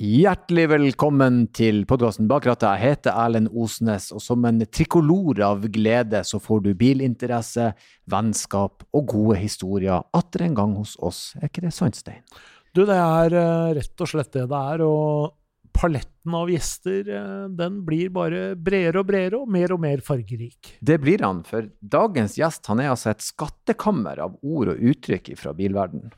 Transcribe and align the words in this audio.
Hjertelig 0.00 0.62
velkommen 0.70 1.42
til 1.52 1.82
podkasten 1.84 2.24
Bak 2.24 2.46
rattet. 2.48 2.70
Jeg 2.72 2.94
heter 2.94 3.18
Erlend 3.20 3.50
Osnes, 3.52 4.06
og 4.16 4.22
som 4.24 4.46
en 4.48 4.62
trikolor 4.64 5.42
av 5.44 5.66
glede 5.68 6.22
så 6.24 6.40
får 6.40 6.62
du 6.64 6.70
bilinteresse, 6.72 7.66
vennskap 8.08 8.86
og 8.96 9.12
gode 9.12 9.36
historier 9.42 10.00
atter 10.16 10.46
en 10.46 10.56
gang 10.56 10.72
hos 10.78 10.94
oss. 11.04 11.34
Er 11.36 11.50
ikke 11.50 11.66
det 11.66 11.74
sant, 11.76 12.00
Stein? 12.00 12.24
Du, 12.72 12.86
det 12.88 12.96
er 12.96 13.36
uh, 13.36 13.74
rett 13.76 14.06
og 14.06 14.12
slett 14.14 14.32
det 14.38 14.46
det 14.48 14.62
er. 14.72 14.86
Og 14.88 15.36
paletten 15.76 16.40
av 16.40 16.48
gjester 16.48 17.12
uh, 17.12 17.46
den 17.60 17.82
blir 17.84 18.08
bare 18.16 18.54
bredere 18.56 19.04
og 19.04 19.12
bredere 19.12 19.44
og 19.44 19.52
mer 19.52 19.76
og 19.76 19.84
mer 19.84 20.00
fargerik. 20.06 20.78
Det 20.80 20.96
blir 21.04 21.28
han, 21.28 21.44
for 21.44 21.68
dagens 21.76 22.40
gjest 22.40 22.72
han 22.72 22.80
er 22.80 22.94
altså 22.96 23.12
et 23.12 23.28
skattekammer 23.28 24.24
av 24.24 24.40
ord 24.40 24.72
og 24.78 24.92
uttrykk 24.94 25.34
fra 25.36 25.52
bilverden. 25.52 26.08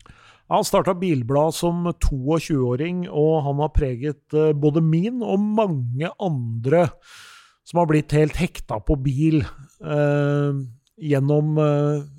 Han 0.52 0.66
starta 0.68 0.92
Bilblad 0.98 1.54
som 1.56 1.86
22-åring, 1.88 3.06
og 3.08 3.38
han 3.46 3.60
har 3.64 3.70
preget 3.72 4.36
uh, 4.36 4.50
både 4.52 4.82
min 4.84 5.22
og 5.24 5.40
mange 5.40 6.10
andre 6.20 6.86
som 7.64 7.80
har 7.80 7.88
blitt 7.88 8.12
helt 8.12 8.36
hekta 8.36 8.80
på 8.82 8.98
bil 9.00 9.44
gjennom 11.02 11.57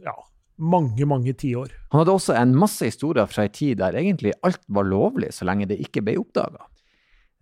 ja, 0.03 0.13
mange, 0.57 1.05
mange 1.07 1.33
tiår. 1.39 1.71
Han 1.91 2.01
hadde 2.01 2.15
også 2.15 2.35
en 2.35 2.55
masse 2.59 2.87
historier 2.87 3.27
fra 3.29 3.45
ei 3.45 3.51
tid 3.53 3.79
der 3.79 3.95
egentlig 3.99 4.33
alt 4.43 4.61
var 4.71 4.87
lovlig, 4.87 5.33
så 5.35 5.47
lenge 5.47 5.67
det 5.69 5.81
ikke 5.83 6.03
ble 6.03 6.15
oppdaga. 6.19 6.63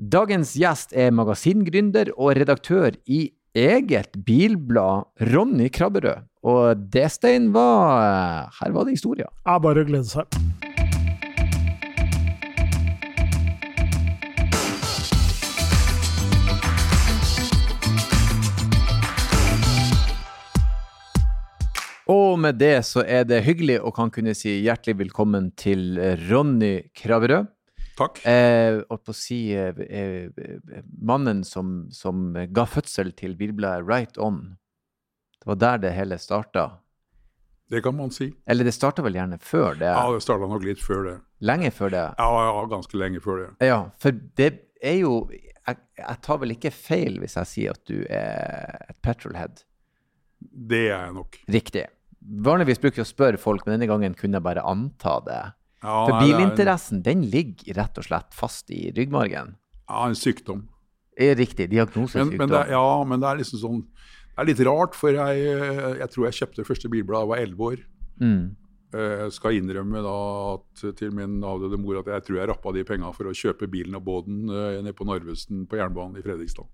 Dagens 0.01 0.55
gjest 0.57 0.95
er 0.97 1.13
magasingründer 1.13 2.09
og 2.17 2.33
redaktør 2.39 2.97
i 3.05 3.27
eget 3.53 4.17
bilblad, 4.25 5.05
Ronny 5.29 5.69
Krabberød. 5.69 6.25
Og 6.41 6.89
det, 6.89 7.11
Stein, 7.13 7.51
var 7.53 8.49
Her 8.59 8.71
var 8.73 8.85
det 8.85 8.97
historier. 8.97 9.29
Det 9.29 9.53
er 9.53 9.59
bare 9.61 9.85
gleder 9.85 10.09
seg. 10.09 10.79
Og 22.11 22.39
med 22.41 22.57
det 22.59 22.81
så 22.83 23.03
er 23.07 23.23
det 23.29 23.43
hyggelig 23.45 23.77
å 23.85 23.91
kan 23.95 24.09
kunne 24.11 24.33
si 24.35 24.57
hjertelig 24.65 24.97
velkommen 25.05 25.51
til 25.59 25.95
Ronny 26.27 26.89
Kraverød. 26.97 27.47
Takk. 27.99 28.19
Eh, 28.27 28.81
på 28.89 29.13
å 29.13 29.15
si 29.15 29.51
eh, 29.55 29.77
eh, 29.85 30.41
mannen 30.97 31.43
som, 31.47 31.85
som, 31.93 32.33
ga 32.51 32.65
fødsel 32.67 33.13
til 33.15 33.37
bilbladet 33.39 33.85
Right 33.87 34.19
On. 34.19 34.41
Det 35.37 35.49
var 35.53 35.59
der 35.61 35.83
det 35.85 35.93
hele 35.95 36.17
starta. 36.19 36.65
Det 37.71 37.83
kan 37.85 37.95
man 37.95 38.11
si. 38.11 38.31
Eller 38.49 38.67
det 38.67 38.73
starta 38.75 39.05
vel 39.05 39.15
gjerne 39.15 39.39
før 39.39 39.77
det? 39.79 39.93
Ja, 39.93 40.09
det 40.11 40.25
starta 40.25 40.49
nok 40.51 40.67
litt 40.67 40.83
før 40.83 41.05
det. 41.07 41.15
Lenge 41.47 41.71
før 41.71 41.93
det? 41.93 42.03
Ja, 42.19 42.43
ja, 42.49 42.65
ganske 42.73 42.99
lenge 42.99 43.23
før 43.23 43.45
det. 43.45 43.47
Ja, 43.69 43.79
for 44.01 44.19
det 44.39 44.51
er 44.81 44.99
jo 44.99 45.15
jeg, 45.31 45.79
jeg 46.01 46.19
tar 46.25 46.43
vel 46.43 46.57
ikke 46.57 46.73
feil 46.75 47.21
hvis 47.21 47.37
jeg 47.39 47.53
sier 47.53 47.77
at 47.77 47.87
du 47.87 48.01
er 48.09 48.89
et 48.89 48.99
petrolhead? 49.05 49.63
Det 50.41 50.87
er 50.89 50.95
jeg 50.97 51.17
nok. 51.21 51.43
Riktig. 51.53 51.87
Vanligvis 52.21 52.81
bruker 52.81 53.01
jeg 53.01 53.07
å 53.07 53.11
spørre 53.11 53.41
folk, 53.41 53.65
men 53.65 53.75
denne 53.75 53.89
gangen 53.89 54.15
kunne 54.17 54.37
jeg 54.37 54.45
bare 54.45 54.63
anta 54.67 55.17
det. 55.25 55.41
Ja, 55.81 55.95
For 56.05 56.19
bilinteressen 56.21 57.01
den 57.05 57.25
ligger 57.33 57.79
rett 57.79 57.97
og 57.97 58.05
slett 58.05 58.35
fast 58.37 58.69
i 58.73 58.91
ryggmargen. 58.93 59.55
Ja, 59.89 60.03
en 60.05 60.17
sykdom. 60.17 60.67
Er 61.17 61.33
riktig. 61.39 61.71
Diagnosesykdom. 61.73 62.35
Men, 62.35 62.45
men 62.45 62.53
det, 62.53 62.65
ja, 62.71 62.89
men 63.07 63.23
det 63.23 63.29
er 63.29 63.41
liksom 63.41 63.61
sånn 63.61 63.79
Det 64.31 64.43
er 64.43 64.47
litt 64.47 64.61
rart, 64.63 64.95
for 64.95 65.13
jeg, 65.13 65.41
jeg 65.99 66.09
tror 66.13 66.27
jeg 66.27 66.37
kjøpte 66.37 66.67
første 66.67 66.91
bilblad 66.91 67.17
da 67.17 67.23
jeg 67.25 67.31
var 67.33 67.41
elleve 67.45 67.71
år. 67.71 67.81
Mm. 68.21 68.43
Jeg 68.91 69.19
eh, 69.23 69.29
skal 69.31 69.55
innrømme 69.55 70.01
da 70.03 70.15
at, 70.53 70.81
til 70.99 71.13
min 71.15 71.37
avdøde 71.47 71.79
mor 71.79 72.01
at 72.01 72.09
jeg 72.11 72.25
tror 72.27 72.39
jeg 72.41 72.49
rappa 72.49 72.73
de 72.75 72.83
penga 72.87 73.11
for 73.15 73.29
å 73.29 73.35
kjøpe 73.35 73.69
bilen 73.71 73.95
og 73.95 74.03
båten 74.03 74.41
uh, 74.51 74.79
nede 74.83 74.95
på 74.97 75.07
Narvesen 75.07 75.63
på 75.69 75.79
jernbanen 75.79 76.19
i 76.19 76.23
Fredrikstad. 76.25 76.67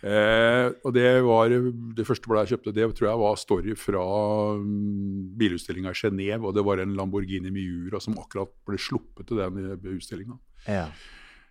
Eh, 0.00 0.66
og 0.80 0.94
det 0.96 1.08
var 1.26 1.52
det 1.52 2.06
første 2.08 2.30
bladet 2.30 2.48
jeg 2.48 2.56
kjøpte, 2.56 2.72
det 2.72 2.86
tror 2.96 3.08
jeg 3.10 3.20
var 3.20 3.40
story 3.40 3.74
fra 3.76 4.04
um, 4.56 5.32
bilutstillinga 5.40 5.92
i 5.92 6.00
Genéve. 6.00 6.48
Og 6.48 6.56
det 6.56 6.64
var 6.66 6.80
en 6.80 6.96
Lamborghini 6.96 7.52
Miura 7.52 8.00
som 8.00 8.18
akkurat 8.20 8.52
ble 8.68 8.80
sluppet 8.80 9.28
til 9.28 9.42
den 9.42 9.96
utstillinga. 9.96 10.38
Ja. 10.66 10.86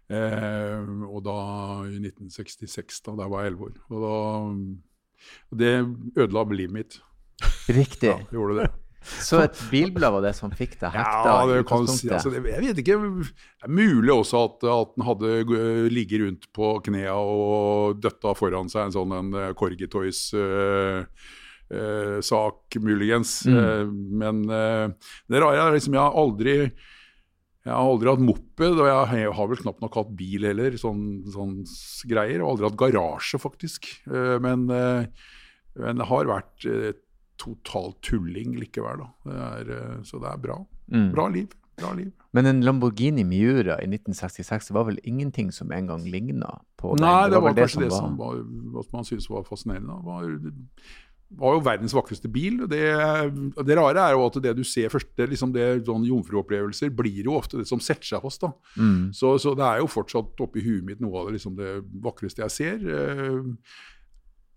Eh, 0.09 0.89
og 1.05 1.21
da 1.27 1.37
i 1.85 1.99
1966, 2.01 3.03
da, 3.05 3.15
da 3.19 3.29
var 3.29 3.45
jeg 3.45 3.53
elleve 3.53 3.69
år. 3.69 3.79
Og 3.93 4.05
da, 4.05 4.15
og 5.51 5.61
det 5.61 5.73
ødela 6.17 6.45
livet 6.49 6.77
mitt. 6.79 7.01
Riktig. 7.69 8.09
Ja, 8.09 8.17
gjorde 8.33 8.63
det. 8.63 8.69
Så 8.99 9.39
et 9.41 9.57
bilblad 9.71 10.11
var 10.11 10.23
det 10.25 10.33
som 10.37 10.51
fikk 10.51 10.75
deg 10.81 10.91
hekta? 10.91 11.31
Ja, 11.31 11.35
det 11.47 11.63
kan 11.69 11.87
si, 11.87 12.09
altså, 12.11 12.33
jeg 12.35 12.43
vet 12.43 12.81
ikke. 12.81 12.97
Det 12.99 13.67
er 13.67 13.71
mulig 13.71 14.11
også 14.13 14.43
at, 14.49 14.65
at 14.67 14.93
den 14.97 15.05
hadde 15.07 15.89
ligget 15.93 16.23
rundt 16.25 16.47
på 16.55 16.71
knea 16.89 17.15
og 17.15 18.01
døtta 18.03 18.35
foran 18.37 18.71
seg 18.71 18.89
en 18.89 18.95
sånn 18.97 19.15
en 19.15 19.31
uh, 19.37 19.47
Corgitoys 19.57 20.21
uh, 20.35 21.07
uh, 21.71 22.19
sak, 22.25 22.79
muligens. 22.83 23.39
Mm. 23.47 23.57
Uh, 23.57 23.97
men 24.23 24.45
det 24.49 25.43
rare 25.45 25.65
er 25.69 25.77
liksom 25.79 25.95
jeg 25.95 26.03
har 26.03 26.23
aldri 26.25 26.55
jeg 27.67 27.75
har 27.75 27.85
aldri 27.85 28.07
hatt 28.09 28.23
moped, 28.23 28.79
og 28.79 28.87
jeg 28.87 29.33
har 29.35 29.49
vel 29.51 29.59
knapt 29.59 29.81
nok 29.83 29.97
hatt 29.99 30.15
bil 30.17 30.47
heller. 30.47 30.75
Sånn, 30.79 31.21
sånn 31.29 31.59
greier. 32.09 32.39
Og 32.41 32.53
aldri 32.55 32.65
hatt 32.65 32.79
garasje, 32.79 33.37
faktisk. 33.37 33.89
Men, 34.07 34.63
men 34.69 35.99
det 35.99 36.07
har 36.09 36.31
vært 36.31 36.65
et 36.65 37.03
total 37.39 37.93
tulling 38.05 38.57
likevel. 38.59 39.07
Det 39.25 39.39
er, 39.47 39.73
eh, 39.77 39.97
så 40.07 40.21
det 40.21 40.29
er 40.31 40.43
bra. 40.43 40.59
Mm. 40.91 41.11
Bra 41.15 41.27
liv. 41.33 41.55
Bra 41.79 41.93
liv. 41.95 42.11
Men 42.35 42.45
en 42.45 42.63
Lamborghini 42.65 43.23
Miura 43.23 43.79
i 43.81 43.87
1966 43.87 44.71
var 44.75 44.89
vel 44.89 44.99
ingenting 45.03 45.51
som 45.55 45.71
engang 45.71 46.03
ligna 46.05 46.59
på 46.77 46.95
den? 46.95 47.05
Nei, 47.05 47.29
det, 47.29 47.35
det 47.35 47.41
var, 47.41 47.53
var 47.53 47.61
kanskje 47.63 47.85
det 47.85 47.93
som, 47.93 48.17
var, 48.19 48.41
hva 48.73 48.83
man 48.93 49.07
syntes 49.07 49.29
var 49.31 49.45
fascinerende. 49.47 49.95
Det 49.95 50.09
var, 50.09 50.25
var 51.39 51.55
jo 51.55 51.63
verdens 51.65 51.95
vakreste 51.95 52.29
bil. 52.33 52.63
Det, 52.69 52.81
det, 53.65 53.77
rare 53.77 54.03
er 54.03 54.17
jo 54.17 54.25
at 54.27 54.39
det 54.43 54.55
du 54.57 54.63
ser 54.67 54.91
først, 54.93 55.11
det, 55.17 55.29
liksom 55.33 55.53
det, 55.55 55.67
sånn 55.87 56.07
jomfruopplevelser 56.09 56.91
blir 56.95 57.29
jo 57.29 57.37
ofte 57.39 57.61
det 57.61 57.67
som 57.69 57.81
setter 57.83 58.13
seg 58.13 58.25
fast. 58.25 58.45
da. 58.45 58.51
Mm. 58.77 59.09
Så, 59.15 59.37
så, 59.41 59.55
det 59.57 59.65
er 59.67 59.83
jo 59.83 59.91
fortsatt 59.91 60.43
oppi 60.45 60.65
huet 60.65 60.85
mitt 60.85 61.03
noe 61.03 61.21
av 61.21 61.29
det, 61.29 61.37
liksom 61.39 61.57
det 61.59 61.79
vakreste 62.03 62.45
jeg 62.45 62.55
ser. 62.57 62.89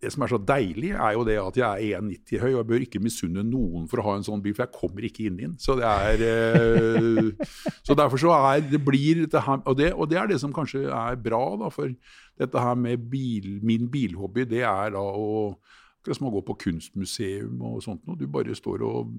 Det 0.02 0.10
som 0.10 0.24
er 0.24 0.32
så 0.32 0.38
deilig, 0.42 0.88
er 0.96 1.12
jo 1.14 1.22
det 1.26 1.36
at 1.38 1.58
jeg 1.60 1.92
er 1.92 2.00
1,90 2.02 2.40
høy, 2.42 2.48
og 2.48 2.56
jeg 2.56 2.68
bør 2.72 2.84
ikke 2.86 3.02
misunne 3.04 3.44
noen 3.46 3.84
for 3.90 4.02
å 4.02 4.06
ha 4.08 4.16
en 4.18 4.24
sånn 4.26 4.40
bil, 4.42 4.56
for 4.56 4.64
jeg 4.64 4.74
kommer 4.74 5.06
ikke 5.06 5.28
inn 5.28 5.36
i 5.38 5.44
den. 5.44 5.54
Så 5.62 5.76
det 5.78 5.86
er 5.86 6.24
eh, 6.26 7.52
Så 7.86 7.94
derfor 7.98 8.18
så 8.18 8.32
er 8.34 8.64
det 8.66 8.82
blir 8.82 9.22
dette 9.22 9.44
her 9.46 9.62
og 9.62 9.78
det, 9.78 9.92
og 9.94 10.10
det, 10.10 10.18
er 10.18 10.32
det 10.32 10.40
som 10.42 10.54
kanskje 10.54 10.88
er 10.90 11.20
bra, 11.22 11.42
da, 11.60 11.70
for 11.70 11.94
dette 12.42 12.66
her 12.66 12.74
med 12.82 13.06
bil, 13.12 13.60
min 13.62 13.86
bilhobby, 13.92 14.48
det 14.50 14.66
er 14.66 14.96
da 14.96 15.06
å 15.06 15.54
Akkurat 16.02 16.18
som 16.18 16.26
å 16.26 16.30
gå 16.34 16.40
på 16.42 16.54
kunstmuseum 16.64 17.60
og 17.62 17.76
sånt 17.84 18.00
noe. 18.08 18.18
Du 18.18 18.24
bare 18.26 18.56
står 18.58 18.82
og 18.82 19.12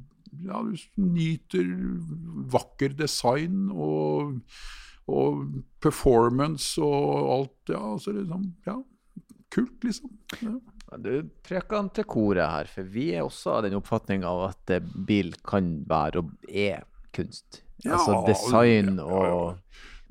ja, 0.44 0.58
du 0.68 0.74
nyter 1.00 1.70
vakker 2.52 2.92
design 3.00 3.70
og, 3.72 4.42
og 5.08 5.46
performance 5.80 6.76
og 6.84 7.30
alt. 7.38 7.56
Ja, 7.72 7.86
altså 7.94 8.18
liksom, 8.18 8.50
ja 8.68 8.82
kult, 9.54 9.78
liksom. 9.86 10.12
Ja. 10.42 10.56
Du 11.04 11.30
trekker 11.46 11.80
han 11.80 11.90
til 11.96 12.06
koret 12.10 12.46
her, 12.46 12.70
for 12.70 12.90
vi 12.94 13.08
er 13.16 13.26
også 13.26 13.58
av 13.58 13.64
den 13.66 13.78
oppfatning 13.80 14.26
av 14.28 14.44
at 14.52 14.76
bil 15.08 15.34
kan 15.46 15.80
være 15.90 16.22
og 16.22 16.50
er 16.50 16.84
kunst. 17.16 17.64
Ja, 17.84 17.98
altså 17.98 18.22
design 18.28 19.00
og 19.02 19.26
ja, 19.26 19.40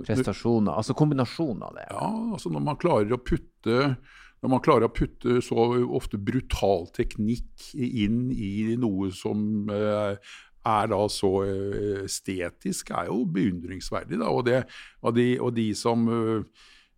prestasjoner. 0.03 0.75
Altså 0.75 0.97
kombinasjonen 0.99 1.63
av 1.69 1.79
det. 1.79 1.87
Ja, 1.91 2.09
altså 2.35 2.53
når 2.53 2.67
man 2.67 2.81
klarer 2.83 3.15
å 3.15 3.23
putte 3.23 3.95
når 4.43 4.51
man 4.51 4.63
klarer 4.65 4.89
å 4.89 4.91
putte 4.91 5.37
så 5.47 5.69
ofte 5.95 6.19
brutal 6.19 6.89
teknikk 6.97 7.69
inn 7.79 8.25
i 8.35 8.75
noe 8.75 9.13
som 9.15 9.71
eh, 9.71 10.33
er 10.67 10.89
da 10.91 10.99
så 11.11 11.31
eh, 11.47 12.01
estetisk, 12.09 12.91
er 12.91 13.07
jo 13.07 13.21
beundringsverdig. 13.31 14.19
Da. 14.19 14.33
Og, 14.35 14.43
det, 14.49 14.65
og, 14.99 15.15
de, 15.15 15.29
og 15.39 15.55
de 15.55 15.69
som 15.79 16.11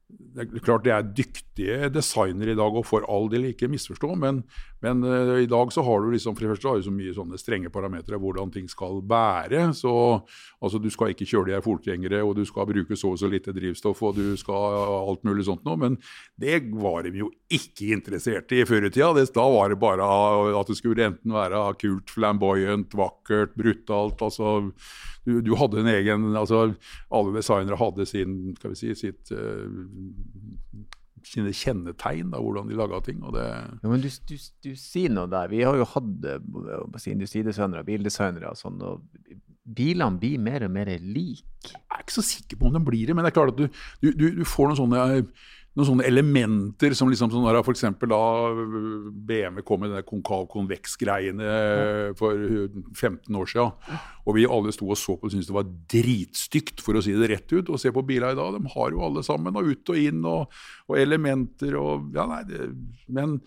det 0.08 0.44
er 0.44 0.64
klart 0.64 0.84
det 0.84 0.92
er 0.94 1.06
dyktige 1.16 1.88
designere 1.94 2.52
i 2.52 2.58
dag, 2.58 2.78
og 2.80 2.86
for 2.86 3.06
all 3.10 3.30
del 3.32 3.50
ikke 3.50 3.70
misforstå, 3.72 4.14
men, 4.20 4.42
men 4.84 5.00
uh, 5.04 5.38
i 5.40 5.48
dag 5.48 5.72
så 5.72 5.82
har 5.86 6.02
du 6.02 6.10
liksom, 6.12 6.36
for 6.36 6.44
det 6.44 6.52
første 6.52 6.68
har 6.68 6.80
du 6.80 6.86
så 6.86 6.92
mye 6.94 7.14
sånne 7.16 7.40
strenge 7.40 7.72
parametere 7.72 8.20
hvordan 8.20 8.52
ting 8.52 8.66
skal 8.68 9.00
bære. 9.00 9.70
så 9.76 9.94
altså 10.60 10.80
Du 10.82 10.90
skal 10.92 11.14
ikke 11.14 11.28
kjøre 11.28 11.48
de 11.48 11.56
her 11.56 11.64
fotgjengere, 11.64 12.20
og 12.24 12.36
du 12.36 12.44
skal 12.44 12.68
bruke 12.68 12.98
så 12.98 13.14
og 13.14 13.20
så 13.20 13.30
lite 13.30 13.54
drivstoff, 13.56 14.02
og 14.02 14.18
du 14.18 14.36
skal 14.40 14.76
alt 14.98 15.24
mulig 15.24 15.46
sånt 15.48 15.64
noe. 15.64 15.80
Men 15.80 15.96
det 16.40 16.60
var 16.74 17.06
de 17.06 17.24
jo 17.24 17.30
ikke 17.48 17.94
interessert 17.96 18.52
i 18.52 18.64
før 18.68 18.88
i 18.88 18.92
tida. 18.92 19.24
Da 19.34 19.48
var 19.56 19.72
det 19.72 19.80
bare 19.80 20.08
at 20.60 20.70
det 20.70 20.78
skulle 20.78 21.08
enten 21.08 21.32
være 21.34 21.64
kult, 21.80 22.12
flamboyant, 22.12 22.94
vakkert, 22.98 23.56
brutalt. 23.56 24.20
altså 24.22 24.72
du, 25.24 25.40
du, 25.40 25.54
hadde 25.56 25.80
en 25.80 25.88
egen 25.88 26.34
altså 26.36 26.74
Alle 27.08 27.32
designere 27.38 27.80
hadde 27.80 28.04
sin, 28.06 28.52
skal 28.58 28.74
vi 28.74 28.80
si, 28.82 28.92
sitt 29.06 29.32
uh, 29.32 29.64
sine 31.24 31.52
kjennetegn, 31.56 32.30
da, 32.32 32.40
hvordan 32.42 32.68
de 32.68 32.76
laga 32.78 33.00
ting. 33.04 33.22
Og 33.24 33.34
Det... 33.36 33.46
Ja, 33.46 33.88
men 33.88 34.04
du, 34.04 34.10
du, 34.28 34.36
du, 34.66 34.70
sier 34.78 35.12
noe 35.12 35.30
der. 35.32 35.50
Vi 35.52 35.64
har 35.64 35.78
jo 35.78 35.88
hatt 35.94 36.28
si, 37.00 37.14
industridesignere, 37.14 37.86
bildesignere 37.86 38.52
og 38.52 38.60
sånn. 38.60 38.80
og 38.84 39.02
bilene 39.64 40.20
blir 40.20 40.40
mer 40.42 40.66
og 40.66 40.72
mer 40.74 40.90
like? 41.00 41.44
Jeg 41.64 41.80
er 41.96 42.02
ikke 42.04 42.18
så 42.18 42.26
sikker 42.26 42.60
på 42.60 42.68
om 42.68 42.74
de 42.76 42.84
blir 42.84 43.08
det, 43.08 43.16
men 43.16 43.24
det 43.24 43.32
er 43.32 43.38
klart 43.38 43.54
at 43.54 43.60
du, 43.62 44.10
du, 44.12 44.44
får 44.44 44.70
noen 44.70 44.80
sånne, 44.82 45.04
noen 45.74 45.88
sånne 45.88 46.06
elementer 46.06 46.94
som 46.94 47.08
liksom 47.10 47.32
sånn 47.32 47.46
for 47.66 47.74
eksempel 47.74 48.12
da 48.12 48.20
BMW 49.26 49.64
kom 49.66 49.82
med 49.82 49.94
den 49.94 50.06
konkav-konveks-greiene 50.06 52.14
for 52.18 52.38
15 52.94 53.40
år 53.40 53.50
siden. 53.50 53.74
Og 54.24 54.38
vi 54.38 54.46
alle 54.46 54.74
sto 54.74 54.86
og 54.86 55.00
så 55.00 55.16
på 55.18 55.26
og 55.26 55.34
syntes 55.34 55.50
det 55.50 55.56
var 55.56 55.72
dritstygt, 55.90 56.82
for 56.84 56.96
å 56.96 57.02
si 57.04 57.16
det 57.18 57.30
rett 57.32 57.50
ut, 57.52 57.72
Og 57.74 57.80
se 57.80 57.90
på 57.92 58.06
biler 58.06 58.32
i 58.32 58.38
dag. 58.38 58.54
De 58.54 58.74
har 58.76 58.94
jo 58.94 59.02
alle 59.02 59.24
sammen, 59.26 59.56
og 59.58 59.72
ut 59.72 59.90
og 59.90 59.98
inn, 59.98 60.22
og, 60.24 60.52
og 60.88 61.00
elementer 61.00 61.74
og 61.80 62.12
Ja, 62.14 62.28
nei, 62.30 62.44
det, 62.48 62.68
men 63.08 63.40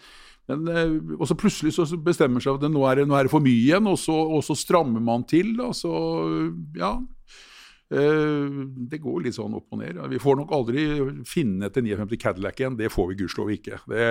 men, 0.47 0.63
eh, 0.71 0.93
og 1.19 1.27
så 1.27 1.35
plutselig 1.35 1.73
så 1.75 1.83
bestemmer 1.99 2.39
seg 2.43 2.55
at 2.55 2.71
nå 2.71 2.85
er, 2.87 3.01
det, 3.01 3.09
nå 3.09 3.17
er 3.17 3.27
det 3.27 3.33
for 3.33 3.43
mye 3.43 3.57
igjen, 3.57 3.87
og 3.91 3.97
så, 3.99 4.15
og 4.15 4.45
så 4.47 4.55
strammer 4.55 5.03
man 5.03 5.25
til. 5.27 5.49
Og 5.59 5.73
så 5.75 5.91
ja. 6.77 6.93
Eh, 7.87 8.47
det 8.91 8.99
går 8.99 9.21
litt 9.23 9.37
sånn 9.37 9.53
opp 9.55 9.71
og 9.71 9.79
ned. 9.79 9.99
Vi 10.11 10.19
får 10.19 10.35
nok 10.41 10.51
aldri 10.57 10.83
finne 11.27 11.69
etter 11.69 11.85
59 11.85 12.19
Cadillac 12.19 12.59
igjen. 12.59 12.75
Det 12.79 12.89
får 12.91 13.11
vi 13.11 13.17
gudskjelov 13.21 13.51
ikke. 13.55 13.79
Det, 13.87 14.07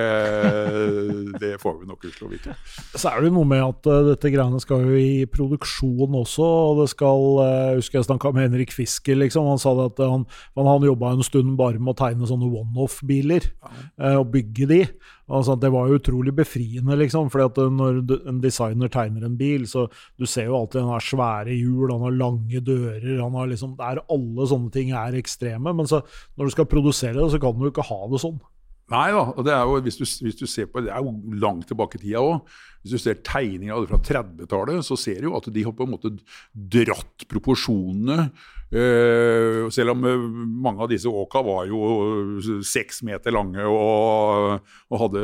det, 1.43 1.51
får 1.61 1.77
vi 1.83 1.91
nok 1.91 2.07
gudskjelov 2.07 2.37
ikke. 2.39 2.57
Så 2.97 3.13
er 3.13 3.27
det 3.27 3.33
noe 3.37 3.49
med 3.49 3.61
at 3.67 3.91
uh, 3.91 4.01
dette 4.09 4.33
greiene 4.33 4.61
skal 4.65 4.87
jo 4.87 4.97
i 4.97 5.27
produksjon 5.29 6.17
også. 6.23 6.47
og 6.47 6.81
det 6.81 6.89
skal, 6.95 7.27
uh, 7.43 7.75
husker 7.77 8.01
Jeg 8.01 8.09
snakka 8.09 8.33
med 8.33 8.49
Henrik 8.49 8.73
Fisker. 8.73 9.19
liksom, 9.21 9.51
Han 9.53 9.61
sa 9.61 9.75
det 9.77 9.91
at 9.93 10.05
han, 10.07 10.25
han 10.57 10.89
jobba 10.89 11.13
en 11.13 11.27
stund 11.27 11.57
bare 11.61 11.81
med 11.81 11.93
å 11.93 11.99
tegne 12.01 12.29
sånne 12.29 12.49
one-off-biler. 12.49 13.53
Uh, 14.01 14.17
og 14.23 14.33
bygge 14.33 14.73
de. 14.73 14.81
Altså, 15.27 15.57
det 15.59 15.73
var 15.75 15.89
jo 15.89 15.99
utrolig 15.99 16.33
befriende, 16.37 16.95
liksom. 17.01 17.31
For 17.33 17.43
når 17.75 17.99
en 18.31 18.41
designer 18.43 18.91
tegner 18.93 19.27
en 19.27 19.39
bil, 19.39 19.67
så 19.67 19.89
du 20.19 20.27
ser 20.27 20.47
jo 20.47 20.59
alltid 20.61 20.85
han 20.85 20.95
har 20.95 21.07
svære 21.07 21.57
hjul, 21.57 21.91
han 21.91 22.05
har 22.07 22.15
lange 22.15 22.61
dører 22.63 23.23
han 23.23 23.35
har 23.35 23.51
liksom, 23.51 23.75
Alle 23.81 24.47
sånne 24.47 24.71
ting 24.71 24.93
er 24.95 25.19
ekstreme. 25.19 25.75
Men 25.75 25.91
så, 25.91 26.03
når 26.37 26.47
du 26.47 26.55
skal 26.55 26.71
produsere 26.71 27.19
det, 27.19 27.31
så 27.35 27.43
kan 27.43 27.59
du 27.59 27.67
ikke 27.71 27.89
ha 27.91 28.01
det 28.13 28.23
sånn. 28.23 28.39
Nei 28.87 29.07
da. 29.11 29.23
og 29.33 29.43
det 29.43 29.51
er 29.51 29.65
jo, 29.67 29.79
hvis 29.83 29.97
du, 29.99 30.05
hvis 30.23 30.37
du 30.39 30.45
ser 30.47 30.69
på, 30.71 30.83
det 30.85 30.93
er 30.95 31.03
jo 31.03 31.15
langt 31.43 31.67
tilbake 31.67 31.99
i 31.99 32.03
tida 32.05 32.23
òg. 32.23 32.53
Hvis 32.85 32.95
du 32.95 33.03
ser 33.03 33.19
tegninger 33.27 33.89
fra 33.91 33.99
30-tallet, 33.99 34.85
så 34.87 34.95
ser 35.01 35.19
du 35.19 35.27
jo 35.27 35.39
at 35.39 35.49
de 35.51 35.65
har 35.67 35.75
på 35.75 35.87
en 35.89 35.91
måte 35.97 36.13
dratt 36.55 37.27
proporsjonene. 37.27 38.29
Uh, 38.67 39.67
selv 39.75 39.95
om 39.95 40.07
uh, 40.07 40.23
mange 40.63 40.83
av 40.83 40.91
disse 40.91 41.11
åka 41.11 41.39
var 41.47 41.69
jo 41.71 42.61
seks 42.67 42.99
meter 43.07 43.31
lange 43.35 43.63
og, 43.63 44.57
og 44.91 45.03
hadde 45.05 45.23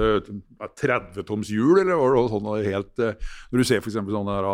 30 0.78 1.26
toms 1.26 1.50
hjul, 1.50 1.80
eller 1.82 1.98
var 1.98 2.30
sånn 2.30 2.50
helt 2.62 3.02
Når 3.02 3.56
du 3.58 3.66
ser 3.66 3.82
f.eks. 3.82 3.98
sånn 3.98 4.30
der 4.30 4.50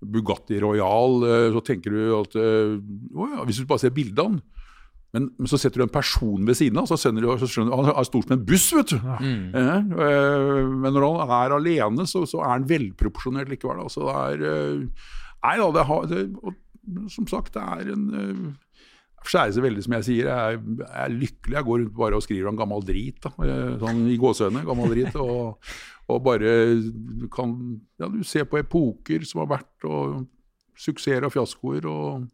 Bugatti 0.00 0.60
Royal, 0.60 1.24
så 1.52 1.64
tenker 1.64 1.92
du 1.92 2.12
at 2.16 2.36
ja, 2.36 3.44
Hvis 3.48 3.60
du 3.60 3.68
bare 3.68 3.84
ser 3.84 3.96
bildene 3.96 4.40
men, 5.14 5.26
men, 5.34 5.48
så 5.50 5.58
setter 5.58 5.82
du 5.82 5.86
en 5.86 5.92
person 5.92 6.46
ved 6.46 6.54
siden 6.58 6.78
av, 6.78 6.86
så 6.86 6.98
skjønner 7.00 7.24
du, 7.24 7.30
så 7.40 7.48
skjønner 7.50 7.72
du 7.72 7.80
han 7.80 7.92
er 7.92 8.06
stor 8.06 8.24
som 8.26 8.34
en 8.36 8.46
buss. 8.46 8.68
vet 8.76 8.92
du. 8.92 8.98
Mm. 9.00 9.44
Eh, 9.58 10.70
men 10.84 10.94
når 10.94 11.06
han 11.18 11.34
er 11.40 11.54
alene, 11.56 12.06
så, 12.06 12.22
så 12.30 12.44
er 12.44 12.54
han 12.54 12.68
velproporsjonert 12.70 13.50
likevel. 13.50 13.82
Altså, 13.88 14.06
det 14.06 14.16
er, 14.22 14.44
eh, 14.54 15.14
nei 15.46 15.54
da, 15.58 15.70
det 15.74 15.86
har, 15.90 16.10
det, 16.10 16.24
som 17.10 17.26
sagt, 17.30 17.54
det 17.56 17.62
er 17.62 17.92
en 17.92 18.06
uh, 18.14 18.46
skjære 19.26 19.54
seg 19.56 19.64
veldig, 19.66 19.84
som 19.84 19.94
jeg 19.98 20.06
sier. 20.06 20.30
Jeg, 20.30 20.60
jeg, 20.80 20.90
er 21.02 21.14
lykkelig. 21.14 21.56
Jeg 21.56 21.66
går 21.66 21.80
rundt 21.82 21.96
bare 21.98 22.18
og 22.18 22.24
skriver 22.24 22.50
om 22.50 22.58
gammel 22.60 22.84
drit. 22.86 23.20
Da. 23.24 23.32
Eh, 23.44 23.76
sånn 23.82 24.04
i 24.10 24.18
gåseøyne, 24.20 24.66
gammel 24.68 24.94
drit. 24.94 25.16
Og, 25.20 25.72
og, 26.10 26.18
bare 26.24 26.52
kan 27.34 27.56
Ja, 28.00 28.08
du 28.10 28.22
ser 28.26 28.48
på 28.50 28.60
epoker 28.60 29.26
som 29.28 29.44
har 29.44 29.56
vært, 29.58 29.88
og 29.88 30.22
suksesser 30.80 31.26
og 31.26 31.34
fiaskoer. 31.34 31.88
og 31.90 32.28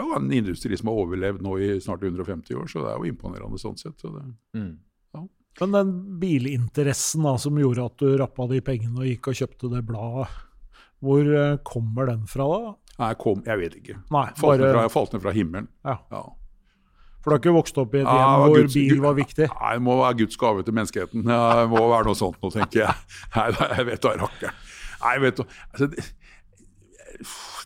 er 0.00 0.08
jo 0.08 0.18
en 0.18 0.32
industri 0.34 0.78
som 0.78 0.90
har 0.90 1.00
overlevd 1.04 1.44
nå 1.44 1.56
i 1.62 1.70
snart 1.82 2.04
150 2.04 2.58
år, 2.58 2.68
så 2.70 2.82
det 2.84 2.92
er 2.92 3.00
jo 3.00 3.10
imponerende 3.12 3.60
sånn 3.60 3.78
sett. 3.80 3.96
Så 4.00 4.12
det, 4.14 4.24
mm. 4.58 4.70
ja. 5.16 5.24
Men 5.60 5.76
den 5.78 5.92
bilinteressen 6.22 7.26
da, 7.26 7.36
som 7.40 7.58
gjorde 7.60 7.88
at 7.90 7.98
du 8.02 8.14
rappa 8.20 8.48
de 8.50 8.62
pengene 8.64 9.02
og 9.02 9.10
gikk 9.10 9.30
og 9.32 9.42
kjøpte 9.42 9.70
det 9.74 9.84
bladet, 9.88 10.30
hvor 11.04 11.28
eh, 11.28 11.58
kommer 11.66 12.08
den 12.10 12.24
fra 12.30 12.48
da? 12.48 12.72
Nei, 13.02 13.10
kom, 13.18 13.42
jeg 13.46 13.60
vet 13.60 13.76
ikke. 13.80 13.98
Nei, 14.14 14.28
falt, 14.38 14.46
bare... 14.46 14.62
ned 14.62 14.76
fra, 14.76 14.88
falt 14.92 15.14
ned 15.16 15.22
fra 15.24 15.34
himmelen. 15.34 15.68
Ja. 15.86 15.98
ja. 16.14 16.24
For 17.24 17.32
du 17.32 17.34
har 17.34 17.40
ikke 17.40 17.54
vokst 17.56 17.78
opp 17.80 17.94
i 17.96 18.02
et 18.02 18.04
hjem 18.04 18.20
ja, 18.20 18.32
hvor 18.42 18.58
Guds, 18.58 18.74
bil 18.76 18.98
var 19.00 19.14
viktig? 19.16 19.46
Nei, 19.48 19.72
Det 19.78 19.82
må 19.86 19.96
være 20.02 20.18
Guds 20.18 20.38
gave 20.40 20.64
til 20.64 20.76
menneskeheten. 20.76 21.24
Det 21.24 21.68
må 21.72 21.86
være 21.88 22.08
noe 22.10 22.18
sånt 22.18 22.36
nå, 22.44 22.50
tenker 22.52 22.82
jeg. 22.82 23.06
Nei, 23.36 23.46
jeg 23.78 23.86
vet 23.88 24.04
da 24.04 24.12
rakkeren. 24.20 24.60
Nei, 25.04 25.14
vet 25.20 25.40
du 25.40 25.42
altså, 25.44 25.88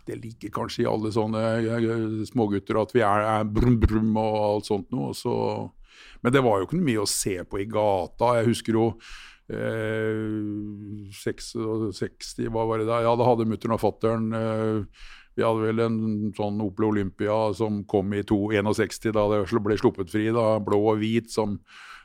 det, 0.07 0.19
ligger 0.23 0.53
kanskje 0.55 0.85
i 0.85 0.89
alle 0.91 1.13
sånne 1.15 1.43
eh, 1.59 2.25
smågutter 2.29 2.81
at 2.81 2.95
vi 2.97 3.05
er, 3.05 3.27
er 3.39 3.49
brum, 3.49 3.79
brum 3.83 4.17
og 4.21 4.39
alt 4.43 4.71
sånt 4.71 4.91
noe. 4.95 5.15
Så, 5.17 5.33
men 6.23 6.35
det 6.35 6.45
var 6.45 6.61
jo 6.61 6.69
ikke 6.69 6.83
mye 6.83 7.05
å 7.05 7.11
se 7.11 7.37
på 7.45 7.63
i 7.63 7.69
gata. 7.71 8.35
Jeg 8.39 8.51
husker 8.51 8.79
jo 8.79 8.89
eh, 9.53 11.13
66, 11.21 12.35
hva 12.49 12.67
var 12.69 12.83
det 12.83 12.91
da? 12.91 13.03
Ja, 13.07 13.15
da 13.19 13.29
hadde 13.29 13.49
mutter'n 13.49 13.77
og 13.77 13.83
fatter'n 13.85 14.29
eh, 14.39 15.07
vi 15.39 15.45
hadde 15.47 15.69
vel 15.69 15.85
en 15.85 15.99
sånn 16.35 16.59
Opel 16.65 16.89
Olympia 16.89 17.35
som 17.55 17.85
kom 17.87 18.11
i 18.11 18.25
61 18.27 19.13
da 19.15 19.23
det 19.31 19.61
ble 19.63 19.77
sluppet 19.79 20.11
fri. 20.11 20.33
da, 20.35 20.57
Blå 20.59 20.81
og 20.91 20.99
hvit, 20.99 21.31
som 21.31 21.61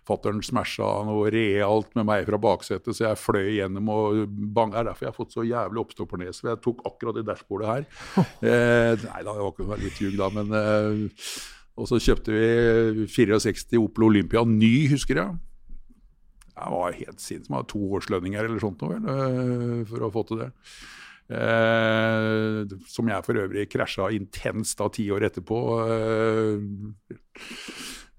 Fattern 0.07 0.41
smasha 0.43 0.87
noe 1.07 1.29
realt 1.31 1.93
med 1.95 2.07
meg 2.09 2.25
fra 2.27 2.39
baksetet, 2.41 2.91
så 2.91 3.05
jeg 3.05 3.21
fløy 3.21 3.53
gjennom 3.55 3.91
og 3.93 4.23
bang. 4.27 4.73
Det 4.73 4.81
er 4.81 4.89
derfor 4.89 5.07
jeg 5.07 5.13
har 5.13 5.17
fått 5.17 5.35
så 5.37 5.45
jævlig 5.47 5.83
oppstoppernes. 5.83 6.41
For 6.41 6.51
jeg 6.51 6.61
tok 6.65 6.83
akkurat 6.89 7.19
det 7.19 7.25
dashbordet 7.29 7.71
her. 7.71 7.89
Eh, 8.43 8.99
nei 8.99 9.21
da, 9.23 9.31
det 9.31 9.43
var 9.43 9.53
ikke 9.53 9.77
litt 9.79 9.99
ljug 10.01 10.15
da, 10.19 10.27
men 10.33 10.49
eh, 10.57 11.21
Og 11.79 11.87
så 11.87 11.99
kjøpte 12.03 12.33
vi 12.35 13.05
64 13.09 13.79
Opel 13.79 14.05
Olympia 14.09 14.43
ny, 14.47 14.89
husker 14.91 15.21
jeg. 15.21 15.37
Jeg 16.53 16.73
var 16.75 16.97
helt 16.99 17.23
sint. 17.23 17.47
Man 17.49 17.61
hadde 17.61 17.71
to 17.71 17.81
årslønninger 17.97 18.49
eller 18.49 18.61
sånt 18.61 18.83
noe, 18.83 18.99
vel, 18.99 19.07
eh, 19.13 19.79
for 19.89 20.05
å 20.05 20.11
få 20.13 20.25
til 20.29 20.43
det. 20.43 20.49
Eh, 21.33 22.75
som 22.91 23.07
jeg 23.09 23.25
for 23.25 23.39
øvrig 23.39 23.69
krasja 23.71 24.09
intenst 24.13 24.77
da 24.81 24.89
ti 24.91 25.07
år 25.15 25.29
etterpå. 25.29 25.59
Eh, 25.87 26.59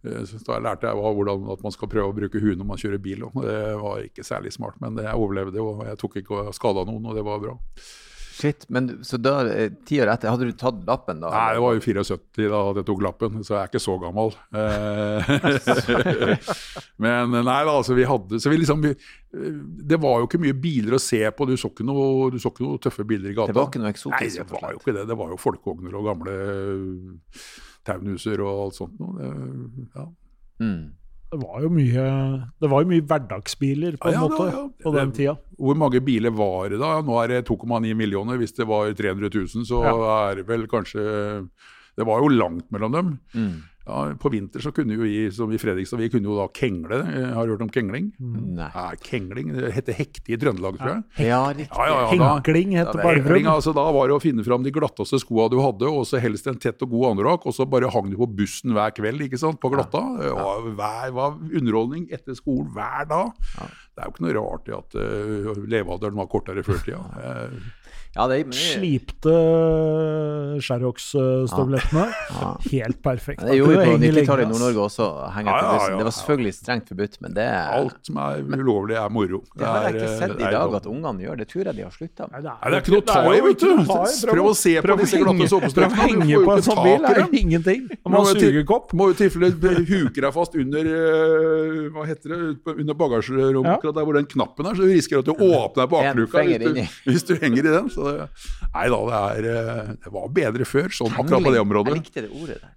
da 0.04 0.58
lærte 0.60 0.88
jeg 0.88 1.00
hvordan 1.00 1.46
at 1.54 1.62
man 1.64 1.74
skal 1.74 1.90
prøve 1.90 2.12
å 2.12 2.16
bruke 2.16 2.40
huet 2.42 2.58
når 2.60 2.68
man 2.68 2.80
kjører 2.80 3.02
bil. 3.02 3.26
Og 3.28 3.44
Det 3.44 3.60
var 3.80 4.02
ikke 4.04 4.26
særlig 4.26 4.52
smart, 4.54 4.80
men 4.84 5.00
jeg 5.00 5.16
overlevde 5.16 5.62
og 5.62 5.84
jeg 5.88 6.00
tok 6.00 6.18
ikke 6.22 6.48
skada 6.56 6.84
noen, 6.88 7.06
og 7.08 7.16
det 7.16 7.24
var 7.26 7.42
bra. 7.42 7.56
Shit, 8.34 8.64
men 8.68 9.04
Så 9.06 9.18
da, 9.22 9.46
eh, 9.46 9.70
ti 9.86 10.00
år 10.02 10.10
etter, 10.10 10.32
hadde 10.32 10.48
du 10.48 10.56
tatt 10.58 10.80
lappen 10.88 11.20
da? 11.22 11.30
Nei, 11.30 11.54
det 11.54 11.62
var 11.62 11.76
jo 11.76 11.82
74 11.84 12.48
da 12.50 12.62
jeg 12.80 12.86
tok 12.88 13.02
lappen, 13.06 13.44
så 13.46 13.54
jeg 13.54 13.60
er 13.60 13.70
ikke 13.70 13.82
så 13.84 13.94
gammel. 14.02 14.34
Eh, 14.58 15.30
men 17.04 17.36
nei 17.36 17.60
da, 17.68 17.76
altså 17.76 17.94
vi 17.94 18.06
hadde 18.08 18.40
Så 18.42 18.50
vi 18.50 18.58
liksom 18.58 18.82
Det 18.82 20.00
var 20.02 20.18
jo 20.22 20.26
ikke 20.26 20.42
mye 20.42 20.56
biler 20.58 20.98
å 20.98 21.02
se 21.02 21.22
på, 21.30 21.46
du 21.46 21.54
så 21.60 21.70
ikke 21.70 21.86
noe, 21.86 22.32
du 22.34 22.40
så 22.42 22.50
ikke 22.50 22.66
noe 22.66 22.82
tøffe 22.82 23.06
biler 23.06 23.30
i 23.30 23.36
gata. 23.36 23.52
Det 23.52 23.60
var 23.60 23.70
ikke 23.70 23.84
noe 23.84 23.94
eksotisk? 23.94 24.42
Nei, 24.42 24.50
det 24.50 24.64
var 24.64 24.74
jo 24.74 24.82
ikke 24.82 24.96
det. 24.98 25.06
Det 25.12 25.18
var 25.22 25.30
jo 25.30 25.40
folkeogner 25.44 25.96
og 26.00 26.10
gamle 26.10 26.36
taunhuser 27.86 28.42
og 28.42 28.66
alt 28.66 28.78
sånt 28.82 28.98
noe. 28.98 29.30
Ja. 29.94 30.08
Mm. 30.64 30.84
Det 31.34 31.40
var 31.42 31.64
jo 31.64 31.70
mye 31.74 32.06
det 32.62 32.68
var 32.70 32.84
jo 32.84 32.90
mye 32.92 33.02
hverdagsbiler 33.10 33.98
på 33.98 34.10
en 34.10 34.14
ja, 34.14 34.22
ja, 34.22 34.28
måte 34.30 34.46
ja, 34.52 34.64
på 34.84 34.92
den 34.94 35.12
tida. 35.16 35.34
Hvor 35.58 35.78
mange 35.78 36.02
biler 36.04 36.34
var 36.34 36.70
det 36.70 36.78
da? 36.78 36.92
Nå 37.02 37.16
er 37.22 37.32
det 37.32 37.40
2,9 37.50 37.94
millioner. 37.98 38.38
Hvis 38.38 38.54
det 38.54 38.68
var 38.70 38.92
300 38.94 39.32
000, 39.34 39.66
så 39.66 39.82
er 40.14 40.40
det 40.40 40.48
vel 40.48 40.68
kanskje 40.70 41.02
Det 41.94 42.06
var 42.06 42.22
jo 42.22 42.30
langt 42.30 42.70
mellom 42.74 42.94
dem. 42.94 43.10
Mm. 43.34 43.58
Ja, 43.84 44.14
På 44.20 44.30
vinter 44.32 44.62
så 44.64 44.72
kunne 44.72 44.96
vi 44.96 45.26
som 45.34 45.52
i 45.52 45.58
Fredrikstad 45.60 46.00
vi 46.00 46.08
kunne 46.12 46.30
jo 46.30 46.38
da 46.38 46.46
kengle. 46.56 47.02
Har 47.36 47.44
du 47.44 47.52
hørt 47.52 47.64
om 47.66 47.72
kengling? 47.72 48.10
Nei. 48.18 48.68
Ja, 48.72 48.86
kengling, 49.04 49.52
Det 49.52 49.72
heter 49.76 49.98
hekte 49.98 50.32
i 50.32 50.38
Trøndelag, 50.40 50.78
tror 50.80 50.92
jeg. 50.94 51.26
Ja, 51.28 51.42
riktig. 51.52 51.68
Ja, 51.76 51.88
ja, 51.90 52.06
Henkling 52.14 52.72
heter 52.78 53.00
det 53.00 53.10
Elverum. 53.12 53.50
Altså, 53.54 53.74
da 53.76 53.84
var 53.92 54.08
det 54.08 54.16
å 54.16 54.22
finne 54.24 54.46
fram 54.46 54.64
de 54.64 54.72
glatteste 54.74 55.20
skoa 55.20 55.50
du 55.52 55.58
hadde, 55.60 55.90
og 55.90 56.08
så 56.08 56.20
helst 56.22 56.48
en 56.48 56.60
tett 56.60 56.80
og 56.86 56.94
god 56.96 57.10
anorakk, 57.12 57.44
og 57.50 57.56
så 57.56 57.68
bare 57.68 57.92
hang 57.92 58.08
du 58.12 58.16
på 58.20 58.30
bussen 58.40 58.72
hver 58.76 58.94
kveld 58.96 59.26
ikke 59.28 59.40
sant, 59.40 59.60
på 59.60 59.72
glatta. 59.74 60.00
Og 60.32 60.70
hver, 60.78 61.12
var 61.14 61.36
underholdning 61.36 62.08
etter 62.14 62.36
skolen 62.38 62.72
hver 62.72 63.04
dag. 63.10 63.34
Det 63.94 64.02
er 64.02 64.08
jo 64.08 64.14
ikke 64.16 64.24
noe 64.24 64.36
rart 64.40 64.70
i 64.70 64.74
at 64.74 64.96
uh, 64.98 65.64
levealderen 65.70 66.18
var 66.18 66.30
kortere 66.32 66.64
før 66.66 66.80
tida. 66.82 67.02
Ja, 68.14 68.26
det, 68.30 68.44
men... 68.46 68.54
Slipte 68.54 69.32
Sherrox-støvlettene. 70.62 72.04
Ja. 72.30 72.50
Helt 72.70 73.00
perfekt. 73.02 73.42
Det 73.42 73.56
gjorde 73.58 73.72
vi 73.72 73.78
på 73.80 73.86
henger 73.88 74.12
90-tallet 74.20 74.44
i. 74.44 74.50
Nord-Norge 74.52 74.84
også 74.84 75.08
henge 75.34 75.50
Ja, 75.50 75.56
ja, 75.58 75.72
ja, 75.74 75.88
Det 75.88 75.96
var 75.98 76.10
ja. 76.10 76.14
selvfølgelig 76.18 76.54
strengt 76.54 76.92
forbudt, 76.92 77.16
men 77.24 77.34
det, 77.34 77.46
Alt 77.74 77.98
som 78.06 78.20
er 78.22 78.44
ulovlig, 78.54 78.96
er 79.00 79.10
moro. 79.10 79.40
det 79.58 79.66
har 79.66 79.80
jeg 79.80 79.88
er, 79.88 79.98
ikke 79.98 80.10
eh, 80.10 80.18
sett 80.20 80.36
i 80.38 80.46
er 80.46 80.54
dag 80.54 80.76
at 80.78 80.86
ungene 80.92 81.26
gjør. 81.26 81.40
Det 81.42 81.48
tror 81.50 81.70
jeg 81.70 81.78
de 81.80 81.86
har 81.86 81.96
slutta 81.96 82.28
med. 82.30 82.46
Nei, 82.46 82.54
det 82.54 82.78
er 82.78 82.84
ikke 82.84 82.94
noe 82.94 83.02
å 83.02 83.08
ta 83.08 83.24
i, 83.24 83.42
vet 83.48 83.64
du. 83.64 84.30
Prøv 84.30 84.50
å 84.52 84.54
se 84.62 84.76
på 84.78 84.86
prøv 84.86 85.02
disse 85.02 85.22
glatte 85.24 85.88
å 85.88 85.90
henge 86.04 86.40
på 86.44 86.54
en 86.54 86.64
sånn 86.68 86.82
bil, 86.84 87.02
det 87.02 87.12
er 87.16 87.20
jo 87.24 87.42
ingenting. 87.42 87.84
Man 88.04 88.18
må 88.94 89.10
jo 89.10 89.14
i 89.14 89.18
tilfelle 89.24 89.50
huke 89.90 90.22
deg 90.22 90.30
fast 90.34 90.54
under 90.58 90.86
øh, 90.86 91.90
Hva 91.94 92.04
heter 92.06 92.30
det? 92.30 92.40
Under 92.74 92.96
bagasjerommet, 92.98 93.70
akkurat 93.74 93.98
der 93.98 94.06
hvor 94.06 94.18
den 94.20 94.30
knappen 94.30 94.70
er. 94.70 94.78
Så 94.78 94.86
du 94.86 94.92
risikerer 94.92 95.24
at 95.24 95.28
du 95.28 95.44
åpner 95.50 95.90
bakluka 95.90 96.44
hvis 97.04 97.26
du 97.26 97.34
henger 97.40 97.64
i 97.64 97.72
den. 97.72 97.90
Så 97.92 98.03
det, 98.06 98.28
nei 98.74 98.86
da, 98.92 99.00
det 99.08 99.18
er 99.20 99.48
øh, 99.50 99.90
Det 100.04 100.12
var 100.14 100.32
bedre 100.38 100.68
før, 100.68 100.88
sånn 100.94 101.12
akkurat 101.12 101.48
på 101.48 101.52
det 101.54 101.60
området. 101.64 101.94
Jeg 101.94 102.04
likte 102.04 102.24
det 102.26 102.32
ordet 102.32 102.60
der. 102.62 102.72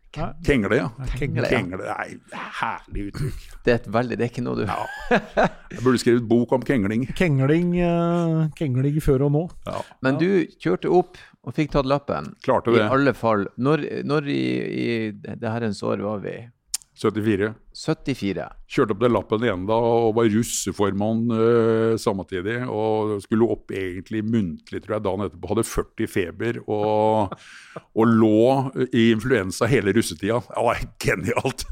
Kengle, 0.47 0.77
ja. 0.79 0.87
Kengle, 1.19 1.43
ja. 1.45 1.49
Kengle, 1.51 1.83
Nei, 1.85 2.39
herlig 2.57 3.07
uttrykk. 3.11 3.41
Det 3.65 3.73
er 3.73 3.79
et 3.81 3.89
veldig, 3.97 4.17
det 4.17 4.25
er 4.25 4.31
ikke 4.31 4.43
noe 4.45 4.57
du 4.57 4.63
Jeg 4.65 5.83
burde 5.83 6.01
skrevet 6.01 6.27
bok 6.29 6.55
om 6.57 6.63
kengling. 6.65 7.05
Kengling, 7.17 7.73
uh, 7.83 8.47
kengling 8.57 8.97
før 9.03 9.27
og 9.27 9.33
nå. 9.35 9.43
Ja, 9.67 9.81
Men 10.05 10.17
du 10.21 10.29
kjørte 10.57 10.89
opp 10.89 11.19
og 11.47 11.55
fikk 11.55 11.75
tatt 11.75 11.87
lappen. 11.87 12.33
klarte 12.43 12.73
I 12.75 12.81
alle 12.87 13.13
fall. 13.15 13.45
Når, 13.61 13.85
når 14.07 14.31
i, 14.33 14.43
i 14.67 14.87
det 15.13 15.43
herrens 15.47 15.83
år 15.85 16.01
var 16.03 16.23
vi? 16.25 16.37
74. 16.97 17.51
74. 17.77 18.45
Kjørte 18.73 18.95
opp 18.95 19.01
den 19.03 19.13
lappen 19.13 19.43
igjen 19.45 19.65
da 19.69 19.75
og 19.77 20.15
var 20.17 20.29
russeformann 20.33 21.27
uh, 21.29 21.93
samtidig. 22.01 22.57
Og 22.65 23.17
skulle 23.25 23.49
opp 23.53 23.73
egentlig 23.75 24.23
muntlig, 24.25 24.81
tror 24.83 24.97
jeg, 24.97 25.05
dagen 25.05 25.25
etterpå. 25.27 25.51
Hadde 25.51 25.65
40 25.69 26.09
feber 26.09 26.61
og, 26.65 27.35
og 27.99 28.15
lå 28.23 28.47
i 28.89 29.11
influensa 29.11 29.69
hele 29.69 29.93
russetida. 29.97 30.39
Det 30.47 30.65
var 30.69 30.81
genialt! 31.03 31.67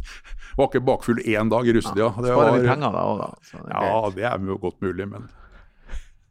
Var 0.55 0.69
ikke 0.69 0.83
bakfull 0.87 1.17
én 1.25 1.49
dag 1.51 1.67
i 1.67 1.73
russetida. 1.75 2.11
Det 2.21 2.29
Sparer 2.29 2.53
litt 2.59 2.69
penger 2.69 2.93
da 2.95 3.07
òg, 3.09 3.17
da. 3.23 3.57
Det 3.65 3.73
ja, 3.73 3.97
det 4.15 4.29
er 4.29 4.45
jo 4.51 4.59
godt 4.61 4.77
mulig, 4.85 5.09
men 5.09 5.25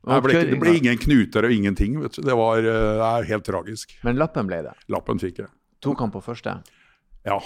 det 0.05 0.21
ble, 0.21 0.39
det 0.49 0.57
ble 0.61 0.73
ingen 0.79 0.99
knuter 1.01 1.47
og 1.49 1.53
ingenting. 1.53 1.99
vet 2.01 2.17
du. 2.17 2.23
Det 2.25 2.37
var 2.37 2.65
er 2.65 3.29
helt 3.29 3.45
tragisk. 3.49 3.93
Men 4.05 4.21
lappen 4.21 4.49
ble 4.49 4.63
det. 4.69 4.73
Lappen 4.93 5.21
fikk 5.21 5.43
jeg. 5.43 5.53
Tok 5.85 6.01
han 6.05 6.13
på 6.13 6.23
første? 6.25 6.59
Ja. 7.25 7.41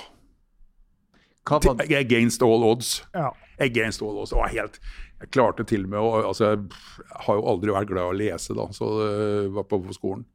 Against 1.50 2.42
all 2.42 2.64
odds. 2.64 3.02
Ja. 3.16 3.32
Against 3.58 4.02
all 4.02 4.18
odds. 4.18 4.30
Det 4.30 4.38
var 4.38 4.52
helt 4.52 4.80
Jeg 5.18 5.30
klarte 5.34 5.64
til 5.66 5.86
og 5.86 5.92
med 5.94 6.00
å 6.00 6.10
altså, 6.28 6.52
Jeg 6.52 7.24
har 7.26 7.38
jo 7.40 7.46
aldri 7.52 7.74
vært 7.74 7.90
glad 7.90 8.04
i 8.04 8.12
å 8.12 8.18
lese, 8.18 8.54
da, 8.54 8.68
så 8.74 8.90
det 9.00 9.48
var 9.56 9.66
på, 9.70 9.80
på 9.82 9.96
skolen. 9.96 10.26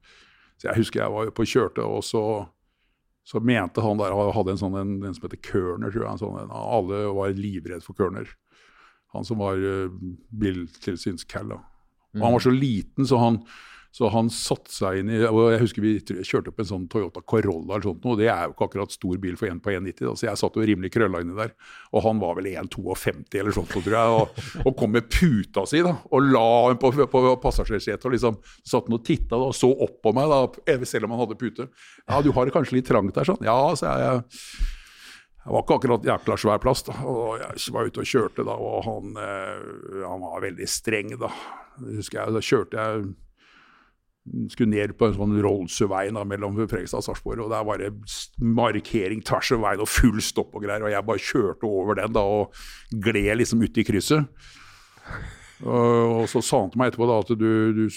Så 0.60 0.70
jeg 0.70 0.82
husker 0.82 1.03
jeg 1.03 1.13
var 1.13 1.32
på 1.36 1.46
kjørte, 1.48 1.84
og 1.84 2.03
så, 2.08 2.24
så 3.27 3.41
mente 3.43 3.84
han 3.84 4.00
der 4.00 4.15
Han 4.15 4.34
hadde 4.36 4.55
en 4.55 4.62
sånn 4.62 4.79
en, 4.79 4.96
en 5.03 5.15
som 5.15 5.27
heter 5.27 5.41
Kørner, 5.43 5.91
tror 5.91 6.05
jeg. 6.05 6.12
En 6.12 6.24
sånn, 6.24 6.39
en, 6.43 6.53
alle 6.53 7.05
var 7.15 7.36
livredd 7.38 7.86
for 7.86 7.98
Kørner. 8.00 8.32
Han 9.13 9.27
som 9.27 9.41
var 9.43 9.60
uh, 9.62 9.93
biltilsynscalla. 10.34 11.60
Og 12.13 12.22
han 12.22 12.36
var 12.36 12.43
så 12.46 12.53
liten, 12.53 13.05
så 13.10 13.17
han, 13.22 13.39
så 13.93 14.09
han 14.09 14.29
satte 14.33 14.73
seg 14.73 15.03
inn 15.03 15.09
i 15.13 15.19
og 15.27 15.51
Jeg 15.53 15.62
husker 15.62 15.83
vi 15.85 15.91
kjørte 16.01 16.50
opp 16.50 16.62
en 16.63 16.65
sånn 16.65 16.88
Toyota 16.89 17.21
Corolla 17.21 17.75
eller 17.75 17.85
sånt, 17.85 18.07
og 18.09 18.17
det 18.17 18.25
er 18.33 18.47
jo 18.47 18.55
ikke 18.55 18.65
akkurat 18.65 18.95
stor 18.95 19.19
bil 19.21 19.35
for 19.38 19.51
en 19.51 19.59
på 19.62 19.69
1,90. 19.69 20.00
da, 20.01 20.13
Så 20.17 20.25
jeg 20.25 20.41
satt 20.41 20.57
jo 20.57 20.65
rimelig 20.65 20.89
krølla 20.95 21.21
inni 21.21 21.38
der. 21.38 21.53
Og 21.93 22.01
han 22.07 22.21
var 22.23 22.39
vel 22.39 22.50
1,52 22.55 23.38
eller 23.38 23.53
sånt, 23.53 23.69
tror 23.75 23.93
jeg. 23.93 24.17
Og, 24.17 24.43
og 24.65 24.77
kom 24.79 24.95
med 24.97 25.12
puta 25.13 25.67
si 25.69 25.83
da, 25.85 25.93
og 26.09 26.25
la 26.25 26.45
henne 26.71 26.81
på, 26.81 26.89
på 27.13 27.23
passasjersetet 27.43 28.09
og 28.09 28.15
liksom 28.15 28.39
satt 28.65 28.89
han 28.89 28.97
og 28.97 29.05
titta 29.05 29.38
og 29.38 29.53
så 29.53 29.69
opp 29.69 30.00
på 30.01 30.15
meg, 30.17 30.33
da, 30.33 30.77
selv 30.89 31.05
om 31.05 31.13
han 31.13 31.27
hadde 31.27 31.38
pute. 31.45 31.69
Ja, 32.09 32.23
du 32.25 32.33
har 32.33 32.50
det 32.50 32.57
kanskje 32.57 32.79
litt 32.79 32.89
trangt 32.89 33.13
der, 33.13 33.29
sånn. 33.29 33.45
Ja, 33.45 33.59
sa 33.77 33.93
jeg. 34.01 34.23
Det 35.43 35.51
var 35.51 35.65
ikke 35.67 35.75
akkurat 35.77 36.05
jækla 36.07 36.38
svær 36.39 36.62
plass. 36.63 36.81
da, 36.88 36.97
og 37.05 37.38
Jeg 37.41 37.73
var 37.75 37.89
ute 37.91 38.01
og 38.01 38.09
kjørte, 38.09 38.45
da, 38.47 38.57
og 38.57 38.88
han, 38.88 39.17
eh, 39.21 40.05
han 40.07 40.23
var 40.23 40.41
veldig 40.50 40.67
streng. 40.71 41.13
da. 41.19 41.29
Husker 41.83 42.23
jeg, 42.23 42.33
Da 42.33 42.41
kjørte 42.41 42.79
jeg 42.79 43.13
skulle 44.53 44.71
ned 44.71 44.95
på 44.97 45.09
en 45.09 45.15
sånn 45.17 45.35
Rollsø-vei 45.43 46.05
mellom 46.15 46.55
Fredrikstad 46.61 47.01
og 47.01 47.07
Sarpsborg. 47.09 47.43
og 47.43 47.51
Der 47.51 47.65
var 47.67 47.81
det 47.81 47.91
markering 48.39 49.23
tvers 49.25 49.51
over 49.51 49.67
veien 49.67 49.83
og 49.83 49.91
full 49.91 50.21
stopp 50.23 50.55
og 50.55 50.63
greier. 50.63 50.83
og 50.83 50.93
Jeg 50.93 51.05
bare 51.05 51.25
kjørte 51.29 51.67
over 51.67 51.99
den 51.99 52.15
da, 52.15 52.23
og 52.23 52.53
gled 53.03 53.37
liksom 53.41 53.63
ut 53.63 53.77
i 53.77 53.83
krysset. 53.83 54.27
Og, 55.63 56.23
og 56.23 56.25
så 56.31 56.41
sa 56.43 56.63
han 56.63 56.71
til 56.71 56.81
meg 56.81 56.91
etterpå 56.91 57.07
da, 57.07 57.19
at 57.23 57.31
du, 57.39 57.51
du, 57.75 57.87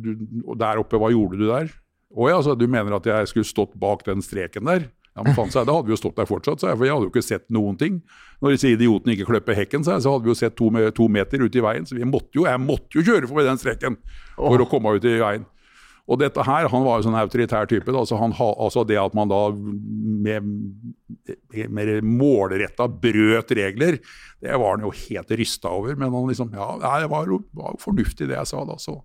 du 0.00 0.54
Der 0.60 0.80
oppe, 0.80 1.00
hva 1.00 1.10
gjorde 1.12 1.40
du 1.40 1.48
der? 1.48 1.72
Å 2.10 2.30
ja, 2.30 2.40
så 2.42 2.56
du 2.58 2.66
mener 2.68 2.96
at 2.96 3.06
jeg 3.06 3.28
skulle 3.30 3.48
stått 3.48 3.76
bak 3.80 4.02
den 4.06 4.24
streken 4.24 4.66
der? 4.66 4.88
Ja, 5.16 5.24
men 5.26 5.34
faen, 5.34 5.50
sa 5.50 5.62
jeg, 5.62 5.68
Da 5.68 5.74
hadde 5.74 5.90
vi 5.90 5.94
jo 5.94 6.00
stått 6.00 6.18
der 6.20 6.28
fortsatt, 6.28 6.62
sa 6.62 6.70
jeg, 6.70 6.78
for 6.78 6.86
jeg 6.86 6.94
hadde 6.94 7.08
jo 7.08 7.12
ikke 7.12 7.24
sett 7.26 7.46
noen 7.52 7.78
ting. 7.80 8.00
Når 8.40 8.54
disse 8.54 8.70
idiotene 8.72 9.16
ikke 9.16 9.28
kløpper 9.28 9.58
hekken, 9.58 9.84
sa 9.86 9.96
jeg, 9.96 10.04
så 10.06 10.14
hadde 10.14 10.26
vi 10.28 10.32
jo 10.32 10.38
sett 10.38 10.56
to, 10.58 10.70
to 10.96 11.08
meter 11.12 11.42
ute 11.42 11.60
i 11.60 11.64
veien. 11.64 11.88
Så 11.88 11.98
vi 11.98 12.06
måtte 12.08 12.38
jo, 12.38 12.46
jeg 12.48 12.62
måtte 12.62 12.98
jo 12.98 13.04
kjøre 13.06 13.30
forbi 13.30 13.46
den 13.48 13.60
streken 13.60 13.98
for 14.36 14.62
å 14.62 14.68
komme 14.70 14.94
ut 14.96 15.08
i 15.08 15.16
veien. 15.20 15.48
Og 16.10 16.18
dette 16.18 16.42
her, 16.42 16.68
Han 16.72 16.82
var 16.86 16.98
jo 16.98 17.06
sånn 17.06 17.18
autoritær 17.18 17.68
type. 17.70 17.92
Da, 17.94 18.02
så 18.06 18.18
han 18.18 18.34
ha, 18.34 18.48
altså 18.58 18.82
Det 18.88 18.98
at 18.98 19.14
man 19.14 19.30
da 19.30 19.40
med, 19.54 20.48
mer 21.70 21.92
målretta 22.02 22.88
brøt 22.90 23.54
regler, 23.56 24.00
det 24.42 24.58
var 24.58 24.76
han 24.76 24.86
jo 24.88 24.90
helt 24.90 25.30
rysta 25.38 25.70
over. 25.70 25.94
Men 25.94 26.12
han 26.14 26.28
liksom, 26.32 26.50
ja, 26.56 26.98
det 27.04 27.10
var 27.12 27.30
jo 27.30 27.42
fornuftig 27.78 28.30
det 28.30 28.38
jeg 28.40 28.50
sa. 28.50 28.64
da, 28.66 28.78
så 28.80 29.00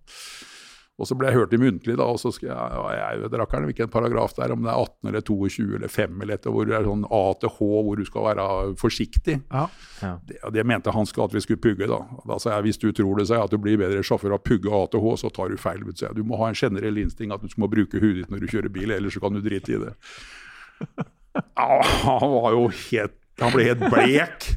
og 0.95 1.07
så 1.09 1.15
ble 1.19 1.27
jeg 1.27 1.35
hørt 1.35 1.53
i 1.53 1.57
muntlig, 1.59 1.97
da, 1.99 2.05
og 2.07 2.19
så 2.21 2.29
skal 2.31 2.47
jeg, 2.53 2.55
ja, 2.55 2.83
jeg 2.95 3.23
vet 3.25 3.33
rakkeren 3.41 3.65
hvilken 3.67 3.89
paragraf 3.91 4.31
det 4.37 4.45
er, 4.45 4.53
om 4.55 4.61
det 4.63 4.69
er 4.71 4.77
18 4.79 5.09
eller 5.11 5.23
22 5.27 5.65
eller 5.75 5.91
5 5.91 6.21
eller 6.23 6.37
etter, 6.37 6.53
hvor 6.55 6.69
det 6.69 6.77
er 6.77 6.87
sånn 6.87 7.03
A 7.11 7.23
til 7.41 7.51
H, 7.51 7.67
hvor 7.87 7.99
du 7.99 8.05
skal 8.07 8.27
være 8.29 8.45
forsiktig. 8.79 9.35
Ja. 9.51 9.65
Ja. 9.99 10.13
Det, 10.29 10.39
det 10.55 10.63
mente 10.67 10.93
han 10.95 11.09
skulle 11.09 11.27
at 11.27 11.35
vi 11.35 11.43
skulle 11.43 11.59
pugge. 11.63 11.89
Da 11.91 11.99
Da 12.31 12.37
sa 12.39 12.53
jeg 12.55 12.69
hvis 12.69 12.79
du 12.79 12.87
tror 12.95 13.19
det, 13.19 13.27
seg 13.27 13.43
at 13.43 13.51
du 13.51 13.59
blir 13.59 13.79
bedre 13.81 14.05
sjåfør 14.07 14.37
av 14.37 14.39
å 14.39 14.45
pugge 14.47 14.71
A 14.71 14.85
til 14.87 15.03
H, 15.03 15.17
så 15.25 15.33
tar 15.35 15.51
du 15.51 15.59
feil. 15.59 15.83
vet 15.83 15.99
Du, 15.99 15.99
Så 15.99 16.07
jeg, 16.07 16.15
du 16.15 16.23
må 16.23 16.39
ha 16.39 16.47
en 16.47 16.55
generell 16.55 17.03
instinkt 17.03 17.35
at 17.35 17.43
du 17.43 17.59
må 17.59 17.67
bruke 17.71 17.99
huet 17.99 18.21
ditt 18.21 18.31
når 18.31 18.45
du 18.45 18.47
kjører 18.55 18.71
bil, 18.71 18.95
ellers 18.95 19.19
så 19.19 19.23
kan 19.25 19.35
du 19.35 19.43
drite 19.43 19.75
i 19.75 19.83
det. 19.83 19.93
Ja, 21.35 21.81
han 21.83 22.29
var 22.31 22.53
jo 22.55 22.69
helt 22.71 23.17
han 23.41 23.51
ble 23.51 23.65
helt 23.67 23.83
blek. 23.91 24.47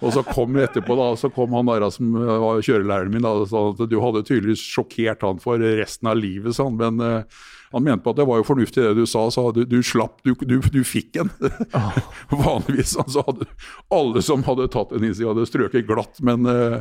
Og 0.00 0.12
så 0.14 0.22
kom 0.28 0.56
etterpå 0.62 0.94
da, 0.98 1.08
så 1.18 1.30
kom 1.34 1.56
han 1.56 1.66
der 1.66 1.88
som 1.90 2.14
var 2.14 2.62
kjørelæreren 2.62 3.10
min 3.12 3.26
da, 3.26 3.32
og 3.40 3.50
sa 3.50 3.64
at 3.72 3.82
du 3.90 3.98
hadde 4.02 4.22
tydeligvis 4.28 4.62
sjokkert 4.62 5.24
han 5.26 5.42
for 5.42 5.58
resten 5.80 6.10
av 6.12 6.20
livet, 6.20 6.54
sa 6.54 6.68
han. 6.68 6.78
Men 6.78 7.02
uh, 7.02 7.44
han 7.74 7.82
mente 7.86 8.04
på 8.06 8.14
at 8.14 8.20
det 8.20 8.28
var 8.30 8.40
jo 8.40 8.46
fornuftig 8.46 8.84
det 8.84 8.94
du 9.00 9.04
sa. 9.10 9.26
sa 9.34 9.48
du, 9.56 9.64
du 9.66 9.80
slapp, 9.82 10.20
du, 10.22 10.36
du, 10.46 10.60
du 10.60 10.80
fikk 10.86 11.18
en. 11.24 11.32
Vanligvis 12.46 12.94
så 12.94 13.26
hadde 13.26 13.50
alle 13.94 14.22
som 14.24 14.46
hadde 14.46 14.70
tatt 14.72 14.94
en 14.94 15.02
innstilling, 15.02 15.34
hadde 15.34 15.50
strøket 15.50 15.88
glatt. 15.90 16.22
Men 16.24 16.46
uh, 16.46 16.78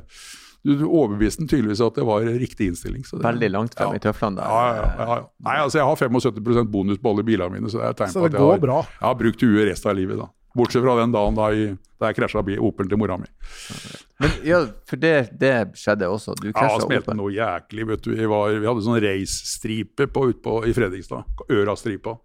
du, 0.65 0.85
overbeviste 0.85 1.43
den 1.43 1.49
tydeligvis 1.49 1.81
at 1.85 1.97
det 1.97 2.05
var 2.05 2.25
riktig 2.25 2.69
innstilling. 2.71 3.03
Så 3.05 3.17
det, 3.17 3.25
Veldig 3.27 3.51
langt 3.53 3.75
frem 3.77 3.93
Ja. 3.93 3.97
i 3.97 4.05
tøflene 4.05 4.41
der. 4.41 4.49
ja, 4.49 5.09
ja. 5.09 5.19
Nei, 5.45 5.57
altså 5.61 5.81
Jeg 5.81 5.89
har 5.89 5.95
75 5.95 6.71
bonus 6.73 7.01
på 7.01 7.11
alle 7.13 7.25
bilene 7.25 7.53
mine, 7.53 7.69
så 7.69 7.81
det 7.81 7.91
er 7.91 7.99
tegn 8.05 8.13
på 8.13 8.25
at 8.29 8.33
jeg 8.33 8.41
har, 8.41 8.89
jeg 8.89 9.07
har 9.09 9.21
brukt 9.25 9.45
huet 9.45 9.69
resten 9.69 9.91
av 9.93 9.97
livet. 9.97 10.17
da. 10.21 10.29
Bortsett 10.55 10.83
fra 10.85 10.95
den 11.01 11.11
dagen 11.13 11.35
da, 11.35 11.49
jeg, 11.51 11.75
da 11.99 12.09
jeg 12.09 12.17
krasja 12.21 12.43
Opel 12.63 12.87
til 12.89 12.99
mora 13.01 13.17
mi. 13.19 13.27
Men 14.23 14.35
ja, 14.47 14.61
for 14.87 15.01
det, 15.01 15.13
det 15.39 15.53
skjedde 15.75 16.07
også. 16.07 16.35
Du 16.39 16.47
Ja, 16.47 16.55
krasja 16.55 16.77
han 16.77 16.85
spilte 16.87 17.11
opp. 17.11 17.19
noe 17.19 17.33
jæklig. 17.35 17.87
vet 17.91 18.03
du. 18.05 18.13
Vi, 18.15 18.25
var, 18.31 18.55
vi 18.55 18.67
hadde 18.69 18.85
sånn 18.85 19.01
race-stripe 19.03 20.07
på, 20.07 20.29
ut 20.31 20.41
på, 20.45 20.59
i 20.65 20.75
Fredrikstad. 20.75 21.27
Øra-stripa. 21.51 22.15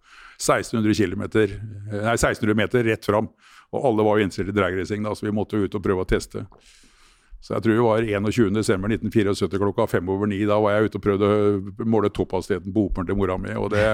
1600 0.41 0.95
km, 0.97 1.23
nei 1.91 2.15
1600 2.17 2.55
meter 2.57 2.87
rett 2.87 3.05
fram. 3.05 3.27
Og 3.71 3.85
alle 3.87 4.03
var 4.03 4.17
jo 4.17 4.25
innstilt 4.25 4.49
i 4.51 4.55
dragracing, 4.55 5.05
så 5.05 5.27
vi 5.27 5.31
måtte 5.35 5.59
jo 5.59 5.67
ut 5.67 5.75
og 5.77 5.83
prøve 5.83 6.03
å 6.03 6.07
teste. 6.09 6.45
Så 7.41 7.55
jeg 7.55 7.63
tror 7.65 7.73
det 7.77 7.85
var 7.85 8.07
21.12.1974 8.31 9.59
klokka 9.61 9.87
fem 9.89 10.09
over 10.13 10.29
ni. 10.29 10.43
Da 10.45 10.59
var 10.61 10.75
jeg 10.75 10.89
ute 10.89 10.99
og 10.99 11.05
prøvde 11.05 11.29
å 11.29 11.85
måle 11.89 12.11
topphastigheten 12.13 12.73
på 12.75 12.87
Opelen 12.89 13.07
til 13.09 13.17
mora 13.17 13.37
mi. 13.41 13.53
og 13.57 13.71
det 13.73 13.85